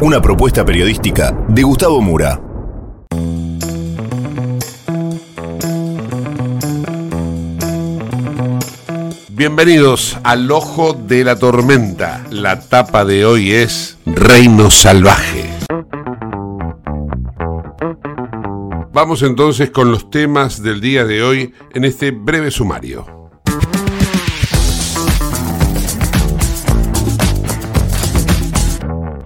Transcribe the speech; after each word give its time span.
Una 0.00 0.20
propuesta 0.20 0.64
periodística 0.64 1.36
de 1.48 1.62
Gustavo 1.62 2.00
Mura. 2.00 2.40
Bienvenidos 9.30 10.18
al 10.22 10.50
Ojo 10.50 10.92
de 10.92 11.24
la 11.24 11.36
Tormenta. 11.36 12.24
La 12.30 12.60
tapa 12.60 13.04
de 13.04 13.24
hoy 13.24 13.52
es 13.52 13.98
Reino 14.06 14.70
Salvaje. 14.70 15.50
Vamos 18.92 19.22
entonces 19.22 19.70
con 19.70 19.90
los 19.90 20.10
temas 20.10 20.62
del 20.62 20.80
día 20.80 21.04
de 21.04 21.22
hoy 21.22 21.54
en 21.72 21.84
este 21.84 22.10
breve 22.10 22.50
sumario. 22.50 23.21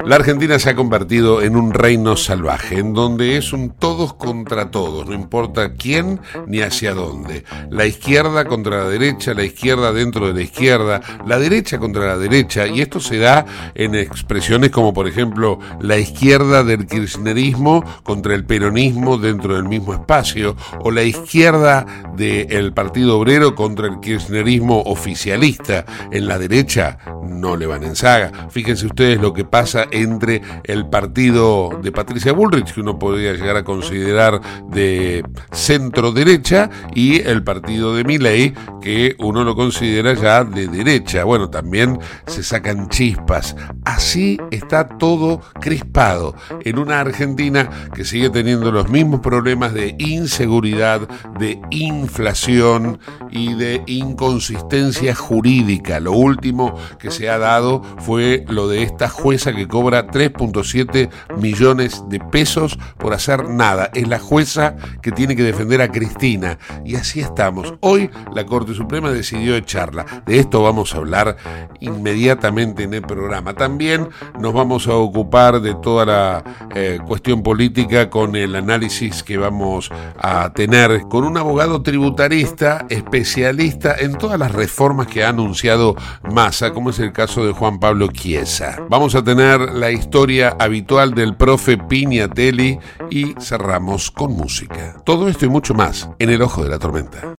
La 0.06 0.14
Argentina 0.14 0.56
se 0.60 0.70
ha 0.70 0.76
convertido 0.76 1.42
en 1.42 1.56
un 1.56 1.74
reino 1.74 2.16
salvaje, 2.16 2.78
en 2.78 2.94
donde 2.94 3.36
es 3.36 3.52
un 3.52 3.70
todos 3.70 4.14
contra 4.14 4.70
todos, 4.70 5.08
no 5.08 5.14
importa 5.14 5.72
quién 5.74 6.20
ni 6.46 6.60
hacia 6.60 6.94
dónde. 6.94 7.42
La 7.70 7.86
izquierda 7.86 8.44
contra 8.44 8.84
la 8.84 8.88
derecha, 8.88 9.34
la 9.34 9.42
izquierda 9.42 9.92
dentro 9.92 10.28
de 10.28 10.34
la 10.34 10.42
izquierda, 10.42 11.00
la 11.26 11.40
derecha 11.40 11.78
contra 11.78 12.06
la 12.06 12.18
derecha, 12.18 12.68
y 12.68 12.82
esto 12.82 13.00
se 13.00 13.18
da 13.18 13.46
en 13.74 13.96
expresiones 13.96 14.70
como 14.70 14.94
por 14.94 15.08
ejemplo 15.08 15.58
la 15.80 15.98
izquierda 15.98 16.62
del 16.62 16.86
kirchnerismo 16.86 17.84
contra 18.04 18.36
el 18.36 18.44
peronismo 18.44 19.18
dentro 19.18 19.56
del 19.56 19.64
mismo 19.64 19.92
espacio, 19.92 20.54
o 20.84 20.92
la 20.92 21.02
izquierda 21.02 21.84
del 22.16 22.72
Partido 22.72 23.18
Obrero 23.18 23.56
contra 23.56 23.88
el 23.88 23.98
kirchnerismo 23.98 24.82
oficialista. 24.82 25.84
En 26.12 26.28
la 26.28 26.38
derecha 26.38 26.98
no 27.28 27.56
le 27.56 27.66
van 27.66 27.82
en 27.82 27.96
saga. 27.96 28.48
Fíjense 28.50 28.86
ustedes 28.86 29.20
lo 29.20 29.32
que 29.32 29.44
pasa 29.44 29.88
entre 29.96 30.42
el 30.64 30.88
partido 30.88 31.70
de 31.82 31.92
Patricia 31.92 32.32
Bullrich, 32.32 32.74
que 32.74 32.80
uno 32.80 32.98
podría 32.98 33.32
llegar 33.32 33.56
a 33.56 33.64
considerar 33.64 34.40
de 34.70 35.24
centro 35.52 36.12
derecha, 36.12 36.70
y 36.94 37.20
el 37.20 37.42
partido 37.42 37.94
de 37.94 38.04
Milley, 38.04 38.54
que 38.80 39.16
uno 39.18 39.44
lo 39.44 39.54
considera 39.54 40.14
ya 40.14 40.44
de 40.44 40.68
derecha. 40.68 41.24
Bueno, 41.24 41.50
también 41.50 41.98
se 42.26 42.42
sacan 42.42 42.88
chispas. 42.88 43.56
Así 43.84 44.38
está 44.50 44.88
todo 44.88 45.40
crispado 45.60 46.34
en 46.64 46.78
una 46.78 47.00
Argentina 47.00 47.68
que 47.94 48.04
sigue 48.04 48.30
teniendo 48.30 48.70
los 48.72 48.88
mismos 48.88 49.20
problemas 49.20 49.74
de 49.74 49.94
inseguridad, 49.98 51.08
de 51.38 51.60
inflación 51.70 52.98
y 53.30 53.54
de 53.54 53.82
inconsistencia 53.86 55.14
jurídica. 55.14 56.00
Lo 56.00 56.12
último 56.12 56.74
que 56.98 57.10
se 57.10 57.28
ha 57.28 57.38
dado 57.38 57.82
fue 57.98 58.44
lo 58.48 58.68
de 58.68 58.82
esta 58.82 59.08
jueza 59.08 59.52
que 59.52 59.68
cobra 59.68 59.85
3.7 59.92 61.10
millones 61.38 62.04
de 62.08 62.20
pesos 62.20 62.78
por 62.98 63.12
hacer 63.12 63.48
nada. 63.48 63.90
Es 63.94 64.08
la 64.08 64.18
jueza 64.18 64.76
que 65.02 65.12
tiene 65.12 65.36
que 65.36 65.42
defender 65.42 65.80
a 65.80 65.88
Cristina. 65.88 66.58
Y 66.84 66.96
así 66.96 67.20
estamos. 67.20 67.74
Hoy 67.80 68.10
la 68.34 68.44
Corte 68.44 68.74
Suprema 68.74 69.10
decidió 69.10 69.56
echarla. 69.56 70.04
De 70.26 70.38
esto 70.38 70.62
vamos 70.62 70.94
a 70.94 70.98
hablar 70.98 71.36
inmediatamente 71.80 72.84
en 72.84 72.94
el 72.94 73.02
programa. 73.02 73.54
También 73.54 74.08
nos 74.40 74.52
vamos 74.52 74.86
a 74.88 74.94
ocupar 74.94 75.60
de 75.60 75.74
toda 75.74 76.04
la 76.04 76.44
eh, 76.74 76.98
cuestión 77.06 77.42
política 77.42 78.10
con 78.10 78.36
el 78.36 78.56
análisis 78.56 79.22
que 79.22 79.36
vamos 79.36 79.90
a 80.18 80.52
tener 80.52 81.02
con 81.08 81.24
un 81.24 81.36
abogado 81.36 81.82
tributarista 81.82 82.86
especialista 82.88 83.94
en 83.98 84.16
todas 84.16 84.38
las 84.38 84.52
reformas 84.52 85.06
que 85.06 85.24
ha 85.24 85.28
anunciado 85.28 85.96
Massa, 86.32 86.72
como 86.72 86.90
es 86.90 86.98
el 86.98 87.12
caso 87.12 87.46
de 87.46 87.52
Juan 87.52 87.78
Pablo 87.78 88.08
Chiesa. 88.08 88.78
Vamos 88.88 89.14
a 89.14 89.22
tener 89.22 89.60
la 89.76 89.90
historia 89.90 90.56
habitual 90.58 91.14
del 91.14 91.36
profe 91.36 91.76
Piñatelli 91.76 92.78
y 93.10 93.34
cerramos 93.38 94.10
con 94.10 94.32
música. 94.32 95.02
Todo 95.04 95.28
esto 95.28 95.44
y 95.44 95.48
mucho 95.48 95.74
más 95.74 96.08
en 96.18 96.30
el 96.30 96.42
ojo 96.42 96.64
de 96.64 96.70
la 96.70 96.78
tormenta. 96.78 97.34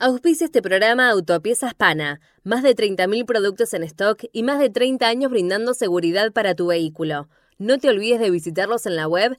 Auspicia 0.00 0.44
este 0.44 0.62
programa 0.62 1.10
Autopiezas 1.10 1.74
Pana. 1.74 2.20
Más 2.44 2.62
de 2.62 2.74
30.000 2.74 3.26
productos 3.26 3.74
en 3.74 3.82
stock 3.82 4.24
y 4.32 4.42
más 4.42 4.58
de 4.58 4.70
30 4.70 5.06
años 5.06 5.30
brindando 5.30 5.74
seguridad 5.74 6.32
para 6.32 6.54
tu 6.54 6.68
vehículo. 6.68 7.28
No 7.58 7.78
te 7.78 7.88
olvides 7.88 8.20
de 8.20 8.30
visitarlos 8.30 8.86
en 8.86 8.96
la 8.96 9.08
web 9.08 9.38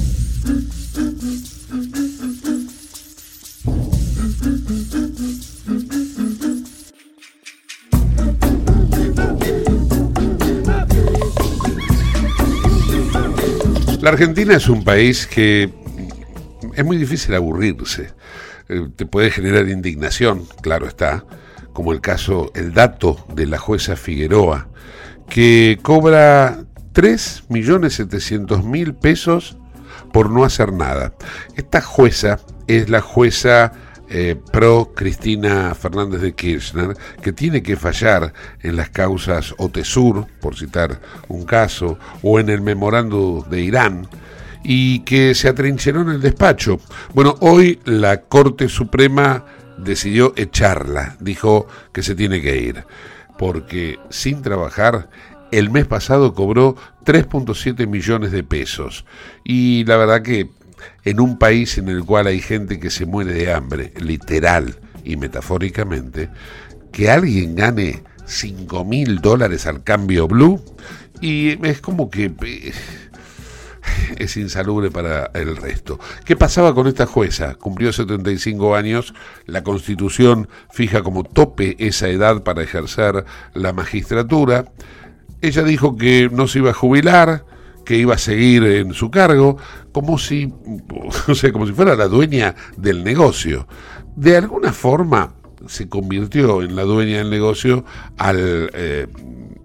La 14.01 14.09
Argentina 14.09 14.55
es 14.55 14.67
un 14.67 14.83
país 14.83 15.27
que 15.27 15.71
es 16.73 16.83
muy 16.83 16.97
difícil 16.97 17.35
aburrirse. 17.35 18.09
Eh, 18.67 18.87
Te 18.95 19.05
puede 19.05 19.29
generar 19.29 19.69
indignación, 19.69 20.47
claro 20.61 20.87
está, 20.87 21.23
como 21.71 21.93
el 21.93 22.01
caso, 22.01 22.51
el 22.55 22.73
dato 22.73 23.23
de 23.35 23.45
la 23.45 23.59
jueza 23.59 23.95
Figueroa, 23.95 24.69
que 25.29 25.77
cobra 25.83 26.63
3.700.000 26.93 28.95
pesos 28.95 29.55
por 30.11 30.31
no 30.31 30.45
hacer 30.45 30.73
nada. 30.73 31.13
Esta 31.55 31.81
jueza 31.81 32.39
es 32.65 32.89
la 32.89 33.01
jueza 33.01 33.71
eh, 34.13 34.35
pro 34.51 34.91
Cristina 34.93 35.73
Fernández 35.73 36.19
de 36.19 36.33
Kirchner, 36.33 36.97
que 37.21 37.31
tiene 37.31 37.63
que 37.63 37.77
fallar 37.77 38.33
en 38.61 38.75
las 38.75 38.89
causas 38.89 39.55
OTESUR, 39.57 40.27
por 40.41 40.57
citar 40.57 40.99
un 41.29 41.45
caso, 41.45 41.97
o 42.21 42.37
en 42.37 42.49
el 42.49 42.59
memorando 42.59 43.47
de 43.49 43.61
Irán, 43.61 44.09
y 44.65 44.99
que 44.99 45.33
se 45.33 45.47
atrincheró 45.47 46.01
en 46.01 46.09
el 46.09 46.21
despacho. 46.21 46.81
Bueno, 47.13 47.35
hoy 47.39 47.79
la 47.85 48.21
Corte 48.23 48.67
Suprema 48.67 49.45
decidió 49.77 50.33
echarla, 50.35 51.15
dijo 51.21 51.67
que 51.93 52.03
se 52.03 52.13
tiene 52.13 52.41
que 52.41 52.57
ir, 52.57 52.83
porque 53.37 53.97
sin 54.09 54.41
trabajar 54.41 55.07
el 55.51 55.69
mes 55.69 55.85
pasado 55.85 56.33
cobró 56.33 56.75
3.7 57.05 57.87
millones 57.87 58.33
de 58.33 58.43
pesos. 58.43 59.05
Y 59.45 59.85
la 59.85 59.95
verdad 59.95 60.21
que 60.21 60.49
en 61.03 61.19
un 61.19 61.37
país 61.37 61.77
en 61.77 61.89
el 61.89 62.03
cual 62.03 62.27
hay 62.27 62.39
gente 62.39 62.79
que 62.79 62.89
se 62.89 63.05
muere 63.05 63.33
de 63.33 63.53
hambre, 63.53 63.93
literal 63.99 64.75
y 65.03 65.17
metafóricamente, 65.17 66.29
que 66.91 67.09
alguien 67.09 67.55
gane 67.55 68.03
5 68.25 68.85
mil 68.85 69.19
dólares 69.19 69.65
al 69.65 69.83
cambio 69.83 70.27
blue, 70.27 70.63
y 71.19 71.65
es 71.65 71.81
como 71.81 72.09
que 72.09 72.33
eh, 72.45 72.73
es 74.17 74.37
insalubre 74.37 74.91
para 74.91 75.31
el 75.33 75.57
resto. 75.57 75.99
¿Qué 76.25 76.35
pasaba 76.35 76.73
con 76.73 76.87
esta 76.87 77.05
jueza? 77.05 77.55
Cumplió 77.55 77.93
75 77.93 78.75
años, 78.75 79.13
la 79.45 79.63
constitución 79.63 80.49
fija 80.71 81.03
como 81.03 81.23
tope 81.23 81.75
esa 81.79 82.07
edad 82.09 82.43
para 82.43 82.63
ejercer 82.63 83.25
la 83.53 83.73
magistratura, 83.73 84.65
ella 85.41 85.63
dijo 85.63 85.97
que 85.97 86.29
no 86.31 86.47
se 86.47 86.59
iba 86.59 86.69
a 86.69 86.75
jubilar, 86.75 87.45
que 87.91 87.97
iba 87.97 88.15
a 88.15 88.17
seguir 88.17 88.63
en 88.63 88.93
su 88.93 89.11
cargo, 89.11 89.57
como 89.91 90.17
si, 90.17 90.47
como 91.51 91.67
si 91.67 91.73
fuera 91.73 91.93
la 91.93 92.07
dueña 92.07 92.55
del 92.77 93.03
negocio. 93.03 93.67
De 94.15 94.37
alguna 94.37 94.71
forma 94.71 95.33
se 95.67 95.89
convirtió 95.89 96.61
en 96.61 96.77
la 96.77 96.83
dueña 96.83 97.17
del 97.17 97.29
negocio 97.29 97.83
al, 98.17 98.71
eh, 98.73 99.07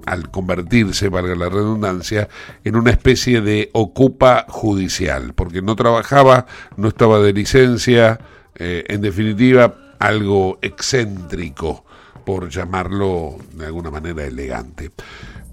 al 0.06 0.28
convertirse, 0.32 1.08
valga 1.08 1.37
la 1.37 1.49
redundancia, 1.49 2.28
en 2.64 2.75
una 2.75 2.90
especie 2.90 3.43
de 3.43 3.70
ocupa 3.75 4.44
judicial, 4.49 5.32
porque 5.32 5.62
no 5.62 5.76
trabajaba, 5.76 6.46
no 6.76 6.88
estaba 6.88 7.20
de 7.20 7.32
licencia, 7.32 8.19
eh, 8.56 8.82
en 8.88 9.02
definitiva, 9.02 9.76
algo 10.00 10.58
excéntrico, 10.62 11.84
por 12.25 12.49
llamarlo 12.49 13.37
de 13.52 13.67
alguna 13.67 13.93
manera 13.93 14.25
elegante. 14.25 14.90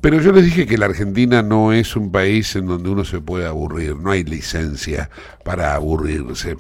Pero 0.03 0.19
yo 0.19 0.33
les 0.33 0.44
dije 0.44 0.67
que 0.67 0.77
la 0.77 0.88
Argentina 0.88 1.41
no 1.41 1.71
es 1.71 1.95
un 1.95 2.11
país 2.11 2.57
en 2.57 2.67
donde 2.67 2.89
uno 2.89 3.05
se 3.05 3.21
puede 3.21 3.47
aburrir, 3.47 3.95
no 3.95 4.11
hay 4.11 4.25
licencia 4.25 5.09
para 5.45 5.75
aburrirse. 5.75 6.57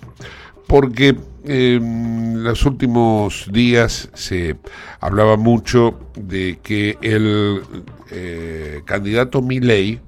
Porque 0.65 1.17
en 1.43 2.41
los 2.41 2.65
últimos 2.65 3.49
días 3.51 4.09
se 4.13 4.55
hablaba 5.01 5.35
mucho 5.35 5.99
de 6.15 6.59
que 6.63 6.97
el 7.01 7.63
eh, 8.11 8.81
candidato 8.85 9.41
Milei 9.41 9.99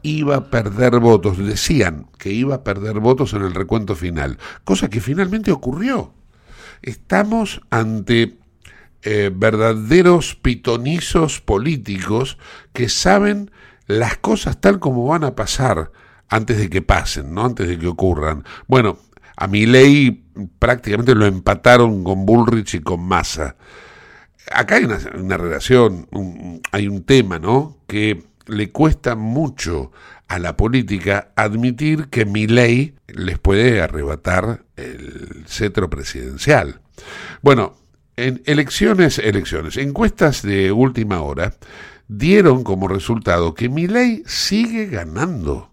iba 0.00 0.36
a 0.36 0.48
perder 0.48 0.98
votos, 0.98 1.36
decían 1.36 2.06
que 2.16 2.32
iba 2.32 2.54
a 2.54 2.64
perder 2.64 3.00
votos 3.00 3.34
en 3.34 3.42
el 3.42 3.52
recuento 3.52 3.94
final, 3.94 4.38
cosa 4.64 4.88
que 4.88 5.02
finalmente 5.02 5.52
ocurrió. 5.52 6.14
Estamos 6.80 7.60
ante 7.68 8.38
eh, 9.02 9.30
verdaderos 9.34 10.36
pitonizos 10.36 11.40
políticos 11.40 12.38
que 12.72 12.88
saben 12.88 13.50
las 13.86 14.16
cosas 14.16 14.60
tal 14.60 14.78
como 14.78 15.06
van 15.06 15.24
a 15.24 15.34
pasar 15.34 15.90
antes 16.28 16.58
de 16.58 16.70
que 16.70 16.82
pasen, 16.82 17.34
¿no? 17.34 17.44
Antes 17.44 17.68
de 17.68 17.78
que 17.78 17.88
ocurran. 17.88 18.44
Bueno, 18.66 18.98
a 19.36 19.46
mi 19.46 19.66
ley 19.66 20.24
prácticamente 20.58 21.14
lo 21.14 21.26
empataron 21.26 22.04
con 22.04 22.24
Bullrich 22.24 22.74
y 22.74 22.80
con 22.80 23.02
Massa. 23.02 23.56
Acá 24.50 24.76
hay 24.76 24.84
una, 24.84 25.36
relación, 25.36 26.08
hay 26.72 26.88
un 26.88 27.04
tema, 27.04 27.38
¿no? 27.38 27.78
Que 27.86 28.24
le 28.46 28.70
cuesta 28.70 29.14
mucho 29.14 29.92
a 30.28 30.38
la 30.38 30.56
política 30.56 31.32
admitir 31.36 32.08
que 32.08 32.24
mi 32.24 32.46
ley 32.46 32.94
les 33.08 33.38
puede 33.38 33.82
arrebatar 33.82 34.64
el 34.76 35.44
cetro 35.46 35.90
presidencial. 35.90 36.80
Bueno, 37.42 37.76
en 38.22 38.42
elecciones, 38.46 39.18
elecciones, 39.18 39.76
encuestas 39.76 40.42
de 40.42 40.72
última 40.72 41.20
hora 41.22 41.54
dieron 42.08 42.62
como 42.62 42.88
resultado 42.88 43.54
que 43.54 43.68
ley 43.68 44.22
sigue 44.26 44.86
ganando, 44.86 45.72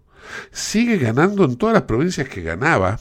sigue 0.50 0.98
ganando 0.98 1.44
en 1.44 1.56
todas 1.56 1.74
las 1.74 1.84
provincias 1.84 2.28
que 2.28 2.42
ganaba 2.42 2.98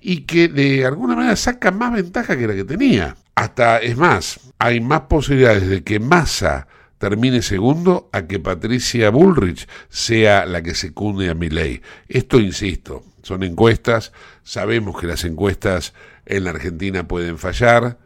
y 0.00 0.22
que 0.22 0.48
de 0.48 0.84
alguna 0.84 1.14
manera 1.14 1.36
saca 1.36 1.70
más 1.70 1.92
ventaja 1.92 2.36
que 2.36 2.46
la 2.46 2.54
que 2.54 2.64
tenía. 2.64 3.16
Hasta, 3.34 3.78
es 3.78 3.96
más, 3.96 4.40
hay 4.58 4.80
más 4.80 5.02
posibilidades 5.02 5.68
de 5.68 5.84
que 5.84 6.00
Massa 6.00 6.66
termine 6.98 7.42
segundo 7.42 8.10
a 8.12 8.22
que 8.22 8.40
Patricia 8.40 9.10
Bullrich 9.10 9.68
sea 9.88 10.44
la 10.44 10.62
que 10.62 10.74
secunde 10.74 11.30
a 11.30 11.34
ley. 11.34 11.80
Esto, 12.08 12.40
insisto, 12.40 13.04
son 13.22 13.44
encuestas, 13.44 14.12
sabemos 14.42 15.00
que 15.00 15.06
las 15.06 15.24
encuestas 15.24 15.94
en 16.26 16.44
la 16.44 16.50
Argentina 16.50 17.06
pueden 17.06 17.38
fallar, 17.38 17.98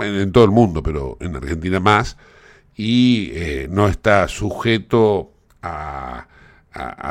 en, 0.00 0.32
todo 0.32 0.44
el 0.44 0.50
mundo, 0.50 0.82
pero 0.82 1.16
en 1.20 1.36
Argentina 1.36 1.80
más, 1.80 2.16
y 2.74 3.30
eh, 3.32 3.68
no 3.70 3.88
está 3.88 4.28
sujeto 4.28 5.32
a, 5.62 6.26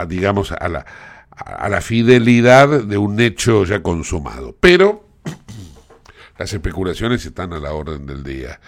digamos, 0.07 0.51
a 0.51 0.67
la, 0.69 0.85
a 1.31 1.69
la 1.69 1.81
fidelidad 1.81 2.83
de 2.83 2.97
un 2.97 3.19
hecho 3.19 3.65
ya 3.65 3.81
consumado. 3.81 4.55
Pero 4.59 5.07
las 6.37 6.53
especulaciones 6.53 7.25
están 7.25 7.53
a 7.53 7.59
la 7.59 7.73
orden 7.73 8.05
del 8.05 8.23
día. 8.23 8.59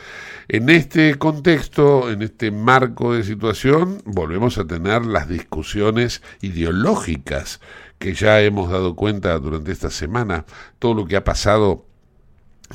En 0.50 0.70
este 0.70 1.16
contexto, 1.16 2.10
en 2.10 2.22
este 2.22 2.52
marco 2.52 3.14
de 3.14 3.24
situación, 3.24 4.02
volvemos 4.06 4.58
a 4.58 4.66
tener 4.66 5.06
las 5.06 5.28
discusiones 5.28 6.22
ideológicas 6.42 7.60
que 8.00 8.14
ya 8.14 8.42
hemos 8.42 8.70
dado 8.70 8.96
cuenta 8.96 9.38
durante 9.40 9.72
esta 9.72 9.90
semana, 9.90 10.46
todo 10.80 10.94
lo 10.94 11.06
que 11.06 11.18
ha 11.18 11.24
pasado 11.24 11.87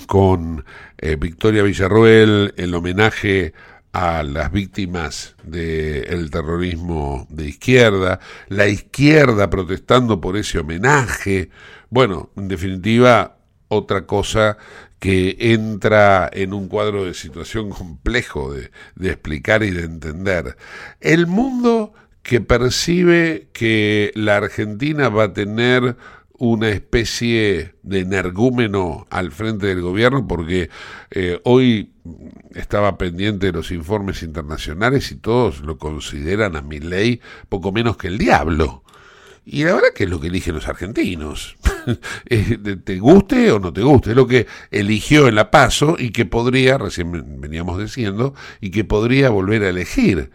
con 0.06 0.65
eh, 0.99 1.17
Victoria 1.17 1.62
Villarroel, 1.62 2.55
el 2.56 2.75
homenaje 2.75 3.53
a 3.93 4.23
las 4.23 4.50
víctimas 4.50 5.37
del 5.43 6.31
terrorismo 6.31 7.27
de 7.29 7.49
izquierda, 7.49 8.21
la 8.49 8.67
izquierda 8.67 9.50
protestando 9.50 10.21
por 10.21 10.37
ese 10.37 10.59
homenaje, 10.59 11.50
bueno, 11.91 12.31
en 12.37 12.49
definitiva, 12.49 13.37
otra 13.69 14.06
cosa 14.06 14.56
que 14.99 15.37
entra 15.39 16.31
en 16.33 16.55
un 16.55 16.69
cuadro 16.69 17.05
de 17.05 17.12
situación 17.12 17.71
complejo 17.71 18.53
de, 18.53 18.71
de 18.94 19.11
explicar 19.11 19.62
y 19.62 19.71
de 19.71 19.85
entender. 19.85 20.56
El 21.00 21.27
mundo 21.27 21.93
que 22.23 22.41
percibe 22.41 23.49
que 23.53 24.12
la 24.15 24.37
Argentina 24.37 25.09
va 25.09 25.25
a 25.25 25.33
tener 25.33 25.97
una 26.44 26.71
especie 26.71 27.77
de 27.84 28.01
energúmeno 28.01 29.06
al 29.11 29.31
frente 29.31 29.69
del 29.69 29.81
gobierno 29.81 30.27
porque 30.27 30.70
eh, 31.13 31.41
hoy 31.44 31.93
estaba 32.56 32.99
pendiente 32.99 33.46
de 33.46 33.53
los 33.53 33.70
informes 33.70 34.25
internacionales 34.25 35.13
y 35.13 35.15
todos 35.15 35.61
lo 35.61 35.79
consideran 35.79 36.56
a 36.56 36.63
mi 36.63 36.81
ley 36.81 37.20
poco 37.49 37.70
menos 37.70 37.96
que 37.96 38.08
el 38.08 38.19
diablo. 38.19 38.82
Y 39.44 39.63
la 39.63 39.75
verdad 39.75 39.91
que 39.94 40.03
es 40.03 40.11
lo 40.11 40.19
que 40.19 40.27
eligen 40.27 40.56
los 40.56 40.67
argentinos. 40.67 41.56
te 42.84 42.99
guste 42.99 43.53
o 43.53 43.61
no 43.61 43.72
te 43.72 43.82
guste, 43.82 44.11
es 44.11 44.17
lo 44.17 44.27
que 44.27 44.49
eligió 44.72 45.29
en 45.29 45.37
la 45.37 45.53
paso 45.53 45.94
y 45.96 46.11
que 46.11 46.25
podría, 46.25 46.77
recién 46.77 47.41
veníamos 47.41 47.79
diciendo, 47.79 48.34
y 48.61 48.72
que 48.72 48.82
podría 48.82 49.31
volver 49.31 49.63
a 49.63 49.69
elegir. 49.69 50.32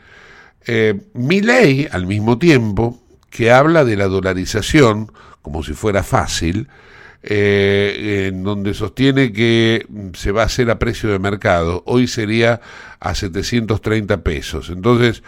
Eh, 0.67 1.01
mi 1.13 1.41
ley, 1.41 1.85
al 1.91 2.07
mismo 2.07 2.37
tiempo, 2.37 2.97
que 3.29 3.51
habla 3.51 3.83
de 3.83 3.97
la 3.97 4.07
dolarización 4.07 5.11
como 5.47 5.63
si 5.63 5.71
fuera 5.71 6.03
fácil, 6.03 6.67
eh, 7.23 8.27
en 8.27 8.43
donde 8.43 8.73
sostiene 8.73 9.31
que 9.31 9.87
se 10.13 10.33
va 10.33 10.41
a 10.41 10.47
hacer 10.47 10.69
a 10.69 10.77
precio 10.77 11.09
de 11.09 11.19
mercado, 11.19 11.83
hoy 11.85 12.07
sería 12.07 12.59
a 12.99 13.15
730 13.15 14.23
pesos. 14.23 14.69
Entonces, 14.69 15.23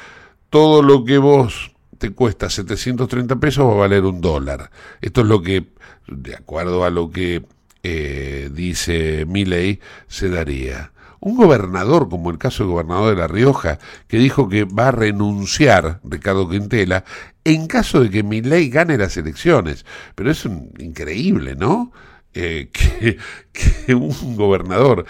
todo 0.49 0.81
lo 0.81 1.05
que 1.05 1.19
vos 1.19 1.71
te 1.99 2.09
cuesta 2.09 2.49
730 2.49 3.38
pesos 3.38 3.65
va 3.65 3.71
a 3.71 3.88
valer 3.88 4.03
un 4.03 4.19
dólar. 4.19 4.71
Esto 4.99 5.21
es 5.21 5.27
lo 5.27 5.41
que, 5.41 5.67
de 6.09 6.35
acuerdo 6.35 6.83
a 6.83 6.89
lo 6.89 7.11
que 7.11 7.45
eh, 7.83 8.49
dice 8.51 9.25
mi 9.25 9.45
ley, 9.45 9.79
se 10.09 10.27
daría 10.27 10.91
un 11.21 11.38
gobernador, 11.38 12.09
como 12.09 12.29
el 12.29 12.38
caso 12.38 12.63
del 12.63 12.73
gobernador 12.73 13.15
de 13.15 13.21
La 13.21 13.27
Rioja, 13.27 13.79
que 14.09 14.17
dijo 14.17 14.49
que 14.49 14.65
va 14.65 14.89
a 14.89 14.91
renunciar, 14.91 16.01
Ricardo 16.03 16.49
Quintela, 16.49 17.05
en 17.53 17.68
caso 17.68 18.01
de 18.01 18.10
que 18.10 18.24
ley 18.24 18.70
gane 18.70 18.98
las 18.98 19.18
elecciones. 19.18 19.86
Pero 20.15 20.32
es 20.32 20.46
increíble, 20.77 21.56
¿no? 21.56 21.91
Eh, 22.34 22.70
que, 22.72 23.18
que 23.51 23.96
un 23.96 24.36
gobernador 24.36 25.06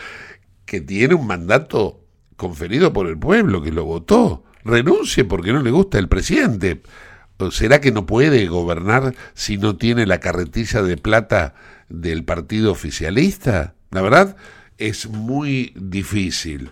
que 0.65 0.81
tiene 0.81 1.15
un 1.15 1.27
mandato 1.27 2.05
conferido 2.35 2.93
por 2.93 3.07
el 3.07 3.17
pueblo, 3.17 3.61
que 3.61 3.71
lo 3.71 3.85
votó, 3.85 4.43
renuncie 4.63 5.25
porque 5.25 5.51
no 5.51 5.61
le 5.61 5.71
gusta 5.71 5.99
el 5.99 6.07
presidente. 6.07 6.81
¿Será 7.51 7.79
que 7.79 7.91
no 7.91 8.05
puede 8.05 8.47
gobernar 8.47 9.15
si 9.33 9.57
no 9.57 9.77
tiene 9.77 10.05
la 10.05 10.19
carretilla 10.19 10.81
de 10.81 10.97
plata 10.97 11.55
del 11.87 12.25
partido 12.25 12.71
oficialista? 12.71 13.75
La 13.91 14.01
verdad, 14.01 14.35
es 14.77 15.09
muy 15.09 15.73
difícil. 15.75 16.71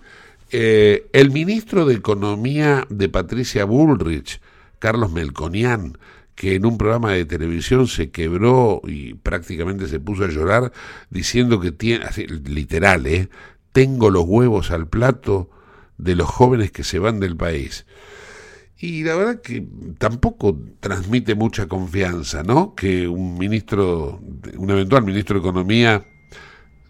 Eh, 0.51 1.07
el 1.13 1.31
ministro 1.31 1.85
de 1.85 1.95
Economía 1.95 2.85
de 2.89 3.09
Patricia 3.09 3.65
Bullrich, 3.65 4.41
Carlos 4.79 5.11
Melconian, 5.11 5.97
que 6.35 6.55
en 6.55 6.65
un 6.65 6.77
programa 6.77 7.13
de 7.13 7.25
televisión 7.25 7.87
se 7.87 8.11
quebró 8.11 8.81
y 8.85 9.15
prácticamente 9.15 9.87
se 9.87 9.99
puso 9.99 10.23
a 10.23 10.29
llorar 10.29 10.71
diciendo 11.09 11.59
que 11.59 11.71
tiene, 11.71 12.05
literal, 12.45 13.07
¿eh? 13.07 13.29
tengo 13.71 14.09
los 14.09 14.25
huevos 14.25 14.71
al 14.71 14.87
plato 14.87 15.49
de 15.97 16.15
los 16.15 16.27
jóvenes 16.27 16.71
que 16.71 16.83
se 16.83 16.99
van 16.99 17.19
del 17.19 17.35
país. 17.35 17.85
Y 18.79 19.03
la 19.03 19.15
verdad 19.15 19.41
que 19.41 19.65
tampoco 19.97 20.59
transmite 20.79 21.33
mucha 21.33 21.67
confianza, 21.67 22.43
¿no? 22.43 22.75
Que 22.75 23.07
un 23.07 23.37
ministro, 23.37 24.21
un 24.55 24.69
eventual 24.69 25.03
ministro 25.03 25.35
de 25.35 25.39
Economía 25.39 26.05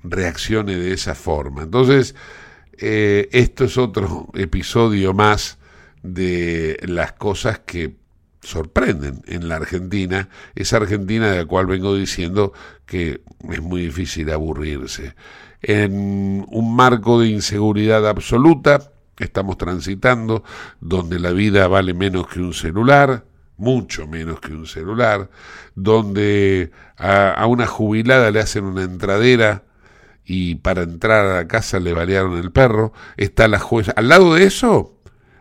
reaccione 0.04 0.76
de 0.76 0.94
esa 0.94 1.16
forma. 1.16 1.64
Entonces, 1.64 2.16
eh, 2.78 3.30
esto 3.32 3.64
es 3.64 3.78
otro 3.78 4.28
episodio 4.34 5.14
más 5.14 5.58
de 6.04 6.80
las 6.84 7.14
cosas 7.14 7.60
que 7.60 7.96
sorprenden 8.42 9.22
en 9.28 9.50
la 9.50 9.58
Argentina, 9.58 10.30
esa 10.56 10.78
Argentina 10.78 11.30
de 11.30 11.38
la 11.38 11.46
cual 11.46 11.66
vengo 11.66 11.96
diciendo 11.96 12.54
que 12.86 13.22
es 13.50 13.62
muy 13.62 13.82
difícil 13.82 14.32
aburrirse. 14.32 15.16
En 15.62 16.46
un 16.50 16.76
marco 16.76 17.20
de 17.20 17.28
inseguridad 17.28 18.08
absoluta 18.08 18.92
estamos 19.18 19.58
transitando, 19.58 20.44
donde 20.80 21.20
la 21.20 21.32
vida 21.32 21.68
vale 21.68 21.94
menos 21.94 22.28
que 22.28 22.40
un 22.40 22.54
celular, 22.54 23.26
mucho 23.58 24.08
menos 24.08 24.40
que 24.40 24.54
un 24.54 24.68
celular, 24.68 25.30
donde 25.76 26.72
a, 26.96 27.32
a 27.32 27.48
una 27.48 27.66
jubilada 27.66 28.32
le 28.32 28.40
hacen 28.40 28.66
una 28.66 28.84
entradera 28.84 29.64
y 30.24 30.56
para 30.56 30.84
entrar 30.84 31.26
a 31.26 31.36
la 31.36 31.48
casa 31.48 31.80
le 31.80 31.94
balearon 31.94 32.38
el 32.38 32.52
perro, 32.52 32.94
está 33.16 33.48
la 33.48 33.60
jueza. 33.60 33.94
Al 33.96 34.10
lado 34.10 34.36
de 34.36 34.44
eso, 34.44 34.97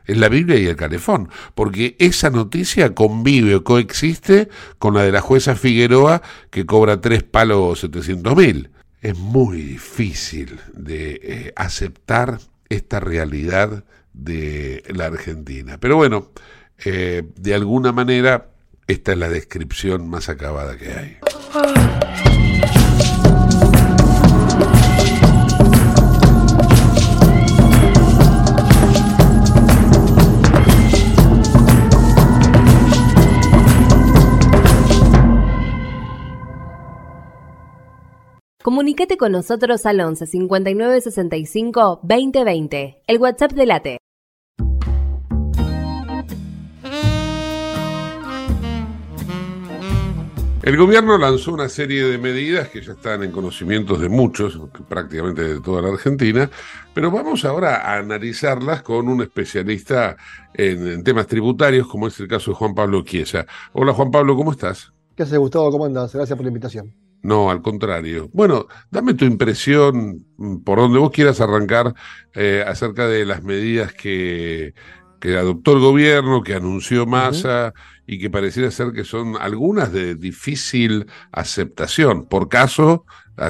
es 0.07 0.17
la 0.17 0.29
Biblia 0.29 0.59
y 0.59 0.67
el 0.67 0.77
calefón, 0.77 1.29
porque 1.55 1.97
esa 1.99 2.31
noticia 2.31 2.95
convive 2.95 3.57
o 3.57 3.65
coexiste 3.65 4.49
con 4.79 4.95
la 4.95 5.03
de 5.03 5.13
la 5.13 5.21
jueza 5.21 5.57
Figueroa 5.57 6.23
que 6.51 6.67
cobra 6.67 7.01
tres 7.01 7.23
palos 7.23 7.81
setecientos 7.81 8.37
mil. 8.37 8.71
Es 9.03 9.17
muy 9.17 9.59
difícil 9.59 10.59
de 10.75 11.21
eh, 11.23 11.53
aceptar 11.57 12.39
esta 12.69 13.01
realidad 13.01 13.85
de 14.13 14.83
la 14.89 15.07
Argentina. 15.07 15.79
Pero 15.79 15.97
bueno, 15.97 16.31
eh, 16.85 17.23
de 17.37 17.55
alguna 17.55 17.93
manera 17.93 18.51
esta 18.87 19.13
es 19.13 19.19
la 19.19 19.29
descripción 19.29 20.09
más 20.09 20.29
acabada 20.29 20.77
que 20.77 20.93
hay. 20.93 22.46
Comunicate 38.67 39.17
con 39.17 39.31
nosotros 39.31 39.87
al 39.87 40.01
11 40.01 40.27
59 40.27 41.01
65 41.01 42.01
2020, 42.03 43.01
el 43.07 43.19
WhatsApp 43.19 43.53
de 43.53 43.65
Late. 43.65 43.99
El 50.65 50.77
gobierno 50.77 51.17
lanzó 51.17 51.53
una 51.53 51.69
serie 51.69 52.03
de 52.07 52.19
medidas 52.19 52.69
que 52.69 52.83
ya 52.83 52.95
están 52.95 53.23
en 53.23 53.31
conocimientos 53.31 54.01
de 54.01 54.09
muchos, 54.09 54.61
prácticamente 54.89 55.43
de 55.43 55.61
toda 55.61 55.83
la 55.83 55.91
Argentina, 55.91 56.51
pero 56.93 57.13
vamos 57.13 57.45
ahora 57.45 57.77
a 57.89 57.99
analizarlas 57.99 58.83
con 58.83 59.09
un 59.09 59.23
especialista 59.23 60.17
en, 60.53 60.89
en 60.89 61.05
temas 61.05 61.29
tributarios, 61.29 61.87
como 61.87 62.09
es 62.09 62.19
el 62.19 62.27
caso 62.27 62.51
de 62.51 62.57
Juan 62.57 62.75
Pablo 62.75 63.05
Chiesa. 63.05 63.47
Hola 63.75 63.93
Juan 63.93 64.11
Pablo, 64.11 64.35
¿cómo 64.35 64.51
estás? 64.51 64.93
¿Qué 65.15 65.23
haces, 65.23 65.39
Gustavo? 65.39 65.71
¿Cómo 65.71 65.85
andas? 65.85 66.13
Gracias 66.13 66.37
por 66.37 66.45
la 66.45 66.49
invitación. 66.49 67.06
No, 67.23 67.51
al 67.51 67.63
contrario. 67.63 68.31
Bueno, 68.33 68.67
dame 68.91 69.15
tu 69.15 69.25
impresión, 69.25 70.25
mm, 70.37 70.59
por 70.59 70.79
donde 70.79 70.99
vos 70.99 71.11
quieras 71.11 71.41
arrancar, 71.41 71.95
eh, 72.35 72.65
acerca 72.67 73.09
de 73.09 73.25
las 73.25 73.43
medidas 73.43 73.93
que, 73.93 74.75
que 75.21 75.37
adoptó 75.37 75.73
el 75.73 75.81
gobierno, 75.81 76.43
que 76.43 76.55
anunció 76.55 77.07
Massa 77.07 77.73
y 78.07 78.19
que 78.21 78.31
pareciera 78.31 78.71
ser 78.71 78.93
que 78.93 79.05
son 79.05 79.37
algunas 79.41 79.93
de 79.93 80.15
difícil 80.15 81.07
aceptación. 81.33 82.27
Por 82.27 82.49
caso, 82.49 83.05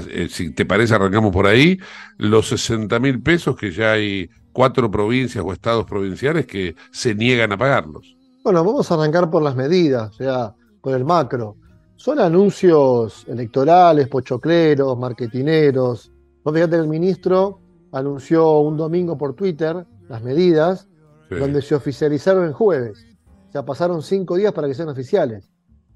eh, 0.08 0.28
si 0.30 0.52
te 0.52 0.64
parece, 0.64 0.94
arrancamos 0.94 1.32
por 1.32 1.46
ahí, 1.46 1.78
los 2.16 2.49
60 2.49 2.99
mil 2.99 3.23
pesos 3.23 3.56
que 3.56 3.70
ya 3.73 3.92
hay 3.92 4.30
cuatro 4.52 4.90
provincias 4.90 5.44
o 5.46 5.52
estados 5.52 5.85
provinciales 5.85 6.46
que 6.46 6.75
se 6.90 7.14
niegan 7.14 7.52
a 7.52 7.58
pagarlos. 7.58 8.16
Bueno, 8.42 8.64
vamos 8.64 8.90
a 8.90 8.94
arrancar 8.94 9.30
por 9.30 9.42
las 9.42 9.54
medidas, 9.54 10.11
o 10.11 10.14
sea, 10.14 10.54
por 10.80 10.94
el 10.94 11.04
macro. 11.04 11.56
Son 11.96 12.18
anuncios 12.20 13.24
electorales, 13.26 14.08
pochocleros, 14.08 14.98
marketineros. 14.98 16.12
Vos 16.44 16.54
fíjate 16.54 16.76
que 16.76 16.82
el 16.82 16.88
ministro 16.88 17.58
anunció 17.92 18.58
un 18.60 18.76
domingo 18.76 19.16
por 19.16 19.34
Twitter 19.34 19.86
las 20.08 20.22
medidas, 20.22 20.88
Sí. 21.28 21.34
donde 21.36 21.60
se 21.60 21.74
oficializaron 21.74 22.44
el 22.44 22.52
jueves. 22.52 23.04
O 23.48 23.52
sea, 23.52 23.64
pasaron 23.64 24.00
cinco 24.02 24.36
días 24.36 24.52
para 24.52 24.68
que 24.68 24.74
sean 24.74 24.88
oficiales. 24.90 25.50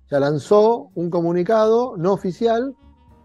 O 0.07 0.09
sea, 0.09 0.19
lanzó 0.19 0.91
un 0.97 1.09
comunicado 1.11 1.95
no 1.97 2.13
oficial, 2.13 2.75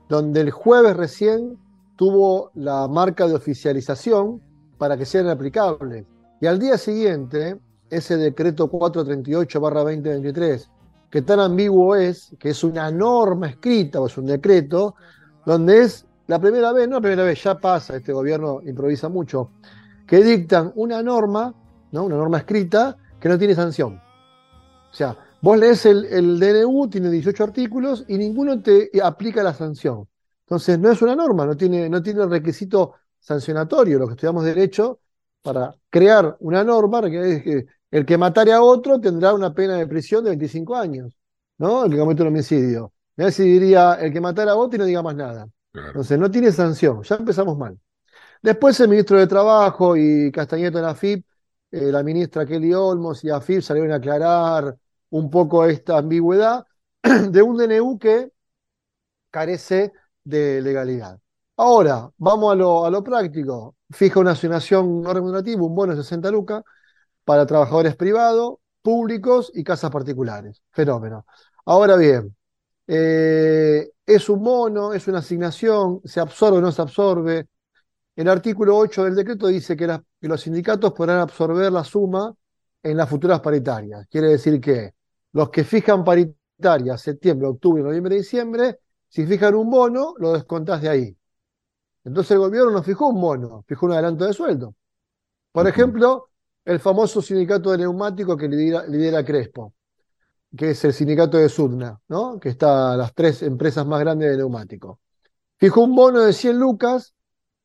donde 0.08 0.42
el 0.42 0.52
jueves 0.52 0.96
recién 0.96 1.58
tuvo 1.96 2.52
la 2.54 2.88
marca 2.88 3.28
de 3.28 3.34
oficialización 3.34 4.40
para 4.78 4.98
que 4.98 5.06
sean 5.06 5.28
aplicables. 5.30 6.06
Y 6.42 6.46
al 6.46 6.60
día 6.60 6.78
siguiente, 6.78 7.58
ese 7.90 8.18
decreto 8.18 8.70
438-2023, 8.70 10.70
que 11.16 11.22
tan 11.22 11.40
ambiguo 11.40 11.96
es, 11.96 12.36
que 12.38 12.50
es 12.50 12.62
una 12.66 12.92
norma 12.92 13.48
escrita 13.48 14.02
o 14.02 14.08
es 14.08 14.18
un 14.18 14.26
decreto, 14.26 14.96
donde 15.46 15.84
es 15.84 16.06
la 16.28 16.42
primera 16.42 16.74
vez, 16.74 16.90
no 16.90 16.96
la 16.96 17.02
primera 17.02 17.24
vez, 17.24 17.42
ya 17.42 17.58
pasa, 17.58 17.96
este 17.96 18.12
gobierno 18.12 18.60
improvisa 18.66 19.08
mucho, 19.08 19.52
que 20.06 20.22
dictan 20.22 20.74
una 20.76 21.02
norma, 21.02 21.56
¿no? 21.94 22.04
una 22.04 22.18
norma 22.18 22.40
escrita, 22.40 22.98
que 23.18 23.30
no 23.30 23.40
tiene 23.40 23.56
sanción. 23.56 23.94
O 23.94 24.94
sea, 24.94 25.18
vos 25.42 25.58
lees 25.58 25.86
el, 25.86 26.04
el 26.04 26.38
DNU, 26.38 26.90
tiene 26.90 27.10
18 27.10 27.46
artículos 27.46 28.04
y 28.10 28.18
ninguno 28.18 28.62
te 28.62 28.90
aplica 29.02 29.42
la 29.42 29.54
sanción. 29.54 30.06
Entonces, 30.42 30.78
no 30.78 30.92
es 30.92 31.02
una 31.02 31.16
norma, 31.16 31.46
no 31.46 31.56
tiene, 31.56 31.88
no 31.88 32.04
tiene 32.04 32.24
el 32.24 32.30
requisito 32.30 32.96
sancionatorio, 33.22 34.00
lo 34.00 34.08
que 34.08 34.16
estudiamos 34.16 34.44
derecho, 34.44 35.00
para 35.42 35.74
crear 35.90 36.36
una 36.42 36.62
norma 36.62 37.10
que 37.10 37.68
el 37.92 38.06
que 38.06 38.18
matare 38.18 38.52
a 38.54 38.62
otro 38.62 39.00
tendrá 39.00 39.34
una 39.34 39.54
pena 39.54 39.76
de 39.78 39.88
prisión 39.88 40.24
de 40.24 40.32
25 40.32 40.76
años, 40.76 41.14
¿no? 41.58 41.86
El 41.86 41.92
que 41.92 41.98
comete 41.98 42.22
un 42.24 42.30
homicidio. 42.30 42.94
Mirá 43.16 43.32
si 43.32 43.44
diría 43.44 43.96
el 43.96 44.12
que 44.12 44.22
matara 44.22 44.52
a 44.54 44.56
otro 44.56 44.78
y 44.78 44.80
no 44.80 44.86
diga 44.86 45.02
más 45.02 45.16
nada. 45.16 45.48
Claro. 45.72 45.90
Entonces, 45.90 46.20
no 46.20 46.30
tiene 46.32 46.52
sanción, 46.52 47.04
ya 47.04 47.16
empezamos 47.16 47.58
mal. 47.58 47.78
Después 48.42 48.80
el 48.80 48.90
ministro 48.90 49.20
de 49.20 49.28
Trabajo 49.28 49.98
y 49.98 50.32
Castañeto 50.32 50.80
en 50.80 50.86
AFIP, 50.86 51.26
eh, 51.72 51.92
la 51.92 52.04
ministra 52.04 52.46
Kelly 52.46 52.74
Olmos 52.74 53.24
y 53.24 53.30
AFIP 53.30 53.62
salieron 53.62 53.92
a 53.92 53.96
aclarar 53.96 54.76
un 55.10 55.30
poco 55.30 55.66
esta 55.66 55.98
ambigüedad 55.98 56.66
de 57.30 57.42
un 57.42 57.58
DNU 57.58 57.98
que 58.00 58.32
carece 59.32 59.94
de 60.24 60.62
legalidad. 60.62 61.20
Ahora, 61.58 62.10
vamos 62.18 62.52
a 62.54 62.56
lo, 62.56 62.86
a 62.86 62.92
lo 62.92 63.04
práctico. 63.04 63.76
Fija 63.92 64.20
una 64.20 64.32
asignación 64.32 65.02
no 65.02 65.14
remunerativa, 65.14 65.62
un 65.64 65.76
bono 65.76 65.96
de 65.96 66.02
60 66.02 66.32
lucas 66.32 66.64
para 67.26 67.46
trabajadores 67.46 67.96
privados, 67.96 68.56
públicos 68.82 69.52
y 69.54 69.64
casas 69.64 69.92
particulares. 69.92 70.62
Fenómeno. 70.72 71.26
Ahora 71.66 71.98
bien, 71.98 72.36
eh, 72.88 73.90
es 74.06 74.30
un 74.30 74.44
bono, 74.44 74.94
es 74.94 75.08
una 75.08 75.20
asignación, 75.20 76.02
se 76.06 76.20
absorbe 76.20 76.60
o 76.60 76.62
no 76.62 76.72
se 76.72 76.82
absorbe. 76.82 77.48
El 78.16 78.30
artículo 78.30 78.78
8 78.78 79.06
del 79.06 79.16
decreto 79.16 79.48
dice 79.48 79.76
que, 79.76 80.00
los 80.22 80.42
sindicatos 80.42 80.94
podrán 80.94 81.20
absorber 81.20 81.72
la 81.72 81.84
suma 81.84 82.34
en 82.84 82.98
las 82.98 83.10
futuras 83.10 83.42
paritarias. 83.42 84.08
Quiere 84.08 84.30
decir 84.30 84.62
que 84.62 84.94
los 85.34 85.50
que 85.50 85.64
fijan 85.64 86.04
paritarias 86.04 87.02
septiembre, 87.02 87.48
octubre, 87.48 87.84
noviembre, 87.84 88.16
diciembre, 88.16 88.80
si 89.10 89.26
fijan 89.26 89.56
un 89.56 89.70
bono, 89.70 90.14
lo 90.18 90.34
descontás 90.34 90.82
de 90.82 90.90
ahí. 90.90 91.18
Entonces 92.04 92.32
el 92.32 92.40
gobierno 92.40 92.72
no 92.72 92.84
fijó 92.84 93.08
un 93.10 93.20
bono, 93.20 93.64
fijó 93.68 93.88
un 93.88 93.94
adelanto 93.94 94.26
de 94.26 94.34
sueldo. 94.34 94.76
Por 95.52 95.68
ejemplo, 95.68 96.30
el 96.66 96.80
famoso 96.80 97.22
sindicato 97.22 97.72
de 97.72 97.80
neumáticos 97.80 98.38
que 98.38 98.48
lidera, 98.48 98.86
lidera 98.88 99.24
Crespo, 99.24 99.74
que 100.58 100.72
es 100.72 100.84
el 100.84 100.94
sindicato 100.94 101.38
de 101.38 101.48
Sudna, 101.48 102.00
¿no? 102.08 102.40
Que 102.40 102.50
está 102.50 102.98
las 102.98 103.14
tres 103.14 103.44
empresas 103.44 103.86
más 103.86 104.00
grandes 104.00 104.32
de 104.32 104.38
neumáticos. 104.38 104.98
Fijó 105.58 105.84
un 105.84 105.96
bono 105.96 106.22
de 106.22 106.34
100 106.34 106.60
lucas 106.60 107.14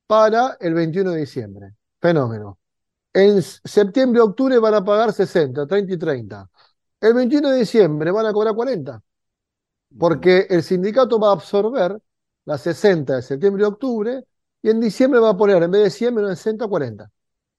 para 0.07 0.57
el 0.61 0.75
21 0.75 1.13
de 1.13 1.21
diciembre. 1.21 1.75
Fenómeno. 2.01 2.59
En 3.13 3.43
septiembre, 3.43 4.21
octubre 4.21 4.59
van 4.59 4.75
a 4.75 4.85
pagar 4.85 5.13
60, 5.13 5.67
30 5.67 5.95
y 5.95 5.97
30. 5.97 6.51
El 7.01 7.15
21 7.15 7.51
de 7.51 7.59
diciembre 7.59 8.11
van 8.11 8.27
a 8.27 8.33
cobrar 8.33 8.55
40, 8.55 9.03
porque 9.99 10.47
el 10.51 10.63
sindicato 10.63 11.19
va 11.19 11.31
a 11.31 11.33
absorber 11.33 11.99
las 12.45 12.61
60 12.63 13.17
de 13.17 13.23
septiembre 13.23 13.63
y 13.63 13.67
octubre, 13.67 14.25
y 14.63 14.71
en 14.71 14.81
diciembre 14.81 15.19
va 15.21 15.31
a 15.31 15.37
poner, 15.37 15.63
en 15.63 15.71
vez 15.71 15.85
de 15.85 15.91
100, 15.91 16.15
menos 16.15 16.31
de 16.31 16.37
60, 16.37 16.69
40. 16.69 17.11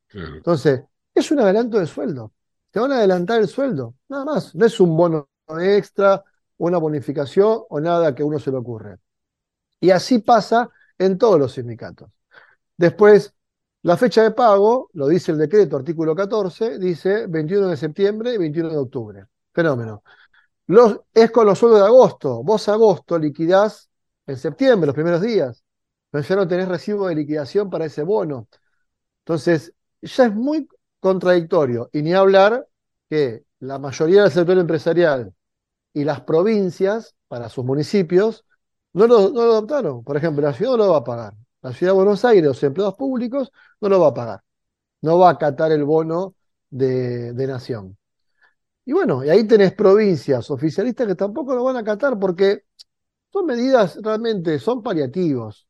Claro. 0.07 0.35
Entonces, 0.35 0.81
es 1.13 1.31
un 1.31 1.39
adelanto 1.39 1.79
de 1.79 1.87
sueldo. 1.87 2.33
Te 2.71 2.79
van 2.79 2.91
a 2.91 2.97
adelantar 2.97 3.39
el 3.41 3.47
sueldo, 3.47 3.95
nada 4.09 4.25
más. 4.25 4.55
No 4.55 4.65
es 4.65 4.79
un 4.79 4.95
bono 4.95 5.29
extra, 5.59 6.23
una 6.57 6.77
bonificación 6.77 7.63
o 7.69 7.79
nada 7.79 8.15
que 8.15 8.23
a 8.23 8.25
uno 8.25 8.39
se 8.39 8.51
le 8.51 8.57
ocurre. 8.57 8.97
Y 9.79 9.91
así 9.91 10.19
pasa 10.19 10.69
en 10.97 11.17
todos 11.17 11.39
los 11.39 11.53
sindicatos. 11.53 12.09
Después, 12.77 13.33
la 13.83 13.97
fecha 13.97 14.23
de 14.23 14.31
pago, 14.31 14.89
lo 14.93 15.07
dice 15.07 15.31
el 15.31 15.37
decreto, 15.39 15.77
artículo 15.77 16.15
14, 16.15 16.77
dice 16.79 17.27
21 17.27 17.67
de 17.67 17.77
septiembre 17.77 18.33
y 18.33 18.37
21 18.37 18.69
de 18.69 18.77
octubre. 18.77 19.25
Fenómeno. 19.53 20.03
Es 21.13 21.31
con 21.31 21.45
los 21.45 21.59
sueldos 21.59 21.81
de 21.81 21.87
agosto. 21.87 22.43
Vos 22.43 22.69
agosto 22.69 23.17
liquidás 23.17 23.89
en 24.27 24.37
septiembre, 24.37 24.87
los 24.87 24.95
primeros 24.95 25.21
días. 25.21 25.63
Pero 26.09 26.23
ya 26.23 26.35
no 26.35 26.47
tenés 26.47 26.67
recibo 26.67 27.07
de 27.07 27.15
liquidación 27.15 27.69
para 27.69 27.85
ese 27.85 28.03
bono. 28.03 28.47
Entonces, 29.25 29.73
ya 30.01 30.25
es 30.25 30.33
muy 30.33 30.67
contradictorio. 31.01 31.89
Y 31.91 32.01
ni 32.03 32.13
hablar 32.13 32.67
que 33.09 33.43
la 33.59 33.79
mayoría 33.79 34.23
del 34.23 34.31
sector 34.31 34.57
empresarial 34.57 35.33
y 35.93 36.05
las 36.05 36.21
provincias, 36.21 37.15
para 37.27 37.49
sus 37.49 37.65
municipios, 37.65 38.45
no 38.93 39.07
lo, 39.07 39.17
adoptaron. 39.41 40.03
Por 40.03 40.17
ejemplo, 40.17 40.43
la 40.43 40.53
ciudad 40.53 40.71
no 40.71 40.77
lo 40.77 40.91
va 40.91 40.99
a 40.99 41.03
pagar. 41.03 41.33
La 41.61 41.73
ciudad 41.73 41.93
de 41.93 41.97
Buenos 41.97 42.23
Aires, 42.25 42.45
los 42.45 42.63
empleados 42.63 42.95
públicos, 42.95 43.51
no 43.81 43.89
lo 43.89 43.99
va 43.99 44.09
a 44.09 44.13
pagar. 44.13 44.41
No 45.01 45.19
va 45.19 45.29
a 45.29 45.33
acatar 45.33 45.71
el 45.71 45.83
bono 45.83 46.35
de, 46.69 47.33
de 47.33 47.47
nación. 47.47 47.97
Y 48.85 48.93
bueno, 48.93 49.23
y 49.23 49.29
ahí 49.29 49.45
tenés 49.45 49.73
provincias 49.73 50.49
oficialistas 50.51 51.07
que 51.07 51.15
tampoco 51.15 51.55
lo 51.55 51.63
van 51.63 51.77
a 51.77 51.79
acatar 51.79 52.17
porque 52.19 52.65
son 53.31 53.45
medidas 53.45 53.97
realmente, 54.01 54.59
son 54.59 54.83
paliativos, 54.83 55.67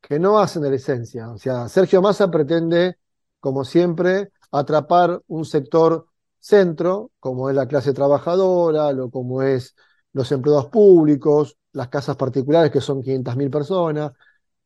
que 0.00 0.18
no 0.18 0.38
hacen 0.38 0.62
de 0.62 0.70
la 0.70 0.76
esencia. 0.76 1.30
O 1.30 1.38
sea, 1.38 1.68
Sergio 1.68 2.02
Massa 2.02 2.30
pretende, 2.30 2.98
como 3.40 3.64
siempre, 3.64 4.32
atrapar 4.50 5.22
un 5.28 5.44
sector 5.44 6.06
centro, 6.38 7.10
como 7.20 7.50
es 7.50 7.56
la 7.56 7.66
clase 7.66 7.92
trabajadora, 7.92 8.92
lo, 8.92 9.10
como 9.10 9.42
es 9.42 9.74
los 10.12 10.30
empleados 10.32 10.66
públicos, 10.66 11.56
las 11.72 11.88
casas 11.88 12.16
particulares, 12.16 12.70
que 12.72 12.80
son 12.80 13.02
500.000 13.02 13.50
personas, 13.50 14.12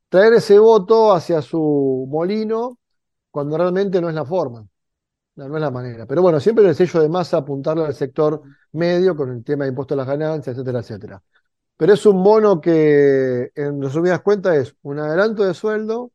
traer 0.09 0.35
ese 0.35 0.59
voto 0.59 1.12
hacia 1.12 1.43
su 1.43 2.07
molino 2.11 2.79
cuando 3.31 3.57
realmente 3.57 4.01
no 4.01 4.09
es 4.09 4.15
la 4.15 4.25
forma, 4.25 4.67
no, 5.37 5.57
es 5.57 5.61
la 5.61 5.71
manera. 5.71 6.07
Pero 6.07 6.23
bueno, 6.23 6.41
siempre 6.41 6.69
el 6.69 6.75
sello 6.75 7.01
de 7.01 7.09
masa 7.09 7.39
apuntarle 7.39 7.85
al 7.87 7.95
sector 7.95 8.43
medio 8.73 9.17
con 9.17 9.31
el 9.31 9.45
tema 9.45 9.65
de 9.65 9.71
impuestos 9.71 9.97
a 9.97 9.99
las 9.99 10.07
ganancias, 10.07 10.55
etcétera, 10.57 10.81
etcétera. 10.81 11.23
Pero 11.77 11.95
es 11.95 12.07
un 12.07 12.23
bono 12.23 12.61
que, 12.61 13.51
en 13.55 13.83
resumidas 13.83 14.21
cuentas, 14.23 14.57
es 14.57 14.77
un 14.83 14.99
adelanto 14.99 15.45
de 15.45 15.55
sueldo 15.55 16.12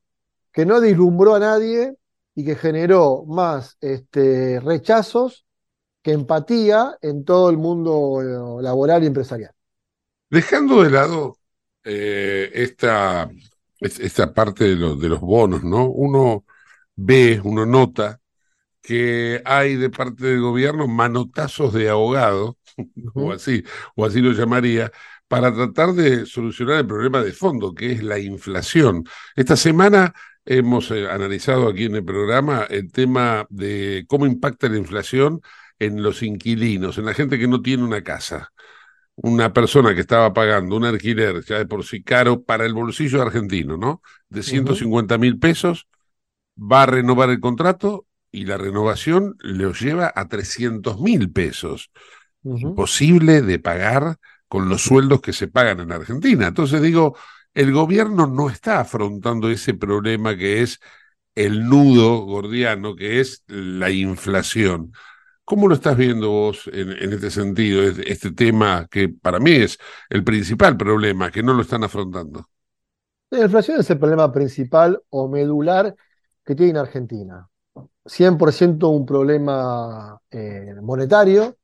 que 0.51 0.65
no 0.65 0.79
deslumbró 0.79 1.35
a 1.35 1.39
nadie 1.39 1.95
y 2.37 2.45
que 2.45 2.55
generó 2.55 3.25
más 3.27 3.77
este, 3.81 4.61
rechazos 4.61 5.47
que 6.03 6.13
empatía 6.13 6.97
en 7.01 7.25
todo 7.25 7.49
el 7.51 7.57
mundo 7.57 8.59
eh, 8.59 8.63
laboral 8.63 9.03
y 9.03 9.07
empresarial. 9.07 9.53
Dejando 10.29 10.83
de 10.83 10.89
lado 10.91 11.37
eh, 11.83 12.51
esta, 12.53 13.29
es- 13.79 13.99
esta 13.99 14.33
parte 14.33 14.65
de, 14.65 14.75
lo- 14.75 14.95
de 14.95 15.09
los 15.09 15.21
bonos, 15.21 15.63
¿no? 15.63 15.85
Uno 15.89 16.45
ve, 16.95 17.39
uno 17.43 17.65
nota 17.65 18.19
que 18.81 19.41
hay 19.45 19.75
de 19.77 19.89
parte 19.91 20.25
del 20.27 20.41
gobierno 20.41 20.87
manotazos 20.87 21.73
de 21.73 21.89
abogado, 21.89 22.57
o 23.15 23.31
así, 23.33 23.63
o 23.95 24.05
así 24.05 24.21
lo 24.21 24.31
llamaría, 24.33 24.91
para 25.27 25.53
tratar 25.53 25.93
de 25.93 26.25
solucionar 26.25 26.77
el 26.79 26.87
problema 26.87 27.21
de 27.23 27.33
fondo, 27.33 27.73
que 27.75 27.91
es 27.93 28.03
la 28.03 28.19
inflación. 28.19 29.05
Esta 29.35 29.57
semana 29.57 30.13
hemos 30.47 30.89
eh, 30.91 31.07
analizado 31.09 31.67
aquí 31.67 31.85
en 31.85 31.95
el 31.95 32.05
programa 32.05 32.65
el 32.69 32.91
tema 32.91 33.45
de 33.49 34.05
cómo 34.07 34.25
impacta 34.25 34.69
la 34.69 34.77
inflación 34.77 35.41
en 35.77 36.01
los 36.01 36.23
inquilinos, 36.23 36.97
en 36.97 37.05
la 37.05 37.13
gente 37.13 37.37
que 37.37 37.47
no 37.47 37.61
tiene 37.61 37.83
una 37.83 38.01
casa. 38.01 38.51
Una 39.15 39.51
persona 39.51 39.93
que 39.93 40.01
estaba 40.01 40.31
pagando 40.33 40.77
un 40.77 40.85
alquiler 40.85 41.43
ya 41.43 41.57
de 41.57 41.65
por 41.65 41.83
sí 41.83 42.01
caro 42.03 42.43
para 42.43 42.65
el 42.65 42.73
bolsillo 42.73 43.21
argentino, 43.21 43.75
¿no? 43.75 44.01
De 44.29 44.43
150 44.43 45.17
mil 45.17 45.39
pesos, 45.39 45.87
va 46.57 46.83
a 46.83 46.85
renovar 46.85 47.29
el 47.29 47.39
contrato 47.39 48.05
y 48.31 48.45
la 48.45 48.57
renovación 48.57 49.35
los 49.39 49.81
lleva 49.81 50.11
a 50.15 50.27
300 50.27 50.99
mil 50.99 51.31
pesos 51.31 51.91
imposible 52.43 53.41
de 53.41 53.59
pagar 53.59 54.17
con 54.47 54.69
los 54.69 54.83
sueldos 54.83 55.19
que 55.19 55.33
se 55.33 55.47
pagan 55.47 55.81
en 55.81 55.91
Argentina. 55.91 56.47
Entonces 56.47 56.81
digo, 56.81 57.17
el 57.57 57.73
gobierno 57.73 58.27
no 58.27 58.51
está 58.51 58.81
afrontando 58.81 59.49
ese 59.49 59.73
problema 59.73 60.37
que 60.37 60.61
es 60.61 60.79
el 61.33 61.67
nudo 61.67 62.19
gordiano, 62.23 62.95
que 62.95 63.19
es 63.19 63.43
la 63.47 63.89
inflación. 63.89 64.91
¿Cómo 65.43 65.67
lo 65.67 65.73
estás 65.73 65.97
viendo 65.97 66.29
vos 66.29 66.69
en, 66.71 66.91
este 67.11 67.31
sentido, 67.31 67.81
este, 67.81 68.11
este 68.11 68.31
tema 68.31 68.87
que 68.91 69.09
para 69.09 69.39
mí 69.39 69.53
es 69.53 69.79
el 70.07 70.23
principal 70.23 70.77
problema, 70.77 71.31
que 71.31 71.41
no 71.41 71.53
lo 71.53 71.63
están 71.63 71.83
afrontando? 71.83 72.45
La 73.31 73.39
inflación 73.39 73.79
es 73.79 73.89
el 73.89 73.97
problema 73.97 74.31
principal 74.31 75.01
o 75.09 75.27
medular 75.27 75.95
que 76.45 76.53
tiene 76.53 76.77
Argentina. 76.77 77.49
100% 78.05 78.87
un 78.87 79.03
problema 79.03 80.21
eh, 80.29 80.75
monetario, 80.79 81.57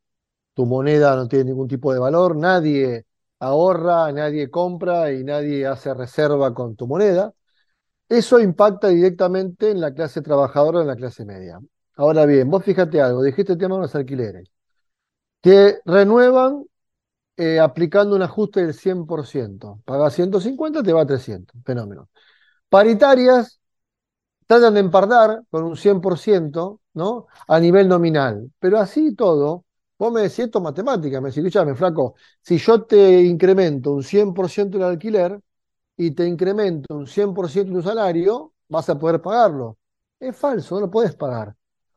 tu 0.56 0.66
moneda 0.66 1.16
no 1.16 1.28
tiene 1.28 1.46
ningún 1.46 1.68
tipo 1.68 1.94
de 1.94 2.00
valor, 2.00 2.36
nadie 2.36 3.06
ahorra, 3.44 4.12
nadie 4.12 4.50
compra 4.50 5.12
y 5.12 5.24
nadie 5.24 5.66
hace 5.68 5.94
reserva 5.94 6.54
con 6.54 6.76
tu 6.76 6.88
moneda. 6.88 7.34
Eso 8.10 8.40
impacta 8.40 8.90
directamente 8.90 9.72
en 9.72 9.82
la 9.82 9.94
clase 9.94 10.22
trabajadora, 10.22 10.82
en 10.82 10.88
la 10.88 10.96
clase 10.96 11.26
media. 11.26 11.60
Ahora 11.96 12.26
bien, 12.26 12.50
vos 12.50 12.64
fíjate 12.64 13.02
algo, 13.02 13.24
dijiste 13.24 13.54
el 13.54 13.60
tema 13.60 13.76
de 13.76 13.82
los 13.84 13.96
alquileres, 13.96 14.50
que 15.42 15.80
renuevan 15.86 16.66
eh, 17.38 17.60
aplicando 17.60 18.16
un 18.16 18.22
ajuste 18.22 18.62
del 18.66 18.74
100%. 18.74 19.82
Pagas 19.86 20.14
150, 20.14 20.84
te 20.84 20.94
va 20.94 21.02
a 21.02 21.06
300. 21.08 21.62
Fenómeno. 21.66 22.10
Paritarias 22.70 23.60
tratan 24.48 24.76
de 24.76 24.82
empardar 24.82 25.44
con 25.50 25.64
un 25.64 25.78
100%, 25.78 26.82
¿no? 26.94 27.28
A 27.48 27.60
nivel 27.60 27.88
nominal. 27.88 28.52
Pero 28.60 28.80
así 28.80 29.16
todo, 29.16 29.66
vos 30.04 30.14
me 30.14 30.22
decís 30.22 30.40
esto 30.40 30.60
es 30.60 30.64
matemática, 30.64 31.22
me 31.22 31.30
decís, 31.30 31.40
escúchame, 31.40 31.76
flaco, 31.76 32.16
si 32.42 32.58
yo 32.58 32.84
te 32.84 33.22
incremento 33.24 33.92
un 33.92 34.04
100% 34.04 34.78
el 34.78 34.84
alquiler 34.84 35.40
y 35.98 36.12
te 36.12 36.26
incremento 36.28 36.96
un 36.96 37.08
100% 37.08 37.74
tu 37.74 37.82
salario, 37.82 38.54
vas 38.70 38.90
a 38.90 39.00
poder 39.00 39.22
pagarlo. 39.22 39.78
Es 40.20 40.36
falso, 40.38 40.76
no 40.76 40.82
lo 40.82 40.92
podés 40.92 41.16
pagar. 41.16 41.56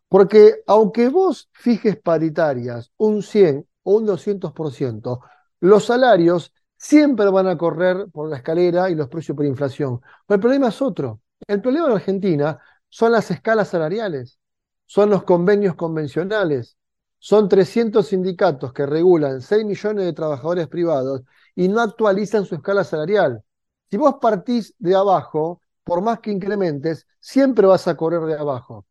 Porque 0.09 0.62
aunque 0.66 1.09
vos 1.09 1.49
fijes 1.53 1.97
paritarias 1.99 2.92
un 2.99 3.23
100 3.23 3.66
o 3.83 3.97
un 3.97 4.07
200%, 4.07 5.21
los 5.61 5.85
salarios 5.87 6.53
siempre 6.77 7.29
van 7.31 7.49
a 7.49 7.57
correr 7.59 8.09
por 8.12 8.29
la 8.29 8.37
escalera 8.37 8.90
y 8.90 8.95
los 8.95 9.09
precios 9.09 9.37
por 9.37 9.47
inflación. 9.47 10.01
Pero 10.27 10.37
el 10.37 10.40
problema 10.40 10.69
es 10.69 10.81
otro. 10.83 11.21
El 11.47 11.61
problema 11.61 11.87
en 11.88 11.92
Argentina 11.95 12.59
son 12.88 13.12
las 13.12 13.31
escalas 13.31 13.69
salariales, 13.69 14.38
son 14.87 15.11
los 15.11 15.25
convenios 15.25 15.75
convencionales, 15.75 16.77
son 17.18 17.48
300 17.48 18.07
sindicatos 18.07 18.72
que 18.72 18.87
regulan 18.87 19.40
6 19.40 19.64
millones 19.64 20.05
de 20.05 20.12
trabajadores 20.12 20.68
privados 20.68 21.22
y 21.55 21.68
no 21.68 21.81
actualizan 21.81 22.44
su 22.44 22.55
escala 22.55 22.85
salarial. 22.85 23.42
Si 23.90 23.96
vos 23.96 24.16
partís 24.20 24.74
de 24.79 24.94
abajo, 24.94 25.61
por 25.85 26.02
más 26.02 26.20
que 26.20 26.31
incrementes, 26.31 27.07
siempre 27.20 27.66
vas 27.66 27.88
a 27.88 27.96
correr 27.96 28.22
de 28.22 28.35
abajo. 28.35 28.87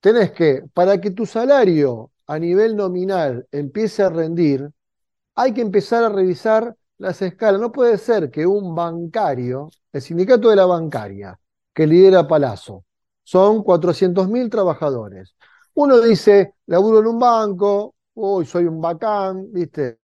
Tenés 0.00 0.32
que, 0.32 0.62
para 0.74 1.00
que 1.00 1.10
tu 1.10 1.26
salario 1.26 2.10
a 2.26 2.38
nivel 2.38 2.76
nominal 2.76 3.46
empiece 3.52 4.02
a 4.02 4.10
rendir, 4.10 4.70
hay 5.34 5.52
que 5.52 5.60
empezar 5.60 6.04
a 6.04 6.08
revisar 6.08 6.76
las 6.98 7.20
escalas. 7.22 7.60
No 7.60 7.72
puede 7.72 7.98
ser 7.98 8.30
que 8.30 8.46
un 8.46 8.74
bancario, 8.74 9.70
el 9.92 10.02
sindicato 10.02 10.50
de 10.50 10.56
la 10.56 10.66
bancaria, 10.66 11.38
que 11.72 11.86
lidera 11.86 12.28
Palazzo, 12.28 12.84
son 13.22 13.62
400.000 13.62 14.50
trabajadores. 14.50 15.34
Uno 15.74 16.00
dice, 16.00 16.54
laburo 16.66 17.00
en 17.00 17.06
un 17.06 17.18
banco, 17.18 17.94
hoy 18.14 18.46
soy 18.46 18.64
un 18.66 18.80
bacán, 18.80 19.52
¿viste? 19.52 20.00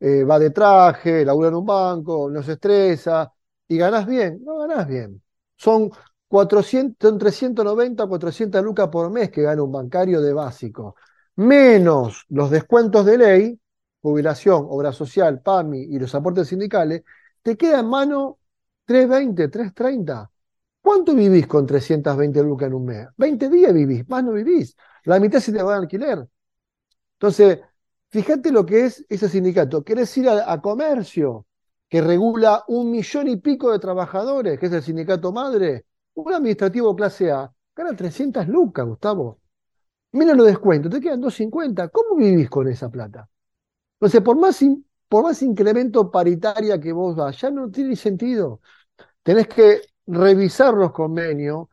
Eh, 0.00 0.24
va 0.24 0.38
de 0.38 0.50
traje, 0.50 1.24
labura 1.24 1.48
en 1.48 1.54
un 1.56 1.66
banco, 1.66 2.30
no 2.30 2.42
se 2.42 2.52
estresa, 2.52 3.32
y 3.68 3.78
ganás 3.78 4.06
bien. 4.06 4.42
No 4.44 4.58
ganás 4.58 4.86
bien. 4.88 5.22
Son 5.56 5.90
400, 6.28 7.08
son 7.10 7.18
390 7.18 8.04
o 8.04 8.08
400 8.08 8.62
lucas 8.62 8.88
por 8.88 9.10
mes 9.10 9.30
que 9.30 9.42
gana 9.42 9.62
un 9.62 9.72
bancario 9.72 10.20
de 10.20 10.32
básico, 10.32 10.96
menos 11.36 12.24
los 12.28 12.50
descuentos 12.50 13.06
de 13.06 13.18
ley, 13.18 13.60
jubilación, 14.02 14.66
obra 14.68 14.92
social, 14.92 15.40
PAMI 15.42 15.80
y 15.96 15.98
los 15.98 16.14
aportes 16.14 16.48
sindicales, 16.48 17.02
te 17.42 17.56
queda 17.56 17.80
en 17.80 17.86
mano 17.88 18.38
320, 18.84 19.48
330. 19.48 20.30
¿Cuánto 20.80 21.14
vivís 21.14 21.46
con 21.46 21.66
320 21.66 22.42
lucas 22.42 22.68
en 22.68 22.74
un 22.74 22.84
mes? 22.86 23.08
20 23.16 23.48
días 23.50 23.72
vivís, 23.74 24.08
más 24.08 24.24
no 24.24 24.32
vivís. 24.32 24.76
La 25.08 25.20
mitad 25.20 25.40
se 25.40 25.52
te 25.52 25.62
va 25.62 25.74
a 25.74 25.78
alquiler. 25.78 26.26
Entonces, 27.14 27.60
fíjate 28.10 28.52
lo 28.52 28.64
que 28.66 28.86
es 28.86 29.04
ese 29.08 29.28
sindicato. 29.28 29.84
¿Querés 29.84 30.16
ir 30.18 30.28
a, 30.28 30.52
a 30.52 30.60
comercio, 30.60 31.46
que 31.88 32.00
regula 32.02 32.64
un 32.68 32.90
millón 32.90 33.28
y 33.28 33.36
pico 33.36 33.72
de 33.72 33.78
trabajadores, 33.78 34.58
que 34.58 34.66
es 34.66 34.72
el 34.72 34.82
sindicato 34.82 35.32
madre? 35.32 35.86
Un 36.14 36.32
administrativo 36.32 36.94
clase 36.96 37.30
A 37.32 37.52
gana 37.76 37.96
300 37.96 38.48
lucas, 38.48 38.86
Gustavo. 38.86 39.40
Menos 40.12 40.36
los 40.36 40.46
descuentos, 40.46 40.92
te 40.92 41.00
quedan 41.00 41.20
250. 41.20 41.88
¿Cómo 41.88 42.16
vivís 42.16 42.50
con 42.50 42.68
esa 42.68 42.90
plata? 42.90 43.28
Entonces, 44.00 44.22
por 44.22 44.38
más, 44.38 44.60
por 45.08 45.24
más 45.24 45.42
incremento 45.42 46.10
paritaria 46.10 46.80
que 46.80 46.92
vos 46.92 47.16
vas, 47.16 47.40
ya 47.40 47.50
no 47.50 47.70
tiene 47.70 47.96
sentido. 47.96 48.60
Tenés 49.22 49.48
que 49.48 49.82
revisar 50.06 50.74
los 50.74 50.92
convenios, 50.92 51.68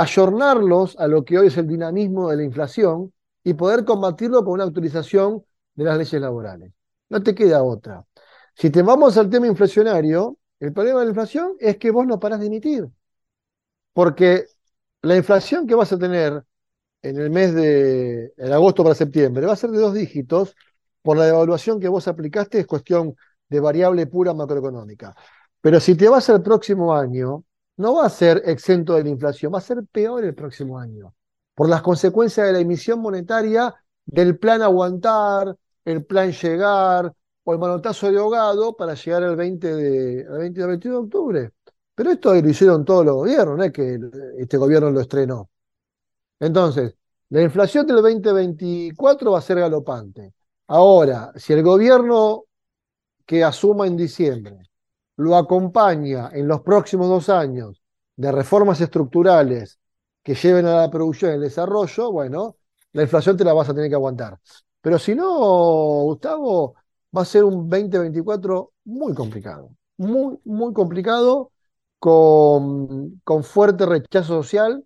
ayornarlos 0.00 0.96
a 0.98 1.06
lo 1.08 1.24
que 1.24 1.38
hoy 1.38 1.48
es 1.48 1.56
el 1.56 1.66
dinamismo 1.66 2.30
de 2.30 2.36
la 2.36 2.42
inflación 2.44 3.12
y 3.44 3.54
poder 3.54 3.84
combatirlo 3.84 4.44
con 4.44 4.54
una 4.54 4.64
actualización 4.64 5.44
de 5.74 5.84
las 5.84 5.98
leyes 5.98 6.20
laborales. 6.20 6.72
No 7.08 7.22
te 7.22 7.34
queda 7.34 7.62
otra. 7.62 8.04
Si 8.54 8.70
te 8.70 8.82
vamos 8.82 9.16
al 9.16 9.30
tema 9.30 9.46
inflacionario, 9.46 10.38
el 10.60 10.72
problema 10.72 11.00
de 11.00 11.06
la 11.06 11.10
inflación 11.10 11.52
es 11.60 11.78
que 11.78 11.90
vos 11.90 12.06
no 12.06 12.18
parás 12.18 12.40
de 12.40 12.46
emitir. 12.46 12.88
Porque 13.92 14.46
la 15.02 15.16
inflación 15.16 15.66
que 15.66 15.74
vas 15.74 15.92
a 15.92 15.98
tener 15.98 16.44
en 17.02 17.18
el 17.18 17.30
mes 17.30 17.54
de 17.54 18.32
en 18.36 18.52
agosto 18.52 18.82
para 18.82 18.94
septiembre 18.94 19.46
va 19.46 19.52
a 19.52 19.56
ser 19.56 19.70
de 19.70 19.78
dos 19.78 19.94
dígitos 19.94 20.54
por 21.02 21.16
la 21.16 21.26
devaluación 21.26 21.80
que 21.80 21.88
vos 21.88 22.08
aplicaste, 22.08 22.60
es 22.60 22.66
cuestión 22.66 23.16
de 23.48 23.60
variable 23.60 24.06
pura 24.06 24.34
macroeconómica. 24.34 25.14
Pero 25.60 25.80
si 25.80 25.94
te 25.94 26.08
vas 26.08 26.28
al 26.30 26.42
próximo 26.42 26.94
año, 26.94 27.44
no 27.78 27.94
va 27.94 28.06
a 28.06 28.10
ser 28.10 28.42
exento 28.44 28.94
de 28.94 29.04
la 29.04 29.08
inflación, 29.10 29.52
va 29.54 29.58
a 29.58 29.62
ser 29.62 29.84
peor 29.90 30.24
el 30.24 30.34
próximo 30.34 30.78
año, 30.78 31.14
por 31.54 31.68
las 31.68 31.82
consecuencias 31.82 32.46
de 32.46 32.52
la 32.52 32.60
emisión 32.60 33.00
monetaria 33.00 33.74
del 34.04 34.38
plan 34.38 34.62
aguantar, 34.62 35.56
el 35.84 36.04
plan 36.04 36.32
llegar 36.32 37.12
o 37.44 37.52
el 37.52 37.58
manotazo 37.58 38.10
de 38.10 38.18
ahogado 38.18 38.76
para 38.76 38.94
llegar 38.94 39.22
al 39.22 39.36
20 39.36 39.74
de, 39.74 40.26
al 40.28 40.38
20 40.38 40.62
al 40.62 40.68
21 40.68 40.96
de 40.98 41.04
octubre. 41.04 41.52
Pero 41.94 42.10
esto 42.10 42.34
lo 42.34 42.48
hicieron 42.48 42.84
todos 42.84 43.04
los 43.04 43.14
gobiernos, 43.16 43.56
no 43.56 43.64
es 43.64 43.72
que 43.72 43.98
este 44.38 44.56
gobierno 44.56 44.90
lo 44.90 45.00
estrenó. 45.00 45.48
Entonces, 46.40 46.94
la 47.30 47.42
inflación 47.42 47.86
del 47.86 47.96
2024 47.96 49.32
va 49.32 49.38
a 49.38 49.42
ser 49.42 49.60
galopante. 49.60 50.34
Ahora, 50.68 51.32
si 51.36 51.52
el 51.52 51.62
gobierno 51.62 52.44
que 53.26 53.44
asuma 53.44 53.86
en 53.86 53.96
diciembre 53.96 54.67
lo 55.18 55.36
acompaña 55.36 56.30
en 56.32 56.48
los 56.48 56.60
próximos 56.62 57.08
dos 57.08 57.28
años 57.28 57.82
de 58.16 58.32
reformas 58.32 58.80
estructurales 58.80 59.78
que 60.22 60.34
lleven 60.34 60.66
a 60.66 60.76
la 60.82 60.90
producción 60.90 61.32
y 61.32 61.34
el 61.34 61.40
desarrollo, 61.40 62.12
bueno, 62.12 62.56
la 62.92 63.02
inflación 63.02 63.36
te 63.36 63.44
la 63.44 63.52
vas 63.52 63.68
a 63.68 63.74
tener 63.74 63.88
que 63.88 63.96
aguantar. 63.96 64.38
Pero 64.80 64.98
si 64.98 65.14
no, 65.14 65.28
Gustavo, 66.04 66.76
va 67.16 67.22
a 67.22 67.24
ser 67.24 67.44
un 67.44 67.68
2024 67.68 68.72
muy 68.84 69.12
complicado, 69.14 69.70
muy, 69.96 70.38
muy 70.44 70.72
complicado, 70.72 71.50
con, 71.98 73.20
con 73.24 73.42
fuerte 73.42 73.86
rechazo 73.86 74.42
social 74.42 74.84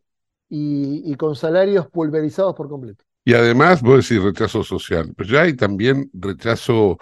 y, 0.49 1.15
con 1.17 1.37
salarios 1.37 1.89
pulverizados 1.89 2.55
por 2.55 2.69
completo. 2.69 3.05
Y 3.25 3.35
además, 3.35 3.83
vos 3.83 4.09
decís 4.09 4.23
rechazo 4.23 4.65
social, 4.65 5.13
pero 5.17 5.29
ya 5.29 5.43
hay 5.43 5.55
también 5.55 6.11
rechazo 6.13 6.99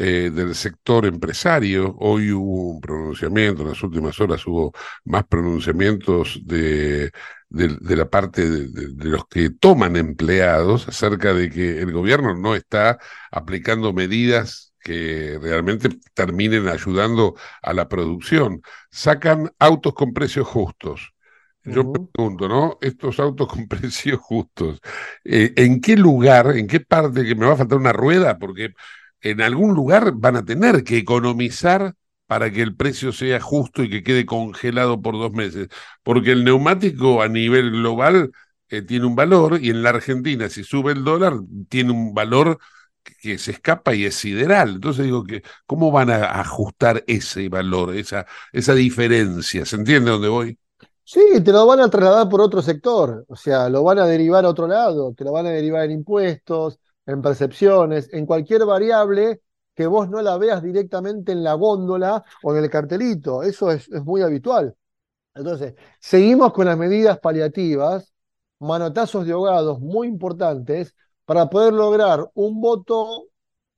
eh, 0.00 0.30
del 0.32 0.54
sector 0.54 1.06
empresario. 1.06 1.94
Hoy 1.98 2.32
hubo 2.32 2.70
un 2.72 2.80
pronunciamiento, 2.80 3.62
en 3.62 3.68
las 3.70 3.82
últimas 3.82 4.18
horas 4.20 4.46
hubo 4.46 4.72
más 5.04 5.24
pronunciamientos 5.26 6.40
de, 6.44 7.10
de, 7.50 7.68
de 7.80 7.96
la 7.96 8.08
parte 8.10 8.48
de, 8.48 9.08
los 9.08 9.26
que 9.28 9.50
toman 9.50 9.96
empleados 9.96 10.88
acerca 10.88 11.34
de 11.34 11.50
que 11.50 11.80
el 11.80 11.92
gobierno 11.92 12.34
no 12.34 12.54
está 12.54 12.98
aplicando 13.30 13.92
medidas 13.92 14.72
que 14.80 15.38
realmente 15.42 15.90
terminen 16.14 16.68
ayudando 16.68 17.34
a 17.62 17.74
la 17.74 17.88
producción. 17.88 18.62
Sacan 18.90 19.50
autos 19.58 19.94
con 19.94 20.12
precios 20.14 20.46
justos. 20.48 21.12
Yo 21.64 21.82
Ujú. 21.82 22.08
pregunto, 22.14 22.48
¿no? 22.48 22.78
Estos 22.80 23.20
autos 23.20 23.48
con 23.48 23.68
precios 23.68 24.18
justos, 24.20 24.80
eh, 25.24 25.52
¿en 25.56 25.80
qué 25.80 25.96
lugar, 25.96 26.56
en 26.56 26.66
qué 26.66 26.80
parte 26.80 27.24
que 27.24 27.34
me 27.34 27.46
va 27.46 27.52
a 27.54 27.56
faltar 27.56 27.78
una 27.78 27.92
rueda? 27.92 28.38
Porque 28.38 28.70
en 29.22 29.40
algún 29.40 29.74
lugar 29.74 30.12
van 30.14 30.36
a 30.36 30.44
tener 30.44 30.84
que 30.84 30.98
economizar 30.98 31.94
para 32.26 32.50
que 32.52 32.62
el 32.62 32.76
precio 32.76 33.12
sea 33.12 33.40
justo 33.40 33.82
y 33.82 33.90
que 33.90 34.04
quede 34.04 34.24
congelado 34.24 35.02
por 35.02 35.14
dos 35.14 35.32
meses. 35.32 35.68
Porque 36.02 36.32
el 36.32 36.44
neumático 36.44 37.22
a 37.22 37.28
nivel 37.28 37.72
global 37.72 38.30
eh, 38.68 38.82
tiene 38.82 39.06
un 39.06 39.16
valor 39.16 39.58
y 39.60 39.70
en 39.70 39.82
la 39.82 39.90
Argentina, 39.90 40.48
si 40.48 40.62
sube 40.62 40.92
el 40.92 41.02
dólar, 41.02 41.34
tiene 41.68 41.90
un 41.90 42.14
valor 42.14 42.58
que, 43.02 43.36
se 43.38 43.50
escapa 43.50 43.94
y 43.94 44.04
es 44.04 44.14
sideral. 44.14 44.74
Entonces 44.76 45.06
digo 45.06 45.24
que, 45.24 45.42
¿cómo 45.66 45.90
van 45.90 46.10
a 46.10 46.40
ajustar 46.40 47.02
ese 47.08 47.48
valor, 47.48 47.96
esa, 47.96 48.26
esa 48.52 48.74
diferencia? 48.74 49.64
¿Se 49.66 49.76
entiende 49.76 50.12
dónde 50.12 50.28
voy? 50.28 50.58
Sí, 51.02 51.20
te 51.44 51.50
lo 51.50 51.66
van 51.66 51.80
a 51.80 51.90
trasladar 51.90 52.28
por 52.28 52.40
otro 52.40 52.62
sector, 52.62 53.24
o 53.26 53.34
sea, 53.34 53.68
lo 53.68 53.82
van 53.82 53.98
a 53.98 54.06
derivar 54.06 54.44
a 54.44 54.48
otro 54.48 54.68
lado, 54.68 55.12
te 55.12 55.24
lo 55.24 55.32
van 55.32 55.46
a 55.46 55.50
derivar 55.50 55.84
en 55.86 55.90
impuestos, 55.90 56.78
en 57.06 57.22
percepciones, 57.22 58.08
en 58.12 58.26
cualquier 58.26 58.64
variable 58.64 59.42
que 59.74 59.86
vos 59.86 60.08
no 60.08 60.20
la 60.22 60.36
veas 60.38 60.62
directamente 60.62 61.32
en 61.32 61.42
la 61.42 61.54
góndola 61.54 62.24
o 62.42 62.54
en 62.54 62.64
el 62.64 62.70
cartelito. 62.70 63.42
Eso 63.42 63.70
es, 63.70 63.90
muy 64.04 64.22
habitual. 64.22 64.76
Entonces, 65.34 65.74
seguimos 66.00 66.52
con 66.52 66.66
las 66.66 66.76
medidas 66.78 67.18
paliativas, 67.20 68.12
manotazos 68.60 69.26
de 69.26 69.32
ahogados 69.32 69.80
muy 69.80 70.08
importantes 70.08 70.94
para 71.24 71.48
poder 71.48 71.72
lograr 71.72 72.30
un 72.34 72.60
voto 72.60 73.28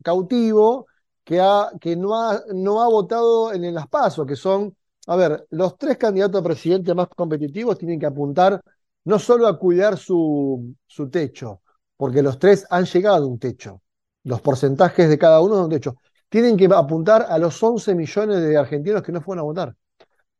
cautivo 0.02 0.86
que, 1.24 1.40
ha, 1.40 1.70
que 1.80 1.96
no, 1.96 2.16
ha, 2.20 2.42
no 2.54 2.82
ha 2.82 2.88
votado 2.88 3.52
en 3.52 3.72
las 3.74 3.88
PASO, 3.88 4.26
que 4.26 4.36
son, 4.36 4.76
a 5.06 5.16
ver, 5.16 5.46
los 5.50 5.78
tres 5.78 5.98
candidatos 5.98 6.40
a 6.40 6.44
presidente 6.44 6.94
más 6.94 7.08
competitivos 7.08 7.78
tienen 7.78 8.00
que 8.00 8.06
apuntar 8.06 8.60
no 9.04 9.18
solo 9.18 9.46
a 9.46 9.58
cuidar 9.58 9.96
su, 9.98 10.74
su 10.86 11.10
techo, 11.10 11.62
porque 11.96 12.22
los 12.22 12.38
tres 12.38 12.66
han 12.70 12.84
llegado 12.84 13.24
a 13.24 13.28
un 13.28 13.38
techo, 13.38 13.82
los 14.24 14.40
porcentajes 14.40 15.08
de 15.08 15.18
cada 15.18 15.40
uno 15.40 15.56
de 15.56 15.64
un 15.64 15.70
techo, 15.70 15.96
tienen 16.28 16.56
que 16.56 16.66
apuntar 16.66 17.26
a 17.28 17.38
los 17.38 17.62
11 17.62 17.94
millones 17.94 18.40
de 18.40 18.56
argentinos 18.56 19.02
que 19.02 19.12
no 19.12 19.20
fueron 19.20 19.40
a 19.40 19.44
votar. 19.44 19.76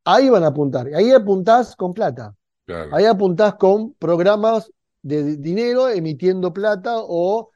Ahí 0.05 0.29
van 0.29 0.43
a 0.43 0.49
apuntar, 0.49 0.89
ahí 0.95 1.13
apuntás 1.13 1.77
con 1.77 1.93
plata. 1.93 2.35
Claro. 2.67 2.95
Ahí 2.95 3.05
apuntás 3.05 3.55
con 3.55 3.95
programas 3.95 4.71
de 5.03 5.37
dinero 5.37 5.89
emitiendo 5.89 6.53
plata 6.53 6.95
o 6.97 7.51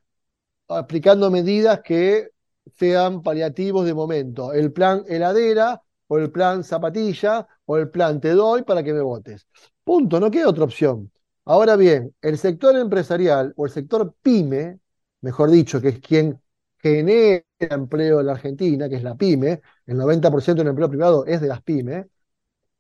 aplicando 0.68 1.30
medidas 1.30 1.80
que 1.80 2.30
sean 2.74 3.22
paliativos 3.22 3.86
de 3.86 3.94
momento. 3.94 4.52
El 4.52 4.72
plan 4.72 5.04
heladera 5.08 5.80
o 6.08 6.18
el 6.18 6.30
plan 6.30 6.64
zapatilla 6.64 7.46
o 7.64 7.76
el 7.76 7.90
plan 7.90 8.20
te 8.20 8.30
doy 8.30 8.62
para 8.62 8.82
que 8.82 8.92
me 8.92 9.00
votes. 9.00 9.46
Punto, 9.84 10.20
no 10.20 10.30
queda 10.30 10.48
otra 10.48 10.64
opción. 10.64 11.10
Ahora 11.46 11.76
bien, 11.76 12.14
el 12.22 12.38
sector 12.38 12.76
empresarial 12.76 13.54
o 13.56 13.66
el 13.66 13.72
sector 13.72 14.14
pyme, 14.22 14.80
mejor 15.20 15.50
dicho, 15.50 15.80
que 15.80 15.88
es 15.90 16.00
quien 16.00 16.40
genera 16.78 17.44
empleo 17.58 18.20
en 18.20 18.26
la 18.26 18.32
Argentina, 18.32 18.88
que 18.88 18.96
es 18.96 19.02
la 19.04 19.16
pyme, 19.16 19.62
el 19.86 19.96
90% 19.96 20.62
del 20.62 20.68
empleo 20.70 20.88
privado 20.90 21.24
es 21.26 21.40
de 21.40 21.48
las 21.48 21.62
pymes, 21.62 22.06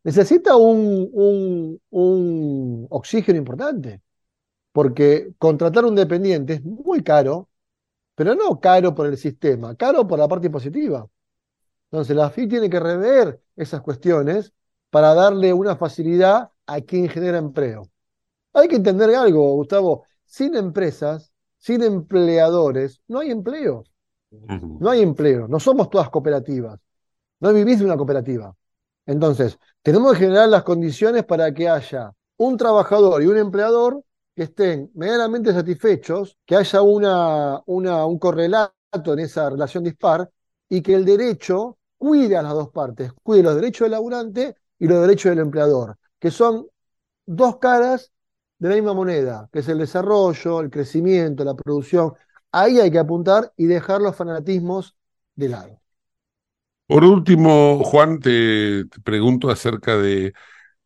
necesita 0.04 0.56
un, 0.56 1.80
oxígeno 2.90 3.38
importante, 3.38 4.02
porque 4.72 5.32
contratar 5.38 5.84
un 5.84 5.94
dependiente 5.96 6.54
es 6.54 6.64
muy 6.64 7.02
caro, 7.02 7.50
pero 8.14 8.34
no 8.34 8.60
caro 8.60 8.94
por 8.94 9.06
el 9.06 9.18
sistema, 9.18 9.76
caro 9.76 10.06
por 10.06 10.18
la 10.18 10.28
parte 10.28 10.46
impositiva. 10.48 11.08
Entonces, 11.90 12.16
la 12.16 12.28
FI 12.30 12.48
tiene 12.48 12.70
que 12.70 12.80
rever 12.80 13.40
esas 13.56 13.82
cuestiones 13.82 14.52
para 14.90 15.14
darle 15.14 15.52
una 15.52 15.76
facilidad 15.76 16.50
a 16.66 16.80
quien 16.82 17.08
genera 17.08 17.38
empleo. 17.38 17.90
Hay 18.56 18.68
que 18.68 18.76
entender 18.76 19.14
algo, 19.14 19.54
Gustavo, 19.54 20.04
sin 20.24 20.56
empresas, 20.56 21.30
sin 21.58 21.82
empleadores, 21.82 23.02
no 23.06 23.18
hay 23.18 23.30
empleo. 23.30 23.84
No 24.30 24.88
hay 24.88 25.02
empleo, 25.02 25.46
no 25.46 25.60
somos 25.60 25.90
todas 25.90 26.08
cooperativas, 26.08 26.80
no 27.40 27.52
vivís 27.52 27.78
de 27.78 27.84
una 27.84 27.98
cooperativa. 27.98 28.54
Entonces, 29.04 29.58
tenemos 29.82 30.14
que 30.14 30.20
generar 30.20 30.48
las 30.48 30.62
condiciones 30.62 31.24
para 31.24 31.52
que 31.52 31.68
haya 31.68 32.12
un 32.38 32.56
trabajador 32.56 33.22
y 33.22 33.26
un 33.26 33.36
empleador 33.36 34.02
que 34.34 34.44
estén 34.44 34.90
medianamente 34.94 35.52
satisfechos, 35.52 36.38
que 36.46 36.56
haya 36.56 36.80
una, 36.80 37.62
una, 37.66 38.06
un 38.06 38.18
correlato 38.18 39.12
en 39.12 39.18
esa 39.18 39.50
relación 39.50 39.84
dispar 39.84 40.30
y 40.66 40.80
que 40.80 40.94
el 40.94 41.04
derecho 41.04 41.76
cuide 41.98 42.38
a 42.38 42.42
las 42.42 42.54
dos 42.54 42.70
partes, 42.70 43.12
cuide 43.22 43.42
los 43.42 43.54
derechos 43.54 43.84
del 43.84 43.92
laburante 43.92 44.56
y 44.78 44.88
los 44.88 45.02
derechos 45.02 45.28
del 45.30 45.40
empleador, 45.40 45.98
que 46.18 46.30
son 46.30 46.66
dos 47.26 47.58
caras 47.58 48.12
de 48.58 48.68
la 48.68 48.74
misma 48.74 48.94
moneda, 48.94 49.48
que 49.52 49.60
es 49.60 49.68
el 49.68 49.78
desarrollo, 49.78 50.60
el 50.60 50.70
crecimiento, 50.70 51.44
la 51.44 51.54
producción. 51.54 52.14
Ahí 52.52 52.80
hay 52.80 52.90
que 52.90 52.98
apuntar 52.98 53.52
y 53.56 53.66
dejar 53.66 54.00
los 54.00 54.16
fanatismos 54.16 54.96
de 55.34 55.48
lado. 55.48 55.80
Por 56.86 57.04
último, 57.04 57.82
Juan, 57.84 58.20
te, 58.20 58.84
pregunto 59.02 59.50
acerca 59.50 59.96
de, 59.96 60.32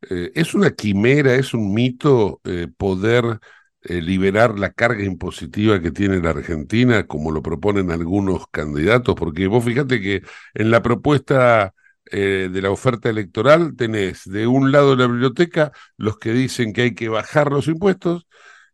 eh, 0.09 0.31
¿es 0.33 0.53
una 0.55 0.71
quimera, 0.71 1.35
es 1.35 1.53
un 1.53 1.73
mito 1.73 2.41
eh, 2.43 2.67
poder 2.75 3.39
eh, 3.83 4.01
liberar 4.01 4.57
la 4.57 4.71
carga 4.71 5.03
impositiva 5.03 5.79
que 5.79 5.91
tiene 5.91 6.19
la 6.19 6.31
Argentina, 6.31 7.05
como 7.07 7.31
lo 7.31 7.41
proponen 7.43 7.91
algunos 7.91 8.47
candidatos? 8.47 9.15
Porque 9.15 9.47
vos 9.47 9.63
fíjate 9.63 10.01
que 10.01 10.23
en 10.55 10.71
la 10.71 10.81
propuesta 10.81 11.73
eh, 12.11 12.49
de 12.51 12.61
la 12.61 12.71
oferta 12.71 13.09
electoral 13.09 13.75
tenés 13.77 14.23
de 14.25 14.47
un 14.47 14.71
lado 14.71 14.91
de 14.91 14.97
la 15.03 15.07
biblioteca 15.07 15.71
los 15.97 16.17
que 16.17 16.31
dicen 16.33 16.73
que 16.73 16.81
hay 16.83 16.95
que 16.95 17.09
bajar 17.09 17.51
los 17.51 17.67
impuestos 17.67 18.27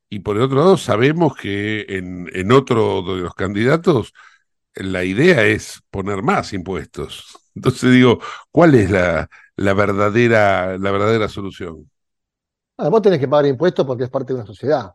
y 0.09 0.19
por 0.19 0.37
el 0.37 0.43
otro 0.43 0.57
lado 0.59 0.77
sabemos 0.77 1.35
que 1.37 1.85
en, 1.89 2.29
en 2.33 2.51
otro 2.51 3.03
de 3.03 3.21
los 3.23 3.35
candidatos 3.35 4.13
la 4.75 5.03
idea 5.03 5.45
es 5.45 5.81
poner 5.91 6.23
más 6.23 6.53
impuestos. 6.53 7.37
Entonces 7.55 7.91
digo, 7.91 8.19
¿cuál 8.51 8.75
es 8.75 8.91
la, 8.91 9.29
la 9.57 9.73
verdadera, 9.73 10.77
la 10.77 10.91
verdadera 10.91 11.29
solución? 11.29 11.89
Ah, 12.77 12.89
vos 12.89 13.01
tenés 13.01 13.19
que 13.19 13.27
pagar 13.27 13.47
impuestos 13.47 13.85
porque 13.85 14.03
es 14.03 14.09
parte 14.09 14.33
de 14.33 14.39
una 14.39 14.45
sociedad. 14.45 14.93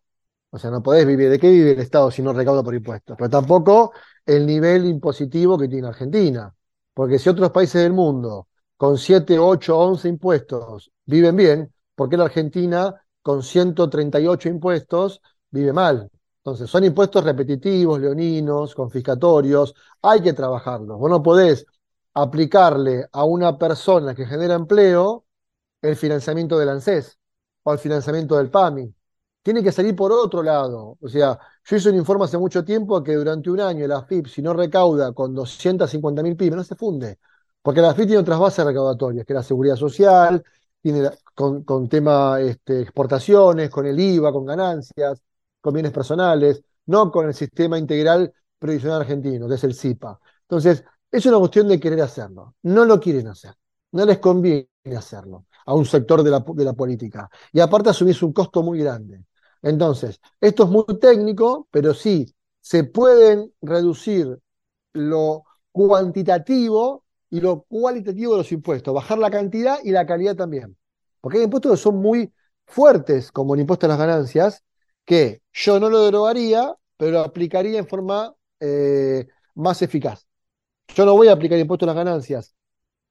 O 0.50 0.58
sea, 0.58 0.70
no 0.70 0.82
podés 0.82 1.06
vivir. 1.06 1.30
¿De 1.30 1.38
qué 1.38 1.50
vive 1.50 1.72
el 1.72 1.80
Estado 1.80 2.10
si 2.10 2.22
no 2.22 2.32
recauda 2.32 2.62
por 2.62 2.74
impuestos? 2.74 3.16
Pero 3.18 3.30
tampoco 3.30 3.92
el 4.26 4.46
nivel 4.46 4.86
impositivo 4.86 5.58
que 5.58 5.68
tiene 5.68 5.88
Argentina. 5.88 6.54
Porque 6.94 7.18
si 7.18 7.28
otros 7.28 7.50
países 7.50 7.82
del 7.82 7.92
mundo 7.92 8.48
con 8.76 8.98
7, 8.98 9.38
8, 9.38 9.78
11 9.78 10.08
impuestos 10.08 10.90
viven 11.04 11.36
bien, 11.36 11.72
¿por 11.94 12.08
qué 12.08 12.16
la 12.16 12.24
Argentina 12.24 12.94
con 13.22 13.42
138 13.42 14.48
impuestos 14.48 15.20
vive 15.50 15.72
mal? 15.72 16.10
Entonces, 16.38 16.68
son 16.68 16.84
impuestos 16.84 17.22
repetitivos, 17.24 18.00
leoninos, 18.00 18.74
confiscatorios, 18.74 19.74
hay 20.02 20.20
que 20.22 20.32
trabajarlos. 20.32 20.98
Vos 20.98 21.10
no 21.10 21.22
podés 21.22 21.64
aplicarle 22.14 23.06
a 23.12 23.24
una 23.24 23.56
persona 23.58 24.14
que 24.14 24.26
genera 24.26 24.54
empleo 24.54 25.24
el 25.80 25.96
financiamiento 25.96 26.58
del 26.58 26.70
ANSES 26.70 27.18
o 27.62 27.72
el 27.72 27.78
financiamiento 27.78 28.36
del 28.36 28.50
PAMI. 28.50 28.92
Tiene 29.42 29.62
que 29.62 29.72
salir 29.72 29.96
por 29.96 30.12
otro 30.12 30.42
lado. 30.42 30.96
O 31.00 31.08
sea, 31.08 31.38
yo 31.64 31.76
hice 31.76 31.90
un 31.90 31.96
informe 31.96 32.24
hace 32.26 32.38
mucho 32.38 32.64
tiempo 32.64 33.02
que 33.02 33.14
durante 33.14 33.50
un 33.50 33.60
año 33.60 33.86
la 33.88 34.04
FIP, 34.04 34.26
si 34.28 34.40
no 34.42 34.52
recauda 34.54 35.12
con 35.12 35.34
250 35.34 36.22
mil 36.22 36.36
pymes, 36.36 36.56
no 36.56 36.64
se 36.64 36.76
funde. 36.76 37.18
Porque 37.60 37.80
la 37.80 37.94
FIP 37.94 38.06
tiene 38.06 38.20
otras 38.22 38.38
bases 38.38 38.64
recaudatorias, 38.64 39.26
que 39.26 39.34
la 39.34 39.42
seguridad 39.42 39.76
social, 39.76 40.42
tiene 40.80 41.10
con, 41.34 41.64
con 41.64 41.88
tema 41.88 42.40
este, 42.40 42.82
exportaciones, 42.82 43.68
con 43.70 43.86
el 43.86 43.98
IVA, 43.98 44.32
con 44.32 44.44
ganancias, 44.46 45.20
con 45.60 45.74
bienes 45.74 45.92
personales, 45.92 46.62
no 46.86 47.10
con 47.10 47.26
el 47.26 47.34
sistema 47.34 47.78
integral 47.78 48.32
previsional 48.58 49.00
argentino, 49.02 49.48
que 49.48 49.54
es 49.56 49.64
el 49.64 49.74
SIPA. 49.74 50.18
Entonces, 50.42 50.84
es 51.10 51.26
una 51.26 51.38
cuestión 51.38 51.68
de 51.68 51.78
querer 51.80 52.00
hacerlo. 52.02 52.54
No 52.62 52.84
lo 52.84 52.98
quieren 53.00 53.26
hacer. 53.28 53.54
No 53.92 54.04
les 54.06 54.18
conviene 54.18 54.68
hacerlo 54.96 55.46
a 55.66 55.74
un 55.74 55.84
sector 55.84 56.22
de 56.22 56.30
la, 56.30 56.44
de 56.54 56.64
la 56.64 56.72
política. 56.72 57.28
Y 57.52 57.60
aparte 57.60 57.90
asumís 57.90 58.22
un 58.22 58.32
costo 58.32 58.62
muy 58.62 58.78
grande. 58.78 59.24
Entonces, 59.62 60.20
esto 60.40 60.64
es 60.64 60.70
muy 60.70 60.84
técnico, 61.00 61.68
pero 61.70 61.94
sí, 61.94 62.34
se 62.60 62.84
pueden 62.84 63.52
reducir 63.60 64.38
lo 64.92 65.44
cuantitativo 65.72 67.04
y 67.30 67.40
lo 67.40 67.62
cualitativo 67.62 68.32
de 68.32 68.38
los 68.38 68.52
impuestos, 68.52 68.94
bajar 68.94 69.18
la 69.18 69.30
cantidad 69.30 69.78
y 69.82 69.90
la 69.90 70.06
calidad 70.06 70.36
también. 70.36 70.76
Porque 71.20 71.38
hay 71.38 71.44
impuestos 71.44 71.72
que 71.72 71.76
son 71.78 71.96
muy 71.96 72.32
fuertes, 72.66 73.32
como 73.32 73.54
el 73.54 73.60
impuesto 73.60 73.86
a 73.86 73.88
las 73.90 73.98
ganancias, 73.98 74.62
que 75.04 75.42
yo 75.52 75.80
no 75.80 75.88
lo 75.90 76.04
derogaría, 76.04 76.74
pero 76.96 77.12
lo 77.12 77.20
aplicaría 77.20 77.78
en 77.78 77.88
forma 77.88 78.34
eh, 78.60 79.26
más 79.54 79.82
eficaz. 79.82 80.26
Yo 80.94 81.06
no 81.06 81.14
voy 81.14 81.28
a 81.28 81.32
aplicar 81.32 81.58
impuesto 81.58 81.86
a 81.86 81.88
las 81.88 81.96
ganancias 81.96 82.54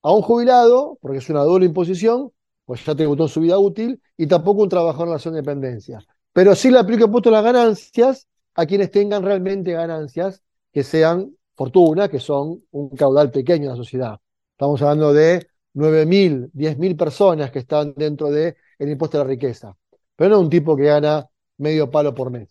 a 0.04 0.12
un 0.14 0.22
jubilado, 0.22 0.98
porque 1.02 1.20
es 1.20 1.30
una 1.30 1.42
doble 1.44 1.66
imposición, 1.66 2.32
pues 2.66 2.86
ya 2.86 2.96
tributó 2.96 3.24
en 3.24 3.30
su 3.30 3.42
vida 3.42 3.58
útil, 3.60 4.02
y 4.18 4.28
tampoco 4.28 4.64
un 4.64 4.70
trabajador 4.70 5.08
en 5.08 5.12
relación 5.12 5.34
de 5.34 5.42
dependencia. 5.42 6.06
Pero 6.34 6.56
sí 6.56 6.72
le 6.72 6.80
aplico 6.80 7.06
impuesto 7.06 7.30
a 7.30 7.34
las 7.34 7.44
ganancias 7.44 8.28
a 8.56 8.66
quienes 8.66 8.92
tengan 8.92 9.24
realmente 9.24 9.72
ganancias 9.74 10.42
que 10.72 10.84
sean 10.84 11.36
fortuna, 11.56 12.10
que 12.10 12.20
son 12.20 12.64
un 12.72 12.90
caudal 12.96 13.32
pequeño 13.32 13.66
en 13.66 13.70
la 13.72 13.76
sociedad. 13.76 14.20
Estamos 14.54 14.82
hablando 14.82 15.14
de 15.14 15.48
9.000, 15.74 16.50
10.000 16.54 16.96
personas 16.98 17.52
que 17.52 17.60
están 17.60 17.94
dentro 17.96 18.30
del 18.30 18.56
impuesto 18.80 19.18
a 19.18 19.24
la 19.24 19.30
riqueza. 19.30 19.76
Pero 20.16 20.32
no 20.32 20.40
un 20.40 20.50
tipo 20.50 20.76
que 20.76 20.84
gana 20.86 21.28
medio 21.58 21.90
palo 21.90 22.14
por 22.14 22.32
mes. 22.32 22.50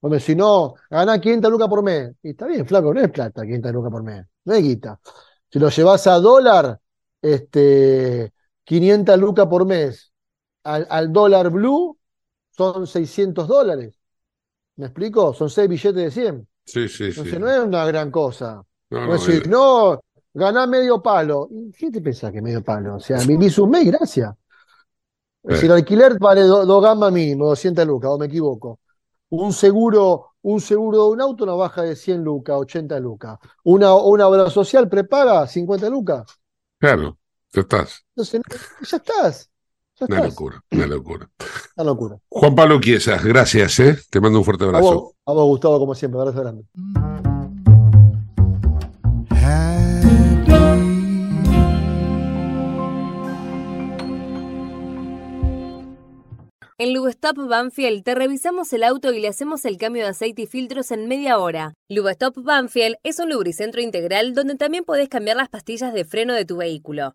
Hombre, 0.00 0.18
si 0.20 0.34
no, 0.34 0.74
gana 0.90 1.20
500 1.20 1.50
lucas 1.50 1.68
por 1.68 1.82
mes. 1.82 2.12
Y 2.22 2.30
está 2.30 2.46
bien, 2.46 2.66
flaco, 2.66 2.92
no 2.92 3.00
es 3.00 3.10
plata 3.10 3.42
500 3.42 3.72
lucas 3.72 3.90
por 3.92 4.02
mes. 4.02 4.26
No 4.44 4.54
es 4.54 4.62
guita. 4.62 5.00
Si 5.50 5.58
lo 5.58 5.68
llevas 5.68 6.06
a 6.06 6.14
dólar, 6.18 6.80
este, 7.20 8.32
500 8.64 9.18
lucas 9.18 9.46
por 9.46 9.66
mes 9.66 10.12
al, 10.64 10.86
al 10.90 11.12
dólar 11.12 11.50
blue 11.50 11.98
son 12.52 12.86
600 12.86 13.48
dólares. 13.48 13.94
¿Me 14.76 14.86
explico? 14.86 15.34
Son 15.34 15.50
6 15.50 15.68
billetes 15.68 15.94
de 15.94 16.10
100. 16.10 16.48
Sí, 16.64 16.88
sí, 16.88 16.96
sí. 17.12 17.20
Entonces 17.20 17.40
no 17.40 17.50
es 17.50 17.60
una 17.60 17.84
gran 17.86 18.10
cosa. 18.10 18.62
No, 18.90 19.06
no, 19.06 19.12
decís, 19.14 19.28
es- 19.42 19.46
no, 19.48 20.00
ganá 20.32 20.66
medio 20.66 21.02
palo. 21.02 21.48
¿Y 21.50 21.72
¿Qué 21.72 21.90
te 21.90 22.00
pensás 22.00 22.32
que 22.32 22.40
medio 22.42 22.62
palo? 22.62 22.96
O 22.96 23.00
sea, 23.00 23.18
vivís 23.18 23.58
un 23.58 23.70
mes, 23.70 23.84
gracias. 23.86 24.32
Eh. 25.44 25.56
Si 25.56 25.66
el 25.66 25.72
alquiler 25.72 26.18
vale 26.18 26.42
do- 26.42 26.64
dos 26.64 26.82
gamas 26.82 27.12
mínimo, 27.12 27.46
200 27.48 27.86
lucas, 27.86 28.10
o 28.12 28.18
me 28.18 28.26
equivoco. 28.26 28.78
Un 29.30 29.52
seguro, 29.52 30.32
un 30.42 30.60
seguro 30.60 31.04
de 31.06 31.10
un 31.12 31.20
auto 31.20 31.46
no 31.46 31.56
baja 31.56 31.82
de 31.82 31.96
100 31.96 32.22
lucas, 32.22 32.56
80 32.58 33.00
lucas. 33.00 33.38
Una, 33.64 33.94
una 33.94 34.28
obra 34.28 34.50
social 34.50 34.88
prepaga 34.88 35.46
50 35.46 35.88
lucas. 35.88 36.26
Claro, 36.78 37.18
ya 37.52 37.62
estás. 37.62 38.04
Entonces, 38.14 38.42
ya 38.88 38.96
estás. 38.98 39.50
Una 40.08 40.24
locura, 40.24 40.62
una 40.70 40.86
locura. 40.86 41.30
Una 41.76 41.84
locura. 41.84 42.16
Juan 42.28 42.54
Pablo 42.54 42.80
Quiesas, 42.80 43.24
gracias, 43.24 43.78
¿eh? 43.80 43.98
Te 44.10 44.20
mando 44.20 44.38
un 44.38 44.44
fuerte 44.44 44.64
A 44.64 44.68
abrazo. 44.68 44.84
vos, 44.94 45.12
a 45.26 45.32
vos, 45.32 45.46
Gustavo, 45.46 45.78
como 45.78 45.94
siempre. 45.94 46.20
Abrazo 46.20 46.40
grande. 46.40 46.64
En 56.78 56.94
Lubestop 56.94 57.36
Banfield 57.36 58.02
te 58.02 58.14
revisamos 58.14 58.72
el 58.72 58.82
auto 58.82 59.12
y 59.12 59.20
le 59.20 59.28
hacemos 59.28 59.64
el 59.64 59.76
cambio 59.76 60.02
de 60.02 60.08
aceite 60.10 60.42
y 60.42 60.46
filtros 60.46 60.90
en 60.90 61.06
media 61.06 61.38
hora. 61.38 61.74
Lubestop 61.88 62.36
Banfield 62.42 62.96
es 63.04 63.20
un 63.20 63.30
lubricentro 63.30 63.80
integral 63.80 64.34
donde 64.34 64.56
también 64.56 64.82
podés 64.84 65.08
cambiar 65.08 65.36
las 65.36 65.48
pastillas 65.48 65.92
de 65.94 66.04
freno 66.04 66.34
de 66.34 66.44
tu 66.44 66.56
vehículo. 66.56 67.14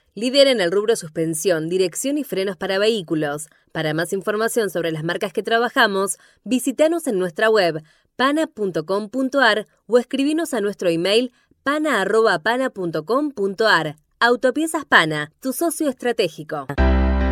líder 0.13 0.47
en 0.47 0.61
el 0.61 0.71
rubro 0.71 0.95
suspensión, 0.95 1.67
dirección 1.69 2.17
y 2.17 2.23
frenos 2.23 2.57
para 2.57 2.79
vehículos. 2.79 3.47
Para 3.71 3.93
más 3.93 4.13
información 4.13 4.69
sobre 4.69 4.91
las 4.91 5.03
marcas 5.03 5.33
que 5.33 5.43
trabajamos, 5.43 6.17
visítanos 6.43 7.07
en 7.07 7.19
nuestra 7.19 7.49
web 7.49 7.83
pana.com.ar 8.15 9.67
o 9.87 9.97
escribinos 9.97 10.53
a 10.53 10.61
nuestro 10.61 10.89
email 10.89 11.33
pana.pana.com.ar. 11.63 13.95
Autopiezas 14.19 14.85
Pana, 14.85 15.31
tu 15.39 15.53
socio 15.53 15.89
estratégico. 15.89 16.67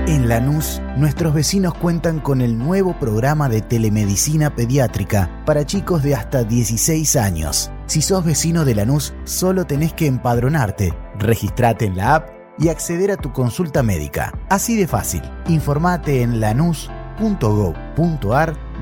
En 0.07 0.27
Lanús, 0.27 0.81
nuestros 0.97 1.35
vecinos 1.35 1.75
cuentan 1.75 2.19
con 2.19 2.41
el 2.41 2.57
nuevo 2.57 2.97
programa 2.97 3.47
de 3.47 3.61
telemedicina 3.61 4.55
pediátrica 4.55 5.43
para 5.45 5.67
chicos 5.67 6.01
de 6.01 6.15
hasta 6.15 6.43
16 6.43 7.15
años. 7.15 7.69
Si 7.85 8.01
sos 8.01 8.25
vecino 8.25 8.65
de 8.65 8.73
Lanús, 8.73 9.13
solo 9.25 9.65
tenés 9.65 9.93
que 9.93 10.07
empadronarte, 10.07 10.97
registrate 11.19 11.85
en 11.85 11.97
la 11.97 12.15
app 12.15 12.38
y 12.59 12.69
acceder 12.69 13.11
a 13.11 13.17
tu 13.17 13.31
consulta 13.33 13.83
médica. 13.83 14.33
Así 14.49 14.75
de 14.75 14.87
fácil. 14.87 15.21
Informate 15.47 16.21
en 16.21 16.39
lanús.gov.ar 16.39 16.89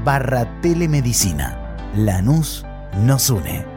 barra 0.04 0.62
telemedicina. 0.62 1.78
Lanús 1.96 2.66
nos 3.04 3.30
une. 3.30 3.77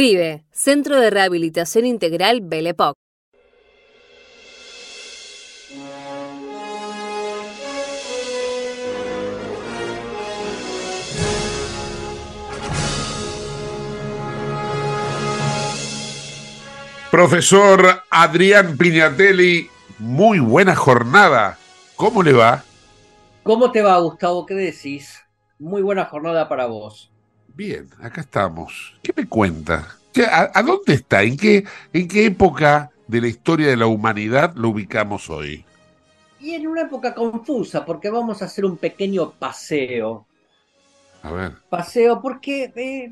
CRIBE, 0.01 0.45
Centro 0.49 0.99
de 0.99 1.11
Rehabilitación 1.11 1.85
Integral 1.85 2.41
Belepoc. 2.41 2.97
Profesor 17.11 18.01
Adrián 18.09 18.77
Piñatelli, 18.79 19.69
muy 19.99 20.39
buena 20.39 20.75
jornada. 20.75 21.59
¿Cómo 21.95 22.23
le 22.23 22.33
va? 22.33 22.63
¿Cómo 23.43 23.71
te 23.71 23.83
va, 23.83 23.99
Gustavo? 23.99 24.47
¿Qué 24.47 24.55
decís? 24.55 25.21
Muy 25.59 25.83
buena 25.83 26.05
jornada 26.05 26.49
para 26.49 26.65
vos. 26.65 27.10
Bien, 27.55 27.89
acá 28.01 28.21
estamos. 28.21 28.95
¿Qué 29.01 29.13
me 29.15 29.27
cuenta? 29.27 29.97
¿A, 30.29 30.59
a 30.59 30.63
dónde 30.63 30.93
está? 30.93 31.23
¿En 31.23 31.37
qué, 31.37 31.65
¿En 31.93 32.07
qué 32.07 32.25
época 32.25 32.91
de 33.07 33.21
la 33.21 33.27
historia 33.27 33.67
de 33.67 33.77
la 33.77 33.87
humanidad 33.87 34.53
lo 34.55 34.69
ubicamos 34.69 35.29
hoy? 35.29 35.65
Y 36.39 36.55
en 36.55 36.67
una 36.67 36.81
época 36.81 37.13
confusa, 37.13 37.85
porque 37.85 38.09
vamos 38.09 38.41
a 38.41 38.45
hacer 38.45 38.65
un 38.65 38.77
pequeño 38.77 39.31
paseo. 39.31 40.25
A 41.23 41.31
ver. 41.31 41.51
Paseo, 41.69 42.21
porque 42.21 42.71
eh, 42.75 43.11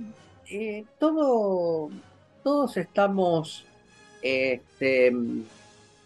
eh, 0.49 0.85
todo, 0.97 1.89
todos 2.43 2.75
estamos 2.77 3.65
este, 4.21 5.13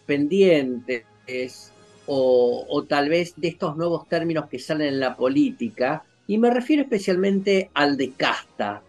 pendientes 0.05 1.71
o, 2.05 2.65
o 2.67 2.83
tal 2.83 3.07
vez 3.09 3.33
de 3.37 3.47
estos 3.47 3.77
nuevos 3.77 4.07
términos 4.09 4.49
que 4.49 4.59
salen 4.59 4.89
en 4.89 4.99
la 4.99 5.15
política, 5.15 6.03
y 6.27 6.37
me 6.37 6.49
refiero 6.49 6.83
especialmente 6.83 7.69
al 7.73 7.97
de 7.97 8.11
casta. 8.11 8.81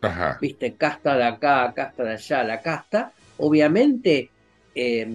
Ajá. 0.00 0.38
Viste, 0.40 0.74
casta 0.74 1.16
de 1.16 1.24
acá, 1.24 1.72
casta 1.74 2.04
de 2.04 2.12
allá, 2.12 2.44
la 2.44 2.60
casta. 2.60 3.12
Obviamente, 3.38 4.30
eh, 4.74 5.06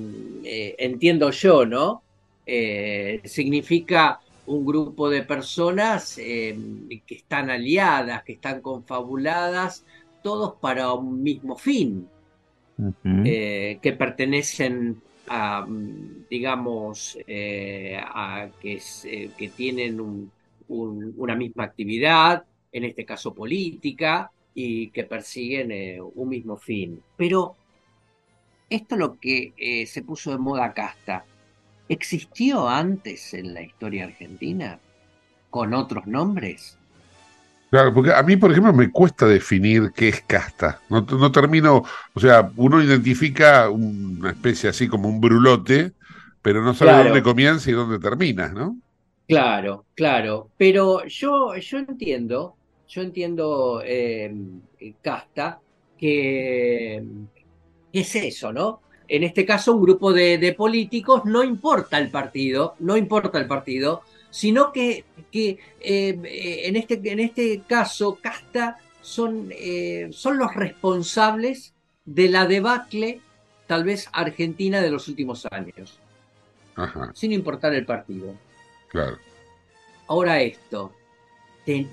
eh, 0.43 0.76
entiendo 0.78 1.32
yo, 1.32 1.66
¿no? 1.66 2.03
Eh, 2.45 3.22
significa 3.26 4.20
un 4.45 4.66
grupo 4.66 5.10
de 5.10 5.24
personas 5.24 6.16
que 6.16 7.01
están 7.10 7.49
aliadas, 7.49 8.24
que 8.24 8.34
están 8.34 8.62
confabuladas, 8.62 9.84
todos 10.24 10.55
para 10.62 10.93
un 10.93 11.22
mismo 11.22 11.58
fin, 11.58 12.08
que 13.14 13.95
pertenecen 13.97 15.01
a, 15.28 15.68
digamos, 16.30 17.18
a 17.28 18.47
que, 18.62 18.82
que 19.38 19.49
tienen 19.49 19.99
un, 19.99 20.32
una 20.70 21.36
misma 21.36 21.63
actividad, 21.65 22.43
en 22.72 22.84
este 22.84 23.05
caso 23.05 23.34
política, 23.34 24.32
y 24.53 24.89
que 24.89 25.03
persiguen 25.03 25.72
eh, 25.72 25.99
un 26.01 26.30
mismo 26.30 26.57
fin. 26.57 27.01
Pero 27.15 27.55
esto 28.70 28.95
lo 28.95 29.20
que 29.20 29.53
eh, 29.57 29.86
se 29.86 30.01
puso 30.01 30.32
de 30.32 30.38
moda 30.38 30.74
casta, 30.74 31.26
¿existió 31.88 32.68
antes 32.68 33.34
en 33.34 33.53
la 33.53 33.61
historia 33.61 34.05
argentina 34.05 34.80
con 35.49 35.74
otros 35.74 36.07
nombres? 36.07 36.78
Claro, 37.70 37.93
porque 37.93 38.13
a 38.13 38.24
mí, 38.24 38.38
por 38.38 38.51
ejemplo, 38.51 38.74
me 38.74 38.89
cuesta 38.91 39.26
definir 39.26 39.91
qué 39.93 40.09
es 40.09 40.22
casta. 40.22 40.80
No, 40.89 41.01
no 41.01 41.32
termino, 41.32 41.84
o 42.13 42.20
sea, 42.20 42.49
uno 42.55 42.82
identifica 42.82 43.70
una 43.70 44.32
especie 44.32 44.70
así 44.70 44.88
como 44.88 45.09
un 45.09 45.20
brulote, 45.20 45.91
pero 46.41 46.63
no 46.63 46.74
sabe 46.74 47.03
dónde 47.03 47.22
comienza 47.22 47.70
y 47.70 47.74
dónde 47.74 47.99
termina, 47.99 48.47
¿no? 48.47 48.78
Claro, 49.28 49.86
claro, 49.93 50.51
pero 50.57 51.05
yo, 51.05 51.53
yo 51.57 51.80
entiendo, 51.80 52.55
yo 52.88 53.01
entiendo, 53.01 53.82
eh, 53.84 54.34
Casta, 55.01 55.59
que, 55.97 57.03
es 57.91 58.15
eso, 58.15 58.53
¿no? 58.53 58.82
En 59.09 59.23
este 59.23 59.45
caso, 59.45 59.73
un 59.73 59.82
grupo 59.82 60.13
de, 60.13 60.55
políticos, 60.57 61.25
no 61.25 61.43
importa 61.43 61.97
el 61.97 62.09
partido, 62.09 62.75
no 62.80 62.95
importa 62.95 63.38
el 63.38 63.47
partido, 63.47 64.03
sino 64.30 64.71
que, 64.71 65.03
que 65.30 65.59
eh, 65.82 66.61
en, 66.65 66.78
este, 66.78 67.01
en 67.03 67.19
este 67.19 67.63
caso, 67.67 68.19
Casta 68.21 68.78
son, 69.01 69.49
eh, 69.51 70.07
son 70.11 70.38
los 70.38 70.55
responsables 70.55 71.73
de 72.05 72.30
la 72.30 72.45
debacle, 72.45 73.19
tal 73.65 73.84
vez 73.84 74.07
argentina, 74.13 74.82
de 74.82 74.89
los 74.89 75.09
últimos 75.09 75.45
años, 75.51 75.99
sin 77.13 77.34
importar 77.34 77.73
el 77.73 77.86
partido. 77.86 78.46
Claro. 78.89 79.17
Ahora 80.07 80.41
esto, 80.41 80.93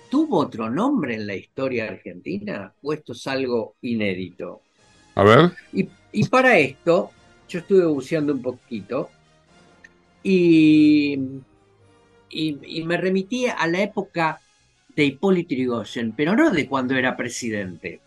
¿tuvo 0.09 0.39
otro 0.39 0.71
nombre 0.71 1.15
en 1.15 1.27
la 1.27 1.35
historia 1.35 1.87
argentina 1.87 2.73
o 2.83 2.93
esto 2.93 3.13
es 3.13 3.27
algo 3.27 3.75
inédito? 3.83 4.61
A 5.17 5.25
ver. 5.25 5.53
Y, 5.73 6.25
para 6.29 6.59
esto, 6.59 7.11
yo 7.49 7.59
estuve 7.59 7.85
buceando 7.87 8.33
un 8.33 8.43
poquito 8.43 9.11
y, 10.23 11.19
y, 12.31 12.83
me 12.85 12.97
remití 12.97 13.47
a 13.47 13.67
la 13.67 13.83
época 13.83 14.41
de 14.95 15.05
Hipólito 15.05 15.55
Yrigoyen, 15.55 16.13
pero 16.13 16.37
no 16.37 16.51
de 16.51 16.69
cuando 16.69 16.95
era 16.95 17.17
presidente, 17.17 18.01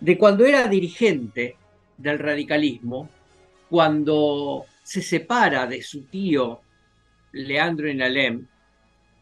de 0.00 0.18
cuando 0.18 0.46
era 0.46 0.66
dirigente 0.68 1.56
del 1.98 2.18
radicalismo, 2.18 3.10
cuando 3.68 4.64
se 4.82 5.02
separa 5.02 5.66
de 5.66 5.82
su 5.82 6.04
tío 6.04 6.60
Leandro 7.32 7.88
Inalem, 7.88 8.46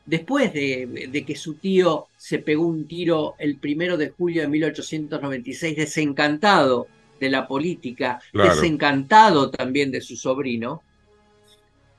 después 0.04 0.52
de, 0.52 1.24
que 1.26 1.36
su 1.36 1.54
tío 1.54 2.08
se 2.16 2.38
pegó 2.38 2.66
un 2.66 2.86
tiro 2.86 3.34
el 3.38 3.56
primero 3.56 3.96
de 3.96 4.10
julio 4.10 4.42
de 4.42 4.48
1896, 4.48 5.76
desencantado 5.76 6.88
de 7.18 7.30
la 7.30 7.46
política, 7.46 8.20
desencantado 8.32 9.50
también 9.50 9.90
de 9.90 10.00
su 10.00 10.16
sobrino, 10.16 10.82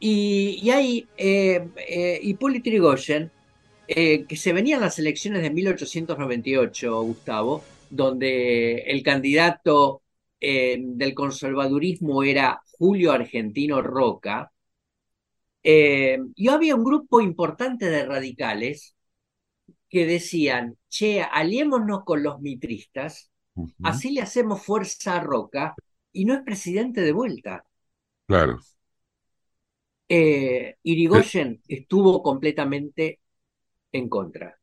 y, 0.03 0.59
y 0.63 0.71
hay 0.71 1.07
eh, 1.15 1.67
eh, 1.87 2.19
Hipólito 2.23 2.69
Yrigoyen, 2.69 3.29
eh, 3.87 4.25
que 4.25 4.35
se 4.35 4.51
venían 4.51 4.81
las 4.81 4.97
elecciones 4.97 5.43
de 5.43 5.51
1898, 5.51 7.03
Gustavo, 7.03 7.63
donde 7.89 8.77
el 8.79 9.03
candidato 9.03 10.01
del 10.39 11.13
conservadurismo 11.13 12.23
era 12.23 12.63
Julio 12.79 13.11
Argentino 13.11 13.79
Roca, 13.83 14.51
eh, 15.63 16.19
y 16.35 16.47
había 16.49 16.75
un 16.75 16.83
grupo 16.83 17.21
importante 17.21 17.89
de 17.89 18.05
radicales 18.05 18.95
que 19.89 20.05
decían, 20.05 20.77
che, 20.89 21.21
aliémonos 21.21 22.03
con 22.03 22.23
los 22.23 22.39
mitristas, 22.39 23.29
así 23.83 24.11
le 24.11 24.21
hacemos 24.21 24.63
fuerza 24.63 25.17
a 25.17 25.19
Roca 25.19 25.75
y 26.13 26.25
no 26.25 26.33
es 26.33 26.41
presidente 26.41 27.01
de 27.01 27.11
vuelta. 27.11 27.65
Claro. 28.25 28.59
Eh, 30.07 30.77
Irigoyen 30.83 31.61
estuvo 31.67 32.23
completamente 32.23 33.19
en 33.91 34.09
contra. 34.09 34.57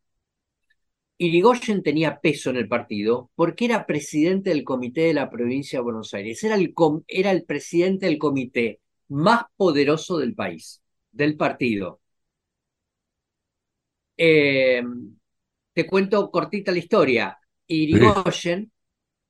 Irigoyen 1.18 1.82
tenía 1.82 2.20
peso 2.20 2.50
en 2.50 2.56
el 2.56 2.68
partido 2.68 3.30
porque 3.34 3.66
era 3.66 3.86
presidente 3.86 4.50
del 4.50 4.64
comité 4.64 5.02
de 5.02 5.14
la 5.14 5.30
provincia 5.30 5.78
de 5.78 5.84
Buenos 5.84 6.14
Aires, 6.14 6.42
era 6.44 6.54
el, 6.54 6.74
era 7.06 7.32
el 7.32 7.44
presidente 7.44 8.06
del 8.06 8.18
comité 8.18 8.80
más 9.08 9.42
poderoso 9.56 10.18
del 10.18 10.34
país 10.34 10.80
del 11.18 11.36
partido. 11.36 12.00
Eh, 14.16 14.82
te 15.72 15.86
cuento 15.86 16.30
cortita 16.30 16.70
la 16.72 16.78
historia. 16.78 17.38
Irigoyen, 17.66 18.72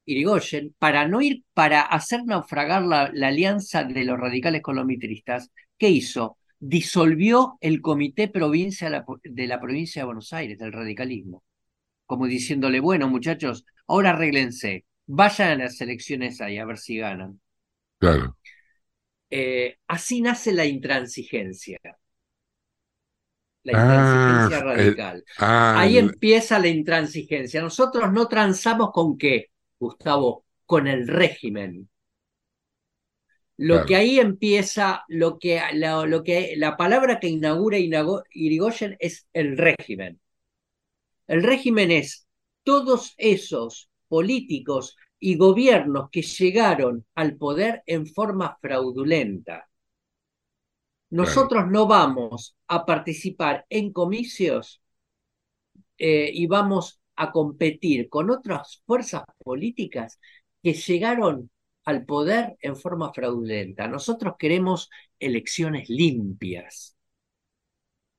Irigoyen, 0.04 0.74
para 0.78 1.08
no 1.08 1.20
ir, 1.20 1.44
para 1.54 1.80
hacer 1.80 2.24
naufragar 2.24 2.82
la, 2.82 3.04
alianza 3.26 3.84
de 3.84 4.04
los 4.04 4.20
radicales 4.20 4.62
con 4.62 4.76
los 4.76 4.84
mitristas, 4.84 5.50
¿qué 5.78 5.88
hizo? 5.88 6.36
Disolvió 6.60 7.56
el 7.60 7.80
comité 7.80 8.28
provincia 8.28 8.90
de 9.24 9.46
la 9.46 9.60
provincia 9.60 10.02
de 10.02 10.06
Buenos 10.06 10.32
Aires, 10.32 10.58
del 10.58 10.72
radicalismo. 10.72 11.42
Como 12.04 12.26
diciéndole, 12.26 12.80
bueno, 12.80 13.08
muchachos, 13.08 13.64
ahora 13.86 14.10
arréglense, 14.10 14.84
vayan 15.06 15.52
a 15.52 15.64
las 15.64 15.80
elecciones 15.80 16.40
ahí 16.40 16.58
a 16.58 16.66
ver 16.66 16.78
si 16.78 16.98
ganan. 16.98 17.40
Claro. 17.98 18.36
Eh, 19.30 19.78
así 19.86 20.20
nace 20.20 20.52
la 20.52 20.64
intransigencia. 20.64 21.78
La 23.62 23.72
ah, 23.74 23.82
intransigencia 23.82 24.64
radical. 24.64 25.24
Ah, 25.38 25.80
Ahí 25.80 25.98
empieza 25.98 26.58
la 26.58 26.68
intransigencia. 26.68 27.60
Nosotros 27.60 28.12
no 28.12 28.26
transamos 28.28 28.90
con 28.92 29.18
qué, 29.18 29.50
Gustavo, 29.78 30.44
con 30.64 30.86
el 30.86 31.06
régimen. 31.06 31.88
Lo 33.56 33.84
que 33.84 33.96
ahí 33.96 34.20
empieza, 34.20 35.04
lo 35.08 35.38
que, 35.40 35.60
lo 35.74 36.22
que, 36.22 36.54
la 36.56 36.76
palabra 36.76 37.18
que 37.18 37.26
inaugura 37.26 37.76
Irigoyen 37.76 38.96
es 39.00 39.26
el 39.32 39.58
régimen. 39.58 40.20
El 41.26 41.42
régimen 41.42 41.90
es 41.90 42.28
todos 42.62 43.14
esos 43.16 43.90
políticos 44.06 44.96
y 45.20 45.36
gobiernos 45.36 46.10
que 46.10 46.22
llegaron 46.22 47.06
al 47.14 47.36
poder 47.36 47.82
en 47.86 48.06
forma 48.06 48.56
fraudulenta. 48.60 49.68
Nosotros 51.10 51.66
no 51.68 51.86
vamos 51.86 52.56
a 52.66 52.84
participar 52.84 53.64
en 53.70 53.92
comicios 53.92 54.82
eh, 55.96 56.30
y 56.32 56.46
vamos 56.46 57.00
a 57.16 57.32
competir 57.32 58.08
con 58.08 58.30
otras 58.30 58.82
fuerzas 58.86 59.24
políticas 59.42 60.20
que 60.62 60.74
llegaron 60.74 61.50
al 61.84 62.04
poder 62.04 62.56
en 62.60 62.76
forma 62.76 63.12
fraudulenta. 63.12 63.88
Nosotros 63.88 64.34
queremos 64.38 64.90
elecciones 65.18 65.88
limpias. 65.88 66.94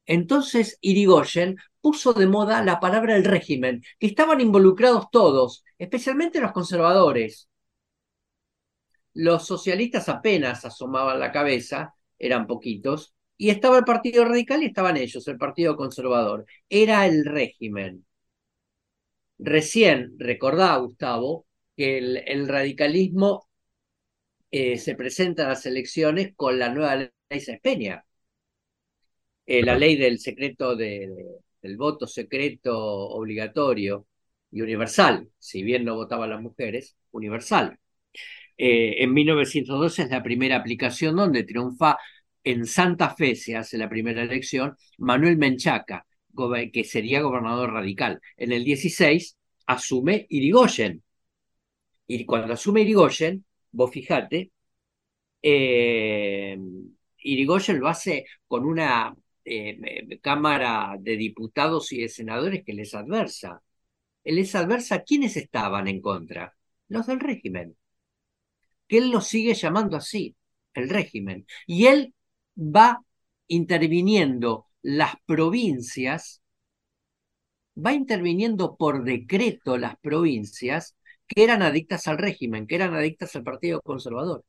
Entonces 0.06 0.80
Irigoyen 0.82 1.58
puso 1.82 2.14
de 2.14 2.26
moda 2.26 2.64
la 2.64 2.80
palabra 2.80 3.16
el 3.16 3.24
régimen, 3.24 3.84
que 4.00 4.08
estaban 4.08 4.42
involucrados 4.42 5.06
todos, 5.12 5.64
especialmente 5.80 6.42
los 6.42 6.52
conservadores. 6.52 7.50
Los 9.14 9.48
socialistas 9.48 10.10
apenas 10.10 10.66
asomaban 10.66 11.20
la 11.20 11.32
cabeza, 11.32 11.96
eran 12.20 12.48
poquitos, 12.48 13.16
y 13.38 13.50
estaba 13.50 13.78
el 13.80 13.86
Partido 13.86 14.26
Radical 14.26 14.62
y 14.64 14.68
estaban 14.68 14.98
ellos, 14.98 15.28
el 15.28 15.38
Partido 15.38 15.76
Conservador. 15.78 16.46
Era 16.70 17.08
el 17.08 17.26
régimen. 17.26 18.06
Recién 19.40 20.16
recordá, 20.20 20.76
Gustavo, 20.78 21.46
que 21.76 21.98
el, 21.98 22.48
radicalismo 22.48 23.48
eh, 24.52 24.78
se 24.78 24.96
presenta 24.96 25.46
a 25.46 25.50
las 25.50 25.66
elecciones 25.66 26.34
con 26.36 26.60
la 26.60 26.70
nueva 26.70 26.96
ley 26.96 27.12
Peña 27.62 28.06
eh, 29.46 29.64
la 29.64 29.78
ley 29.78 29.96
del 29.98 30.20
secreto 30.20 30.76
del 30.76 31.78
voto 31.78 32.08
secreto 32.08 32.78
obligatorio 32.78 34.08
y 34.52 34.62
universal, 34.62 35.30
si 35.38 35.64
bien 35.64 35.86
no 35.86 35.96
votaban 35.96 36.30
las 36.30 36.42
mujeres, 36.42 36.98
universal. 37.12 37.80
Eh, 38.58 39.04
en 39.04 39.14
1912 39.14 40.04
es 40.04 40.10
la 40.10 40.24
primera 40.24 40.58
aplicación 40.58 41.16
donde 41.16 41.44
triunfa 41.44 41.98
en 42.44 42.66
Santa 42.66 43.16
Fe, 43.16 43.36
se 43.36 43.56
hace 43.56 43.78
la 43.78 43.90
primera 43.90 44.24
elección, 44.24 44.76
Manuel 44.98 45.38
Menchaca, 45.38 46.06
que 46.74 46.84
sería 46.84 47.22
gobernador 47.22 47.74
radical. 47.74 48.20
En 48.38 48.52
el 48.52 48.64
16 48.64 49.38
asume 49.68 50.26
Irigoyen. 50.30 51.04
Y 52.08 52.26
cuando 52.26 52.54
asume 52.54 52.82
Irigoyen, 52.82 53.46
vos 53.72 53.92
fijate, 53.92 54.52
eh, 55.42 56.58
Irigoyen 57.20 57.80
lo 57.80 57.88
hace 57.88 58.26
con 58.48 58.66
una 58.66 59.16
eh, 59.46 60.20
Cámara 60.22 60.96
de 61.00 61.18
Diputados 61.18 61.92
y 61.92 62.02
de 62.02 62.10
Senadores 62.10 62.64
que 62.66 62.74
les 62.74 62.94
adversa. 62.94 63.62
Les 64.24 64.56
adversa 64.56 65.04
quiénes 65.04 65.36
estaban 65.38 65.88
en 65.88 66.02
contra, 66.02 66.56
los 66.88 67.08
del 67.08 67.20
régimen. 67.20 67.78
Que 68.88 68.98
él 69.00 69.12
los 69.12 69.28
sigue 69.28 69.54
llamando 69.54 69.98
así, 69.98 70.36
el 70.74 70.90
régimen. 70.90 71.46
Y 71.68 71.88
él 71.88 72.14
va 72.58 73.02
interviniendo 73.48 74.68
las 74.82 75.16
provincias, 75.26 76.42
va 77.78 77.94
interviniendo 77.94 78.76
por 78.78 79.04
decreto 79.04 79.78
las 79.78 79.98
provincias 80.00 80.96
que 81.28 81.44
eran 81.44 81.62
adictas 81.62 82.08
al 82.08 82.18
régimen, 82.18 82.68
que 82.68 82.76
eran 82.76 82.94
adictas 82.96 83.36
al 83.36 83.44
Partido 83.44 83.82
Conservador. 83.82 84.44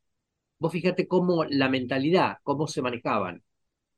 Vos 0.59 0.73
fíjate 0.73 1.09
cómo 1.09 1.45
la 1.45 1.69
mentalidad, 1.69 2.39
cómo 2.43 2.67
se 2.69 2.83
manejaban. 2.83 3.43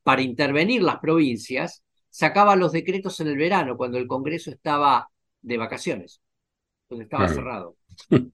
Para 0.02 0.22
intervenir 0.22 0.82
las 0.82 0.98
provincias, 0.98 1.84
sacaba 2.10 2.56
los 2.56 2.72
decretos 2.72 3.20
en 3.20 3.28
el 3.28 3.36
verano, 3.36 3.76
cuando 3.76 3.98
el 3.98 4.06
Congreso 4.08 4.50
estaba 4.50 5.08
de 5.42 5.56
vacaciones, 5.58 6.22
cuando 6.88 7.04
estaba 7.04 7.28
cerrado. 7.28 7.76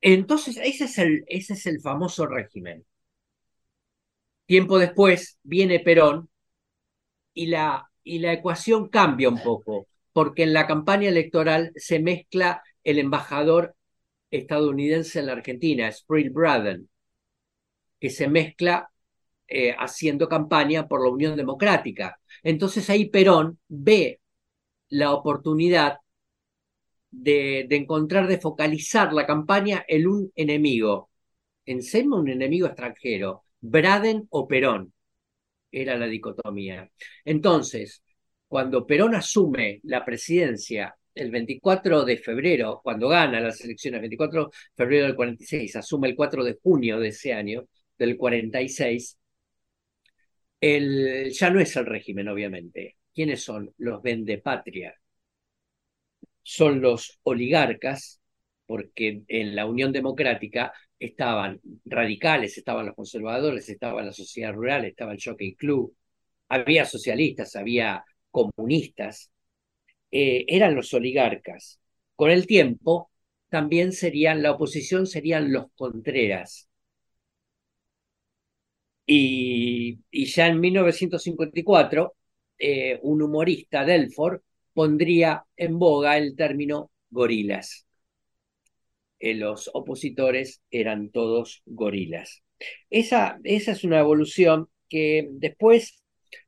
Entonces, 0.00 0.58
ese 0.62 0.84
es, 0.84 0.98
el, 0.98 1.24
ese 1.28 1.54
es 1.54 1.66
el 1.66 1.80
famoso 1.80 2.26
régimen. 2.26 2.84
Tiempo 4.46 4.78
después 4.78 5.38
viene 5.42 5.80
Perón 5.80 6.28
y 7.32 7.46
la, 7.46 7.88
y 8.02 8.18
la 8.18 8.32
ecuación 8.32 8.88
cambia 8.88 9.28
un 9.28 9.42
poco, 9.42 9.86
porque 10.12 10.42
en 10.42 10.52
la 10.52 10.66
campaña 10.66 11.08
electoral 11.08 11.72
se 11.76 12.00
mezcla 12.00 12.62
el 12.82 12.98
embajador 12.98 13.76
estadounidense 14.30 15.20
en 15.20 15.26
la 15.26 15.32
Argentina, 15.32 15.90
Sprill 15.90 16.30
Braden, 16.30 16.88
que 18.00 18.10
se 18.10 18.28
mezcla 18.28 18.90
eh, 19.46 19.74
haciendo 19.78 20.28
campaña 20.28 20.88
por 20.88 21.02
la 21.02 21.10
Unión 21.10 21.36
Democrática. 21.36 22.18
Entonces 22.42 22.88
ahí 22.90 23.10
Perón 23.10 23.60
ve 23.68 24.21
la 24.92 25.12
oportunidad 25.14 25.98
de, 27.10 27.66
encontrar, 27.70 28.26
de 28.26 28.38
focalizar 28.38 29.12
la 29.12 29.26
campaña 29.26 29.84
en 29.88 30.06
un 30.06 30.32
enemigo. 30.34 31.10
Encima 31.66 32.18
un 32.18 32.28
enemigo 32.28 32.66
extranjero, 32.66 33.44
Braden 33.60 34.26
o 34.30 34.46
Perón, 34.46 34.92
era 35.70 35.96
la 35.96 36.06
dicotomía. 36.06 36.90
Entonces, 37.24 38.02
cuando 38.48 38.86
Perón 38.86 39.14
asume 39.14 39.80
la 39.84 40.04
presidencia 40.04 40.94
el 41.14 41.30
24 41.30 42.04
de 42.04 42.18
febrero, 42.18 42.80
cuando 42.82 43.08
gana 43.08 43.40
las 43.40 43.60
elecciones, 43.62 43.98
el 43.98 44.02
24 44.02 44.46
de 44.46 44.50
febrero 44.76 45.06
del 45.06 45.16
46, 45.16 45.76
asume 45.76 46.08
el 46.08 46.16
4 46.16 46.44
de 46.44 46.58
junio 46.62 46.98
de 47.00 47.08
ese 47.08 47.32
año, 47.32 47.66
del 47.98 48.16
46, 48.16 49.18
el, 50.60 51.30
ya 51.32 51.50
no 51.50 51.60
es 51.60 51.76
el 51.76 51.86
régimen, 51.86 52.28
obviamente. 52.28 52.96
¿Quiénes 53.14 53.42
son? 53.44 53.72
Los 53.78 54.02
vendepatria. 54.02 54.94
Son 56.42 56.80
los 56.80 57.18
oligarcas, 57.22 58.20
porque 58.66 59.22
en 59.28 59.54
la 59.56 59.66
Unión 59.66 59.92
Democrática 59.92 60.72
estaban 60.98 61.60
radicales, 61.84 62.58
estaban 62.58 62.86
los 62.86 62.96
conservadores, 62.96 63.68
estaba 63.68 64.02
la 64.02 64.12
sociedad 64.12 64.52
rural, 64.52 64.84
estaba 64.84 65.12
el 65.12 65.20
Jockey 65.22 65.54
Club, 65.56 65.94
había 66.48 66.84
socialistas, 66.84 67.56
había 67.56 68.04
comunistas, 68.30 69.30
eh, 70.10 70.44
eran 70.48 70.74
los 70.74 70.92
oligarcas. 70.94 71.80
Con 72.16 72.30
el 72.30 72.46
tiempo, 72.46 73.10
también 73.48 73.92
serían, 73.92 74.42
la 74.42 74.52
oposición 74.52 75.06
serían 75.06 75.52
los 75.52 75.66
Contreras. 75.74 76.68
Y, 79.06 80.00
ya 80.12 80.46
en 80.48 80.60
1954, 80.60 82.14
eh, 82.62 83.00
un 83.02 83.22
humorista, 83.22 83.84
Delford, 83.84 84.40
pondría 84.72 85.44
en 85.56 85.78
boga 85.80 86.16
el 86.16 86.36
término 86.36 86.92
gorilas. 87.10 87.86
Eh, 89.18 89.34
los 89.34 89.68
opositores 89.74 90.62
eran 90.70 91.10
todos 91.10 91.62
gorilas. 91.66 92.42
Esa, 92.90 93.40
esa 93.44 93.72
es 93.72 93.84
una 93.84 93.98
evolución 94.00 94.68
que 94.88 95.28
después 95.32 96.02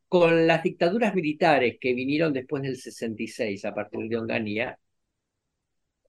con 0.08 0.46
las 0.46 0.62
dictaduras 0.62 1.14
militares 1.16 1.78
que 1.80 1.94
vinieron 1.94 2.32
después 2.32 2.62
del 2.62 2.76
66 2.76 3.64
a 3.64 3.74
partir 3.74 4.08
de 4.08 4.16
Onganía, 4.16 4.78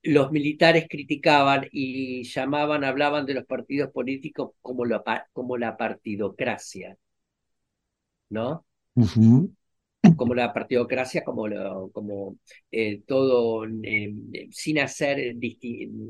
los 0.04 0.30
militares 0.30 0.86
criticaban 0.88 1.66
y 1.72 2.22
llamaban, 2.22 2.84
hablaban 2.84 3.26
de 3.26 3.34
los 3.34 3.44
partidos 3.46 3.90
políticos 3.90 4.52
como, 4.62 4.84
como 5.32 5.58
la 5.58 5.76
partidocracia, 5.76 6.96
¿no? 8.30 8.64
Como 10.16 10.34
la 10.34 10.52
partidocracia, 10.52 11.22
como, 11.24 11.44
como 11.92 12.38
eh, 12.70 13.02
todo, 13.06 13.64
eh, 13.84 14.14
sin 14.50 14.78
hacer 14.80 15.36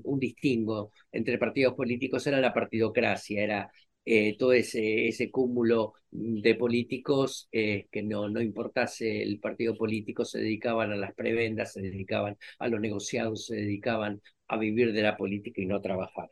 un 0.05 0.19
distingo 0.21 0.93
entre 1.13 1.39
partidos 1.39 1.75
políticos, 1.75 2.27
era 2.27 2.41
la 2.41 2.55
partidocracia, 2.55 3.43
era 3.43 3.71
eh, 4.05 4.37
todo 4.39 4.53
ese, 4.53 5.09
ese 5.09 5.31
cúmulo 5.31 5.95
de 6.11 6.55
políticos 6.55 7.49
eh, 7.53 7.89
que 7.91 8.03
no, 8.03 8.29
no 8.29 8.41
importase 8.41 9.23
el 9.23 9.41
partido 9.41 9.77
político, 9.77 10.25
se 10.25 10.39
dedicaban 10.39 10.93
a 10.93 10.97
las 10.97 11.15
prebendas, 11.15 11.73
se 11.73 11.83
dedicaban 11.83 12.37
a 12.61 12.69
los 12.69 12.81
negociados, 12.81 13.47
se 13.47 13.57
dedicaban 13.57 14.23
a 14.49 14.57
vivir 14.59 14.93
de 14.93 15.03
la 15.03 15.17
política 15.17 15.61
y 15.61 15.67
no 15.67 15.81
trabajar. 15.83 16.31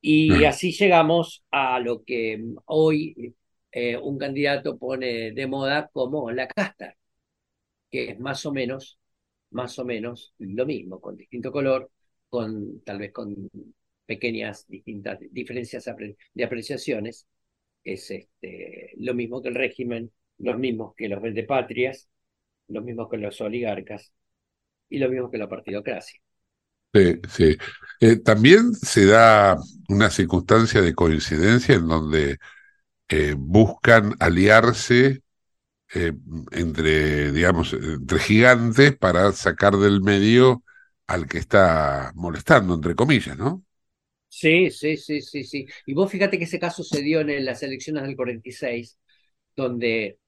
Y 0.00 0.44
así 0.44 0.72
llegamos 0.72 1.44
a 1.50 1.78
lo 1.80 2.04
que 2.04 2.42
hoy 2.66 3.34
eh, 3.72 3.96
un 3.96 4.18
candidato 4.18 4.78
pone 4.78 5.32
de 5.32 5.46
moda 5.46 5.90
como 5.92 6.30
la 6.30 6.46
casta, 6.48 6.96
que 7.90 8.10
es 8.10 8.20
más 8.20 8.44
o 8.46 8.52
menos, 8.52 8.98
más 9.50 9.78
o 9.78 9.84
menos 9.84 10.34
lo 10.38 10.66
mismo, 10.66 11.00
con 11.00 11.16
distinto 11.16 11.52
color, 11.52 11.90
con 12.28 12.82
tal 12.82 12.98
vez 12.98 13.12
con 13.12 13.50
pequeñas 14.06 14.66
distintas 14.68 15.18
diferencias 15.30 15.88
de 16.34 16.44
apreciaciones, 16.44 17.26
es 17.84 18.10
este, 18.10 18.92
lo 18.98 19.14
mismo 19.14 19.42
que 19.42 19.48
el 19.48 19.54
régimen, 19.54 20.12
los 20.38 20.58
mismos 20.58 20.94
que 20.96 21.08
los 21.08 21.22
vendepatrias, 21.22 22.08
los 22.68 22.84
mismos 22.84 23.08
que 23.10 23.18
los 23.18 23.40
oligarcas 23.40 24.12
y 24.88 24.98
lo 24.98 25.08
mismo 25.08 25.30
que 25.30 25.38
la 25.38 25.48
partidocracia. 25.48 26.20
Sí, 26.94 27.20
sí. 27.28 27.56
Eh, 28.00 28.16
también 28.16 28.74
se 28.74 29.06
da 29.06 29.56
una 29.88 30.10
circunstancia 30.10 30.82
de 30.82 30.94
coincidencia 30.94 31.74
en 31.74 31.88
donde 31.88 32.38
eh, 33.12 33.34
buscan 33.38 34.14
aliarse 34.20 35.22
eh, 35.94 36.12
entre, 36.52 37.32
digamos, 37.32 37.72
entre 37.74 38.18
gigantes 38.20 38.96
para 38.96 39.32
sacar 39.32 39.76
del 39.76 40.02
medio 40.02 40.64
al 41.06 41.26
que 41.28 41.38
está 41.38 42.12
molestando, 42.16 42.74
entre 42.74 42.94
comillas, 42.96 43.36
¿no? 43.38 43.64
Sí, 44.28 44.70
sí, 44.70 44.96
sí, 44.96 45.20
sí, 45.20 45.44
sí. 45.44 45.66
Y 45.86 45.94
vos 45.94 46.10
fíjate 46.10 46.38
que 46.38 46.44
ese 46.44 46.58
caso 46.58 46.82
se 46.82 47.02
dio 47.02 47.20
en 47.20 47.44
las 47.44 47.62
elecciones 47.62 48.02
del 48.04 48.16
46, 48.16 48.98
donde 49.56 50.18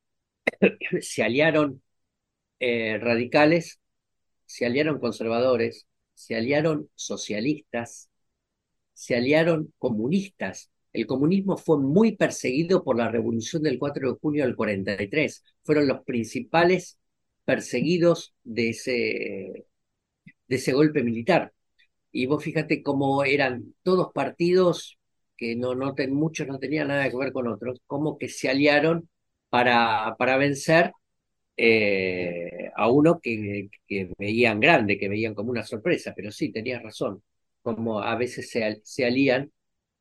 se 1.00 1.22
aliaron 1.24 1.82
eh, 2.60 2.98
radicales, 3.00 3.80
se 4.46 4.66
aliaron 4.66 5.00
conservadores, 5.00 5.86
se 6.14 6.36
aliaron 6.36 6.90
socialistas, 6.96 8.10
se 8.94 9.16
aliaron 9.16 9.74
comunistas. 9.78 10.70
El 10.94 11.06
comunismo 11.06 11.56
fue 11.58 11.78
muy 11.78 12.16
perseguido 12.16 12.84
por 12.84 12.96
la 12.96 13.10
revolución 13.10 13.62
del 13.62 13.78
4 13.78 14.12
de 14.12 14.18
junio 14.20 14.44
del 14.44 14.56
43. 14.56 15.44
Fueron 15.64 15.88
los 15.88 16.02
principales 16.04 16.98
perseguidos 17.44 18.34
de 18.44 18.70
ese, 18.70 19.66
de 20.48 20.56
ese 20.56 20.72
golpe 20.72 21.02
militar. 21.02 21.52
Y 22.12 22.26
vos 22.26 22.44
fíjate 22.44 22.82
cómo 22.82 23.24
eran 23.24 23.74
todos 23.82 24.12
partidos 24.12 24.98
que 25.36 25.56
no, 25.56 25.74
no 25.74 25.94
muchos 26.10 26.46
no 26.46 26.58
tenían 26.58 26.88
nada 26.88 27.10
que 27.10 27.16
ver 27.16 27.32
con 27.32 27.48
otros, 27.48 27.80
como 27.86 28.18
que 28.18 28.28
se 28.28 28.48
aliaron 28.48 29.08
para, 29.50 30.14
para 30.18 30.36
vencer 30.36 30.92
eh, 31.56 32.70
a 32.76 32.90
uno 32.90 33.20
que, 33.20 33.68
que, 33.86 34.10
veían 34.18 34.60
grande, 34.60 34.98
que 34.98 35.08
veían 35.08 35.34
como 35.34 35.50
una 35.50 35.64
sorpresa, 35.64 36.12
pero 36.16 36.30
sí, 36.32 36.52
tenías 36.52 36.82
razón, 36.82 37.22
como 37.62 38.00
a 38.00 38.16
veces 38.16 38.50
se, 38.50 38.80
se 38.84 39.04
alían 39.06 39.52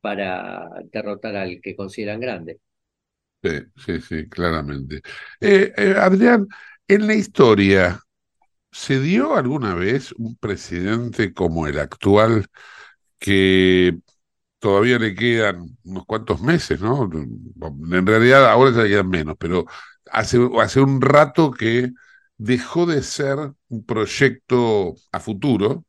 para 0.03 0.69
derrotar 0.93 1.35
al 1.37 1.61
que 1.63 1.75
consideran 1.77 2.21
grande. 2.21 2.59
Sí, 3.43 3.49
sí, 3.75 4.01
sí, 4.01 4.29
claramente. 4.29 5.01
Eh, 5.41 5.73
eh, 5.77 5.95
Adrián, 5.97 6.47
en 6.87 7.07
la 7.07 7.13
historia, 7.15 7.99
¿Se 8.71 8.99
dio 8.99 9.35
alguna 9.35 9.75
vez 9.75 10.13
un 10.13 10.35
presidente 10.37 11.33
como 11.33 11.67
el 11.67 11.79
actual 11.79 12.47
que 13.19 13.99
todavía 14.59 14.99
le 14.99 15.15
quedan 15.15 15.77
unos 15.85 16.05
cuantos 16.05 16.41
meses, 16.41 16.81
¿no? 16.81 17.09
En 17.13 18.07
realidad 18.07 18.49
ahora 18.51 18.71
ya 18.71 18.83
le 18.83 18.89
quedan 18.89 19.09
menos, 19.09 19.35
pero 19.39 19.65
hace, 20.11 20.39
hace 20.61 20.81
un 20.81 21.01
rato 21.01 21.51
que 21.51 21.91
dejó 22.37 22.85
de 22.87 23.03
ser 23.03 23.37
un 23.69 23.85
proyecto 23.85 24.95
a 25.11 25.19
futuro, 25.19 25.85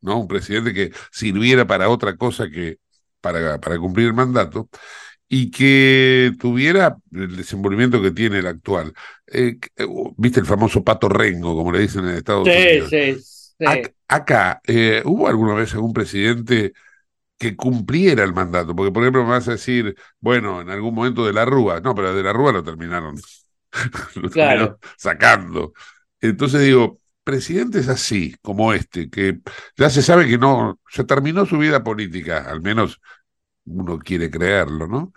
¿no? 0.00 0.18
Un 0.20 0.28
presidente 0.28 0.74
que 0.74 0.92
sirviera 1.12 1.66
para 1.66 1.88
otra 1.90 2.16
cosa 2.16 2.50
que 2.50 2.78
para, 3.22 3.58
para 3.58 3.78
cumplir 3.78 4.08
el 4.08 4.14
mandato 4.14 4.68
y 5.34 5.50
que 5.50 6.32
tuviera 6.38 6.98
el 7.10 7.36
desenvolvimiento 7.36 8.02
que 8.02 8.10
tiene 8.10 8.40
el 8.40 8.46
actual. 8.46 8.92
Eh, 9.26 9.56
eh, 9.76 9.86
¿Viste 10.18 10.40
el 10.40 10.46
famoso 10.46 10.84
pato 10.84 11.08
rengo, 11.08 11.56
como 11.56 11.72
le 11.72 11.80
dicen 11.80 12.04
en 12.06 12.16
Estados 12.16 12.46
Unidos? 12.46 12.90
Sí, 12.90 13.16
sí. 13.18 13.64
Acá, 14.08 14.60
eh, 14.66 15.02
¿hubo 15.06 15.28
alguna 15.28 15.54
vez 15.54 15.72
algún 15.72 15.94
presidente 15.94 16.74
que 17.38 17.56
cumpliera 17.56 18.24
el 18.24 18.34
mandato? 18.34 18.76
Porque, 18.76 18.92
por 18.92 19.02
ejemplo, 19.02 19.24
me 19.24 19.30
vas 19.30 19.48
a 19.48 19.52
decir, 19.52 19.96
bueno, 20.20 20.60
en 20.60 20.70
algún 20.70 20.94
momento 20.94 21.24
de 21.24 21.32
la 21.32 21.46
Rúa, 21.46 21.80
no, 21.80 21.94
pero 21.94 22.14
de 22.14 22.22
la 22.22 22.34
Rúa 22.34 22.52
lo 22.52 22.62
terminaron, 22.62 23.16
lo 24.16 24.28
terminaron 24.30 24.76
sacando. 24.98 25.72
Entonces 26.20 26.60
digo, 26.60 27.00
presidentes 27.24 27.88
así, 27.88 28.34
como 28.42 28.72
este, 28.72 29.10
que 29.10 29.40
ya 29.76 29.90
se 29.90 30.02
sabe 30.02 30.26
que 30.28 30.38
no, 30.38 30.80
se 30.88 31.04
terminó 31.04 31.46
su 31.46 31.58
vida 31.58 31.82
política, 31.82 32.50
al 32.50 32.60
menos 32.60 33.00
uno 33.64 33.98
quiere 33.98 34.30
creerlo, 34.30 34.86
¿no? 34.86 35.12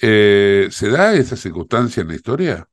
Eh, 0.00 0.68
¿Se 0.70 0.88
da 0.88 1.14
esa 1.14 1.36
circunstancia 1.36 2.00
en 2.00 2.08
la 2.08 2.14
historia? 2.14 2.68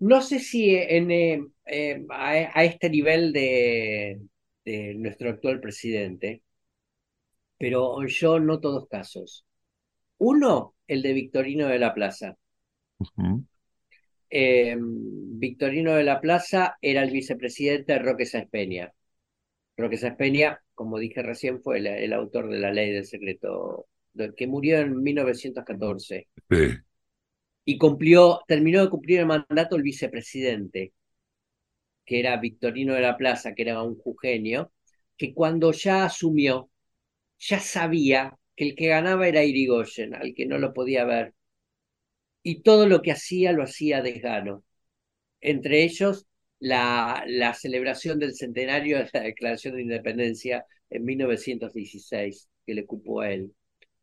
No 0.00 0.20
sé 0.20 0.40
si 0.40 0.74
en, 0.74 1.10
eh, 1.12 1.46
eh, 1.66 2.04
a, 2.10 2.64
este 2.64 2.90
nivel 2.90 3.32
de, 3.32 4.20
nuestro 4.96 5.30
actual 5.30 5.60
presidente, 5.60 6.42
pero 7.56 8.04
yo 8.06 8.40
noto 8.40 8.72
dos 8.72 8.88
casos. 8.88 9.46
Uno, 10.18 10.74
el 10.88 11.02
de 11.02 11.12
Victorino 11.12 11.68
de 11.68 11.78
la 11.78 11.94
Plaza. 11.94 12.36
Victorino 14.32 15.94
de 15.94 16.04
la 16.04 16.20
Plaza 16.20 16.78
era 16.80 17.02
el 17.02 17.10
vicepresidente 17.10 17.92
de 17.92 17.98
Roque 17.98 18.26
Sáenz 18.26 18.48
Peña. 18.50 18.92
Roque 19.76 19.96
Sáenz 19.98 20.16
Peña, 20.16 20.62
como 20.74 20.98
dije 20.98 21.22
recién, 21.22 21.60
fue 21.62 21.78
el 21.78 22.12
autor 22.12 22.48
de 22.48 22.58
la 22.58 22.72
ley 22.72 22.92
del 22.92 23.04
secreto 23.04 23.86
que 24.36 24.46
murió 24.46 24.78
en 24.78 25.02
1914. 25.02 26.28
Y 27.64 27.78
cumplió, 27.78 28.40
terminó 28.46 28.82
de 28.82 28.90
cumplir 28.90 29.20
el 29.20 29.26
mandato 29.26 29.76
el 29.76 29.82
vicepresidente, 29.82 30.92
que 32.04 32.20
era 32.20 32.36
Victorino 32.36 32.94
de 32.94 33.00
la 33.00 33.16
Plaza, 33.16 33.54
que 33.54 33.62
era 33.62 33.82
un 33.82 33.96
jugenio, 33.96 34.72
que 35.16 35.32
cuando 35.34 35.72
ya 35.72 36.04
asumió, 36.04 36.70
ya 37.38 37.60
sabía 37.60 38.36
que 38.56 38.64
el 38.68 38.74
que 38.74 38.88
ganaba 38.88 39.28
era 39.28 39.44
Irigoyen, 39.44 40.14
al 40.14 40.34
que 40.34 40.46
no 40.46 40.58
lo 40.58 40.72
podía 40.72 41.04
ver. 41.04 41.34
Y 42.42 42.62
todo 42.62 42.86
lo 42.86 43.02
que 43.02 43.12
hacía 43.12 43.52
lo 43.52 43.62
hacía 43.64 44.02
desgano. 44.02 44.64
Entre 45.40 45.84
ellos, 45.84 46.26
la, 46.60 47.24
celebración 47.58 48.18
del 48.18 48.34
centenario 48.34 48.98
de 48.98 49.10
la 49.12 49.20
Declaración 49.22 49.76
de 49.76 49.82
Independencia 49.82 50.66
en 50.90 51.04
1916, 51.04 52.48
que 52.66 52.74
le 52.74 52.82
ocupó 52.82 53.22
a 53.22 53.32
él 53.32 53.52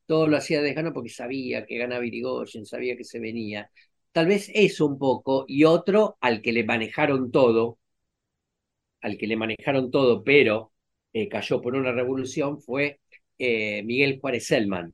todo 0.10 0.28
lo 0.28 0.38
hacía 0.38 0.62
de 0.64 0.74
gano 0.74 0.92
porque 0.94 1.10
sabía 1.10 1.66
que 1.68 1.78
ganaba 1.78 2.06
Irigoyen, 2.06 2.66
sabía 2.66 2.98
que 2.98 3.04
se 3.04 3.20
venía. 3.20 3.72
Tal 4.12 4.28
vez 4.28 4.50
eso 4.56 4.88
un 4.88 4.98
poco, 4.98 5.46
y 5.48 5.66
otro 5.66 6.18
al 6.22 6.42
que 6.42 6.52
le 6.52 6.64
manejaron 6.64 7.32
todo, 7.32 7.78
al 9.02 9.18
que 9.18 9.28
le 9.28 9.36
manejaron 9.38 9.92
todo, 9.92 10.24
pero 10.24 10.74
eh, 11.14 11.30
cayó 11.30 11.62
por 11.62 11.76
una 11.76 11.92
revolución, 11.92 12.60
fue 12.62 13.00
eh, 13.38 13.84
Miguel 13.84 14.20
Juárez 14.20 14.48
Selman. 14.48 14.94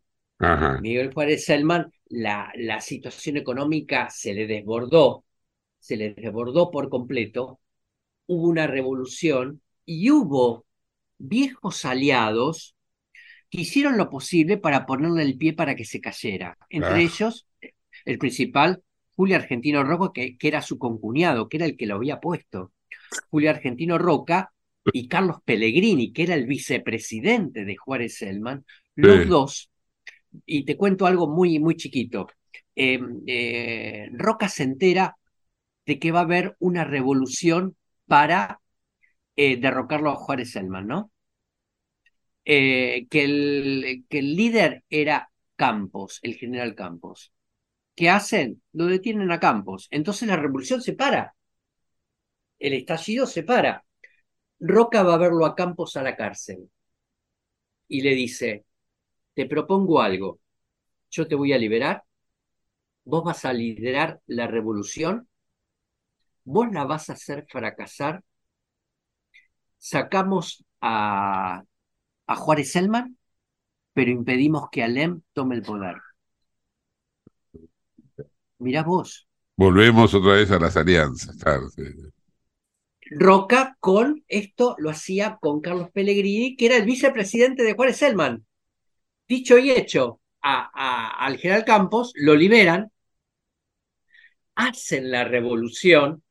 Miguel 0.82 1.14
Juárez 1.14 1.46
Selman, 1.46 1.92
la, 2.08 2.52
la 2.56 2.82
situación 2.82 3.38
económica 3.38 4.10
se 4.10 4.34
le 4.34 4.48
desbordó, 4.48 5.24
se 5.80 5.96
le 5.96 6.14
desbordó 6.14 6.72
por 6.72 6.90
completo, 6.90 7.60
hubo 8.28 8.48
una 8.48 8.68
revolución 8.68 9.62
y 9.86 10.10
hubo 10.12 10.66
viejos 11.18 11.86
aliados 11.86 12.76
hicieron 13.62 13.98
lo 13.98 14.10
posible 14.10 14.58
para 14.58 14.86
ponerle 14.86 15.24
el 15.24 15.38
pie 15.38 15.54
para 15.54 15.76
que 15.76 15.86
se 15.86 16.02
cayera. 16.02 16.58
Entre 16.70 16.90
ah. 16.90 17.00
ellos, 17.00 17.48
el 18.06 18.18
principal, 18.18 18.84
Julio 19.16 19.36
Argentino 19.36 19.84
Roca, 19.84 20.12
que, 20.14 20.38
que, 20.38 20.48
era 20.48 20.62
su 20.62 20.78
concuñado, 20.78 21.48
que 21.48 21.58
era 21.58 21.66
el 21.66 21.78
que 21.78 21.86
lo 21.86 21.96
había 21.96 22.20
puesto. 22.20 22.72
Julio 23.30 23.50
Argentino 23.50 23.98
Roca 23.98 24.52
y 24.92 25.08
Carlos 25.08 25.38
Pellegrini, 25.44 26.12
que 26.12 26.24
era 26.24 26.36
el 26.36 26.46
vicepresidente 26.46 27.66
de 27.66 27.76
Juárez 27.76 28.18
Selman, 28.18 28.66
los 28.96 29.28
dos, 29.28 29.72
y 30.46 30.66
te 30.66 30.78
cuento 30.78 31.06
algo 31.06 31.28
muy, 31.28 31.60
muy 31.60 31.76
chiquito. 31.76 32.28
Em, 32.76 33.22
eh, 33.28 34.10
Roca 34.14 34.50
se 34.50 34.64
entera 34.64 35.18
de 35.86 36.00
que 36.00 36.12
va 36.12 36.20
a 36.22 36.24
haber 36.24 36.56
una 36.60 36.84
revolución 36.86 37.78
para 38.08 38.62
eh, 39.38 39.58
derrocarlo 39.58 40.12
a 40.12 40.16
Juárez 40.16 40.52
Selman, 40.54 40.88
¿no? 40.88 41.12
Eh, 42.46 43.08
que, 43.10 43.24
el, 43.26 44.06
que 44.10 44.20
el 44.20 44.36
líder 44.36 44.84
era 44.90 45.32
Campos, 45.56 46.20
el 46.24 46.36
general 46.36 46.76
Campos. 46.76 47.34
¿Qué 47.96 48.10
hacen? 48.10 48.64
Lo 48.74 48.86
detienen 48.88 49.32
a 49.32 49.40
Campos. 49.42 49.88
Entonces 49.92 50.28
la 50.28 50.38
revolución 50.38 50.82
se 50.82 50.94
para. 50.94 51.36
El 52.60 52.74
estallido 52.74 53.28
se 53.28 53.44
para. 53.44 53.86
Roca 54.60 55.04
va 55.04 55.16
a 55.16 55.20
verlo 55.20 55.46
a 55.46 55.56
Campos 55.56 55.98
a 55.98 56.04
la 56.04 56.16
cárcel 56.18 56.70
y 57.88 58.02
le 58.02 58.12
dice, 58.16 58.65
te 59.36 59.46
propongo 59.46 60.02
algo, 60.02 60.40
yo 61.12 61.28
te 61.28 61.36
voy 61.36 61.54
a 61.54 61.58
liberar, 61.60 62.04
vos 63.04 63.24
vas 63.24 63.46
a 63.46 63.54
liderar 63.54 64.20
la 64.28 64.48
revolución, 64.48 65.28
vos 66.44 66.72
la 66.72 66.86
vas 66.86 67.10
a 67.10 67.14
hacer 67.14 67.46
fracasar, 67.50 68.24
sacamos 69.78 70.66
a 70.82 71.64
a 72.28 72.36
Juárez 72.36 72.72
Selman, 72.72 73.18
pero 73.94 74.12
impedimos 74.12 74.70
que 74.72 74.84
Alem 74.84 75.22
tome 75.34 75.56
el 75.56 75.62
poder. 75.62 75.96
Mirá 78.60 78.84
vos. 78.84 79.28
Volvemos 79.58 80.14
otra 80.14 80.34
vez 80.34 80.52
a 80.52 80.60
las 80.60 80.76
alianzas, 80.76 81.38
Roca 83.12 83.78
con 83.80 84.24
esto 84.28 84.76
lo 84.80 84.90
hacía 84.90 85.38
con 85.40 85.62
Carlos 85.62 85.92
Pellegrini, 85.92 86.56
que 86.56 86.66
era 86.66 86.78
el 86.78 86.86
vicepresidente 86.86 87.64
de 87.64 87.74
Juárez 87.74 87.98
Selman. 87.98 88.46
Dicho 89.28 89.58
y 89.58 89.72
hecho, 89.72 90.22
al 90.42 91.38
general 91.38 91.66
Campos 91.66 92.14
lo 92.16 92.36
liberan, 92.36 92.92
hacen 94.56 95.12
la 95.12 95.24
revolución, 95.24 96.24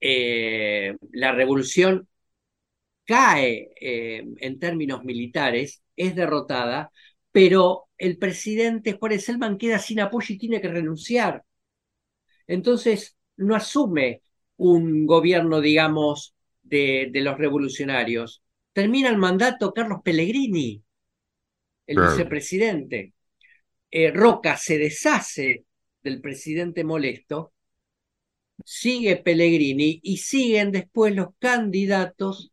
eh, 0.00 0.96
la 1.12 1.32
revolución 1.32 2.08
cae 3.04 3.70
eh, 3.80 4.24
en 4.38 4.58
términos 4.58 5.04
militares, 5.04 5.82
es 5.96 6.14
derrotada, 6.14 6.90
pero 7.32 7.88
el 7.98 8.18
presidente 8.18 8.94
Juárez 8.94 9.24
Selman 9.24 9.58
queda 9.58 9.78
sin 9.78 10.00
apoyo 10.00 10.34
y 10.34 10.38
tiene 10.38 10.60
que 10.60 10.68
renunciar. 10.68 11.44
Entonces, 12.46 13.16
no 13.36 13.54
asume 13.54 14.22
un 14.56 15.06
gobierno, 15.06 15.60
digamos, 15.60 16.34
de, 16.62 17.10
los 17.14 17.38
revolucionarios. 17.38 18.42
Termina 18.72 19.08
el 19.08 19.18
mandato 19.18 19.72
Carlos 19.72 20.00
Pellegrini, 20.04 20.82
el 21.90 22.00
vicepresidente. 22.00 23.14
Eh, 23.90 24.12
Roca 24.12 24.56
se 24.56 24.78
deshace 24.78 25.64
del 26.02 26.20
presidente 26.20 26.84
molesto, 26.84 27.52
sigue 28.64 29.16
Pellegrini 29.16 30.00
y 30.02 30.18
siguen 30.18 30.70
después 30.70 31.14
los 31.14 31.28
candidatos 31.38 32.52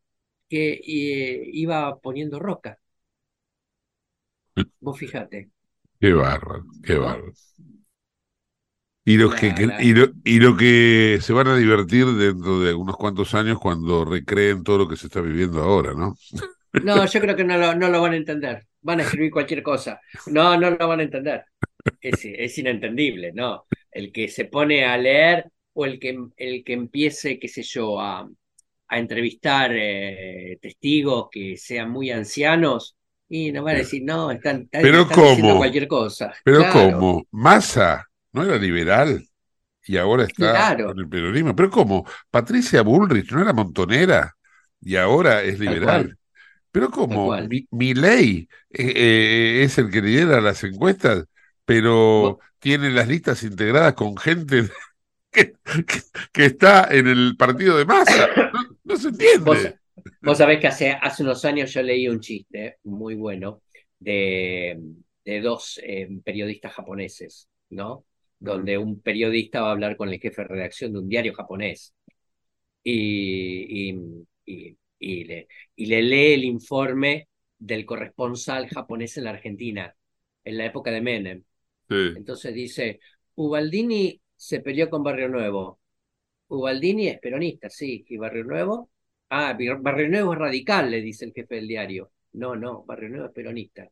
que 0.50 0.74
eh, 0.74 1.50
iba 1.54 2.00
poniendo 2.00 2.40
roca. 2.40 2.80
Vos 4.80 4.98
fíjate. 4.98 5.52
Qué 6.00 6.14
bárbaro, 6.14 6.66
qué 6.84 6.96
bárbaro. 6.96 7.34
Y 9.06 9.18
los 9.18 9.36
que, 9.36 9.54
y, 9.80 9.94
lo, 9.94 10.08
y 10.26 10.40
lo 10.40 10.58
que 10.58 11.20
se 11.22 11.32
van 11.32 11.48
a 11.48 11.56
divertir 11.56 12.08
dentro 12.08 12.60
de 12.60 12.74
unos 12.74 12.98
cuantos 12.98 13.36
años 13.36 13.60
cuando 13.60 14.04
recreen 14.04 14.64
todo 14.64 14.80
lo 14.80 14.88
que 14.88 14.98
se 14.98 15.08
está 15.08 15.22
viviendo 15.22 15.62
ahora, 15.62 15.94
¿no? 15.94 16.16
No, 16.80 17.06
yo 17.06 17.20
creo 17.20 17.36
que 17.36 17.44
no 17.44 17.58
lo, 17.58 17.76
no 17.76 17.90
lo 17.90 18.02
van 18.02 18.14
a 18.14 18.18
entender. 18.18 18.68
Van 18.88 19.02
a 19.02 19.04
escribir 19.04 19.32
cualquier 19.32 19.62
cosa. 19.62 20.00
No, 20.28 20.58
no 20.58 20.72
lo 20.72 20.88
van 20.88 21.02
a 21.02 21.04
entender. 21.04 21.44
Es, 22.00 22.24
es 22.24 22.58
inentendible, 22.58 23.34
¿no? 23.34 23.66
El 23.92 24.14
que 24.14 24.30
se 24.30 24.46
pone 24.46 24.86
a 24.86 24.98
leer 24.98 25.52
o 25.74 25.86
el 25.86 26.00
que, 26.00 26.18
el 26.38 26.64
que 26.64 26.72
empiece, 26.72 27.38
qué 27.38 27.50
sé 27.50 27.64
yo, 27.64 28.00
a, 28.00 28.26
a 28.88 28.98
entrevistar 28.98 29.72
eh, 29.76 30.58
testigos 30.62 31.28
que 31.30 31.58
sean 31.58 31.92
muy 31.92 32.12
ancianos 32.12 32.96
y 33.28 33.52
nos 33.52 33.66
van 33.66 33.76
a 33.76 33.80
decir, 33.80 34.04
no, 34.06 34.32
están, 34.32 34.70
¿Pero 34.72 35.04
diciendo 35.04 35.58
cualquier 35.58 35.90
cosa. 35.90 36.34
Pero 36.46 36.64
¿cómo? 36.72 37.28
Massa 37.32 38.08
no 38.32 38.46
era 38.46 38.58
liberal 38.58 39.22
y 39.86 39.98
ahora 39.98 40.24
está 40.24 40.78
con 40.78 40.98
el 40.98 41.10
peronismo. 41.10 41.54
Pero 41.54 41.70
¿cómo? 41.70 42.06
Patricia 42.32 42.84
Bullrich 42.84 43.34
no 43.34 43.42
era 43.42 43.52
montonera 43.52 44.34
y 44.80 44.96
ahora 44.96 45.44
es 45.44 45.60
liberal. 45.60 46.17
Pero 46.78 46.92
como 46.92 47.36
mi, 47.72 47.96
ley 47.96 48.48
es 48.70 49.80
el 49.80 49.90
que 49.90 50.00
lidera 50.00 50.40
las 50.42 50.64
encuestas, 50.64 51.26
pero 51.66 52.38
tiene 52.60 52.92
las 52.92 53.08
listas 53.08 53.42
integradas 53.42 53.96
con 53.96 54.16
gente 54.16 54.70
que, 55.32 56.46
está 56.46 56.88
en 56.92 57.08
el 57.08 57.36
partido 57.36 57.80
de 57.80 57.86
masa. 57.86 58.30
No, 58.84 58.96
se 58.96 59.08
entiende. 59.08 59.80
Vos, 60.22 60.38
sabés 60.38 60.60
que 60.60 60.68
hace, 60.68 60.92
hace 60.92 61.24
unos 61.24 61.44
años 61.46 61.74
yo 61.74 61.82
leí 61.82 62.08
un 62.08 62.20
chiste 62.20 62.78
muy 62.84 63.16
bueno 63.16 63.64
de, 63.98 64.80
de 65.26 65.42
dos 65.42 65.82
eh, 65.84 66.08
periodistas 66.24 66.74
japoneses, 66.74 67.50
¿no? 67.72 68.06
Donde 68.38 68.78
un 68.78 69.02
periodista 69.02 69.62
va 69.62 69.70
a 69.70 69.72
hablar 69.72 69.98
con 69.98 70.10
el 70.10 70.20
jefe 70.20 70.44
de 70.44 70.48
redacción 70.48 70.94
de 70.94 71.00
un 71.00 71.10
diario 71.10 71.34
japonés 71.34 71.96
y, 72.84 73.90
y, 73.90 74.00
y, 74.46 74.78
le, 75.00 75.48
y 75.76 75.86
le 75.86 76.02
lee 76.02 76.34
el 76.34 76.46
informe 76.46 77.28
del 77.58 77.86
corresponsal 77.86 78.68
japonés 78.68 79.18
en 79.18 79.24
la 79.26 79.32
Argentina, 79.32 79.96
en 80.44 80.58
la 80.58 80.66
época 80.66 80.92
de 80.92 81.02
Menem. 81.02 81.44
Entonces 81.90 82.54
dice, 82.54 83.00
Ubaldini 83.36 84.20
se 84.36 84.60
peleó 84.60 84.90
con 84.90 85.04
Barrio 85.04 85.30
Nuevo. 85.30 85.80
Ubaldini 86.50 87.08
es 87.08 87.20
peronista, 87.20 87.70
sí, 87.70 88.06
y 88.08 88.18
Barrio 88.18 88.44
Nuevo. 88.44 88.90
Ah, 89.30 89.58
Barrio 89.80 90.10
Nuevo 90.10 90.34
es 90.34 90.40
radical, 90.40 90.90
le 90.92 91.02
dice 91.02 91.26
el 91.26 91.34
jefe 91.34 91.56
del 91.56 91.68
diario. 91.68 92.12
No, 92.34 92.56
no, 92.56 92.84
Barrio 92.86 93.10
Nuevo 93.10 93.28
es 93.28 93.34
peronista. 93.34 93.90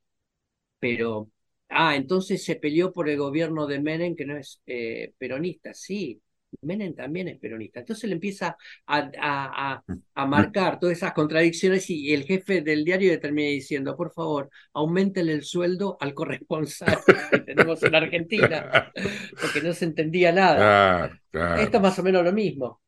Pero, 0.80 1.32
ah, 1.70 1.96
entonces 1.96 2.44
se 2.44 2.56
peleó 2.58 2.92
por 2.94 3.10
el 3.10 3.18
gobierno 3.18 3.68
de 3.68 3.82
Menem, 3.82 4.16
que 4.16 4.26
no 4.26 4.38
es 4.38 4.62
eh, 4.66 5.14
peronista, 5.18 5.74
sí, 5.74 6.22
Menem 6.62 6.94
también 6.94 7.28
es 7.28 7.40
peronista. 7.40 7.80
Entonces 7.80 8.10
le 8.10 8.16
empieza 8.16 8.58
a, 8.88 9.82
a, 10.14 10.26
marcar 10.26 10.80
todas 10.80 10.98
esas 10.98 11.14
contradicciones 11.14 11.90
y 11.90 12.14
el 12.14 12.24
jefe 12.24 12.62
del 12.62 12.84
diario 12.84 13.12
le 13.12 13.18
termina 13.18 13.50
diciendo, 13.50 13.96
por 13.96 14.12
favor, 14.14 14.50
aumenten 14.74 15.30
el 15.30 15.44
sueldo 15.44 15.98
al 16.00 16.14
corresponsal 16.14 16.98
que 17.32 17.40
tenemos 17.40 17.82
en 17.84 17.96
Argentina, 17.96 18.92
porque 19.42 19.62
no 19.62 19.74
se 19.74 19.86
entendía 19.86 20.32
nada. 20.32 21.20
Esto 21.32 21.78
es 21.78 21.84
más 21.84 22.00
o 22.00 22.04
menos 22.04 22.24
lo 22.24 22.32
mismo. 22.32 22.82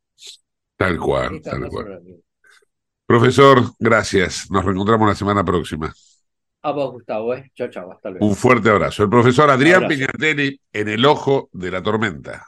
Tal 0.75 0.97
cual, 0.99 1.41
tal 1.41 1.67
cual. 1.69 2.01
Profesor, 3.05 3.61
gracias. 3.79 4.51
Nos 4.51 4.65
reencontramos 4.65 5.07
la 5.07 5.15
semana 5.15 5.43
próxima. 5.43 5.93
A 6.61 6.71
vos, 6.71 6.91
Gustavo. 6.91 7.33
¿eh? 7.33 7.51
Chao, 7.55 7.69
chao. 7.69 7.91
Hasta 7.91 8.09
luego. 8.09 8.25
Un 8.25 8.35
fuerte 8.35 8.69
abrazo. 8.69 9.03
El 9.03 9.09
profesor 9.09 9.49
Adrián 9.49 9.87
Piñatelli 9.87 10.59
en 10.73 10.89
el 10.89 11.05
ojo 11.05 11.49
de 11.53 11.71
la 11.71 11.81
tormenta. 11.81 12.47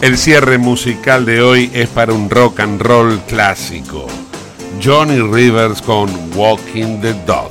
El 0.00 0.16
cierre 0.16 0.58
musical 0.58 1.24
de 1.24 1.42
hoy 1.42 1.72
es 1.74 1.88
para 1.88 2.12
un 2.12 2.30
rock 2.30 2.60
and 2.60 2.80
roll 2.80 3.18
clásico. 3.26 4.06
Johnny 4.80 5.20
Rivers 5.20 5.82
con 5.82 6.08
Walking 6.36 7.00
the 7.00 7.14
Dog. 7.26 7.50